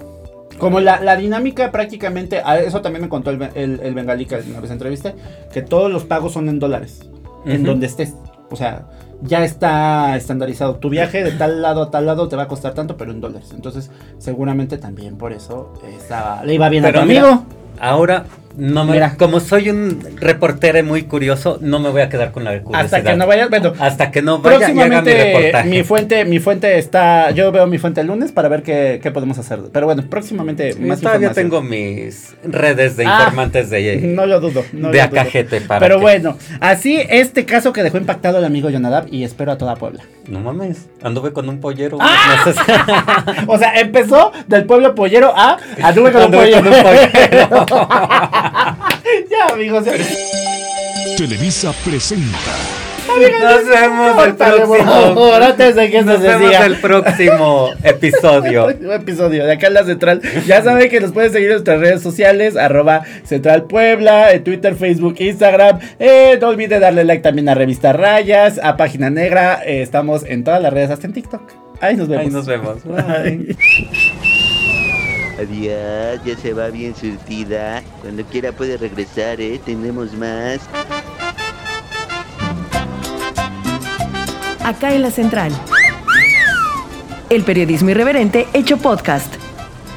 Como 0.57 0.79
la, 0.79 0.99
la 1.01 1.15
dinámica 1.15 1.71
prácticamente, 1.71 2.41
eso 2.65 2.81
también 2.81 3.03
me 3.03 3.09
contó 3.09 3.29
el, 3.29 3.41
el, 3.55 3.79
el 3.79 3.93
bengalí 3.93 4.25
que 4.25 4.35
una 4.49 4.59
vez 4.59 4.71
entrevisté, 4.71 5.15
que 5.53 5.61
todos 5.61 5.91
los 5.91 6.05
pagos 6.05 6.33
son 6.33 6.49
en 6.49 6.59
dólares, 6.59 7.01
en 7.45 7.63
donde 7.63 7.85
estés. 7.85 8.15
O 8.49 8.55
sea, 8.55 8.87
ya 9.21 9.43
está 9.43 10.15
estandarizado. 10.15 10.75
Tu 10.75 10.89
viaje 10.89 11.23
de 11.23 11.31
tal 11.31 11.61
lado 11.61 11.83
a 11.83 11.91
tal 11.91 12.05
lado 12.05 12.27
te 12.27 12.35
va 12.35 12.43
a 12.43 12.47
costar 12.47 12.73
tanto, 12.73 12.97
pero 12.97 13.11
en 13.11 13.21
dólares. 13.21 13.51
Entonces, 13.53 13.91
seguramente 14.19 14.77
también 14.77 15.17
por 15.17 15.33
eso 15.33 15.73
estaba, 15.97 16.43
le 16.43 16.53
iba 16.53 16.69
bien 16.69 16.85
a 16.85 16.87
tu 16.89 16.93
Pero 16.93 17.05
mira, 17.05 17.21
amigo. 17.27 17.43
Ahora, 17.79 18.25
no 18.57 18.85
me, 18.85 18.93
Mira. 18.93 19.15
como 19.17 19.39
soy 19.39 19.69
un 19.69 19.99
reportero 20.17 20.83
muy 20.83 21.03
curioso, 21.03 21.57
no 21.61 21.79
me 21.79 21.89
voy 21.89 22.01
a 22.01 22.09
quedar 22.09 22.31
con 22.31 22.43
la 22.43 22.51
curiosidad. 22.61 22.83
Hasta 22.85 23.03
que 23.03 23.15
no 23.15 23.27
vayas, 23.27 23.49
bueno, 23.49 23.73
Hasta 23.79 24.11
que 24.11 24.21
no 24.21 24.39
vaya 24.39 24.57
y 24.59 24.63
haga 24.63 24.67
mi 24.73 24.75
próximamente 24.81 25.23
reportaje. 25.33 25.69
mi 25.69 25.83
fuente, 25.83 26.25
mi 26.25 26.39
fuente 26.39 26.77
está, 26.77 27.31
yo 27.31 27.51
veo 27.51 27.67
mi 27.67 27.77
fuente 27.77 28.01
el 28.01 28.07
lunes 28.07 28.31
para 28.31 28.49
ver 28.49 28.63
qué, 28.63 28.99
qué 29.01 29.11
podemos 29.11 29.37
hacer. 29.37 29.59
Pero 29.71 29.85
bueno, 29.85 30.03
próximamente 30.09 30.73
Sí, 30.73 30.79
más 30.81 30.99
todavía 31.01 31.31
tengo 31.31 31.61
mis 31.61 32.35
redes 32.43 32.97
de 32.97 33.05
Ah, 33.05 33.17
informantes 33.19 33.69
de, 33.69 33.97
No 33.97 34.25
lo 34.25 34.39
dudo. 34.39 34.63
No 34.73 34.89
de 34.91 34.97
lo 34.97 35.07
dudo. 35.07 35.19
acajete 35.21 35.61
para 35.61 35.79
Pero 35.79 35.95
que- 35.97 36.01
bueno, 36.01 36.37
así 36.59 36.99
este 37.09 37.45
caso 37.45 37.71
que 37.73 37.83
dejó 37.83 37.97
impactado 37.97 38.39
el 38.39 38.45
amigo 38.45 38.69
Jonadab 38.69 39.05
y 39.11 39.23
espero 39.23 39.51
a 39.51 39.57
toda 39.57 39.75
Puebla. 39.75 40.03
No 40.27 40.39
mames, 40.41 40.87
anduve 41.03 41.31
con 41.31 41.47
un 41.47 41.59
pollero. 41.61 41.97
¡Ah! 42.01 42.43
meses. 42.45 42.61
O 43.47 43.57
sea, 43.57 43.73
empezó 43.79 44.31
del 44.47 44.65
pueblo 44.65 44.93
pollero 44.95 45.31
a 45.35 45.57
anduve 45.81 46.11
con 46.11 46.21
un 46.21 46.25
Anduve 46.35 46.51
pollero. 46.51 46.63
con 46.63 46.73
un 46.73 46.83
pollero. 46.83 47.87
ya, 49.29 49.53
amigos. 49.53 49.85
ya. 49.85 49.93
Televisa 51.17 51.73
presenta 51.83 52.37
Nos 53.07 53.65
vemos 53.67 54.25
el 54.27 54.35
próximo. 54.35 55.33
antes 55.33 55.75
de 55.75 55.89
que 55.89 55.97
esto 55.99 56.11
Nos 56.11 56.21
se 56.21 56.27
vemos 56.27 56.47
siga. 56.51 56.65
el 56.65 56.75
próximo 56.75 57.69
episodio. 57.83 58.69
Episodio 58.93 59.45
de 59.45 59.53
acá 59.53 59.67
en 59.67 59.73
la 59.73 59.83
central. 59.85 60.21
Ya 60.45 60.61
saben 60.63 60.89
que 60.89 60.99
nos 60.99 61.11
pueden 61.13 61.31
seguir 61.31 61.47
en 61.47 61.53
nuestras 61.53 61.79
redes 61.79 62.01
sociales, 62.03 62.55
arroba 62.55 63.03
Central 63.23 63.63
Puebla, 63.63 64.31
en 64.33 64.43
Twitter, 64.43 64.75
Facebook, 64.75 65.15
Instagram. 65.19 65.79
Eh, 65.99 66.37
no 66.39 66.49
olviden 66.49 66.81
darle 66.81 67.03
like 67.03 67.23
también 67.23 67.49
a 67.49 67.55
Revista 67.55 67.93
Rayas, 67.93 68.59
a 68.61 68.77
Página 68.77 69.09
Negra. 69.09 69.61
Eh, 69.65 69.81
estamos 69.81 70.23
en 70.23 70.43
todas 70.43 70.61
las 70.61 70.71
redes, 70.73 70.91
hasta 70.91 71.07
en 71.07 71.13
TikTok. 71.13 71.41
Ahí 71.79 71.95
nos 71.95 72.07
vemos. 72.07 72.25
Ahí 72.25 72.31
nos 72.31 72.45
vemos. 72.45 72.83
Bye. 72.83 73.55
Adiós, 75.39 76.19
ya 76.25 76.35
se 76.41 76.53
va 76.53 76.69
bien 76.69 76.95
surtida. 76.95 77.83
Cuando 78.01 78.23
quiera 78.23 78.51
puede 78.51 78.77
regresar, 78.77 79.39
¿eh? 79.39 79.59
Tenemos 79.63 80.13
más. 80.13 80.59
Acá 84.63 84.93
en 84.93 85.01
la 85.03 85.11
central. 85.11 85.51
El 87.29 87.43
periodismo 87.43 87.89
irreverente 87.89 88.47
hecho 88.53 88.77
podcast. 88.77 89.33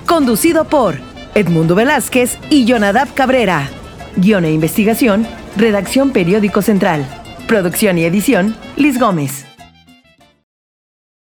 Conducido 0.07 0.65
por 0.65 0.97
Edmundo 1.35 1.75
Velázquez 1.75 2.39
y 2.51 2.67
Jonadab 2.67 3.13
Cabrera. 3.15 3.69
Guión 4.17 4.45
e 4.45 4.53
investigación, 4.53 5.27
redacción 5.57 6.11
Periódico 6.11 6.61
Central. 6.63 7.07
Producción 7.47 7.99
y 7.99 8.05
edición, 8.05 8.57
Liz 8.77 8.99
Gómez. 8.99 9.50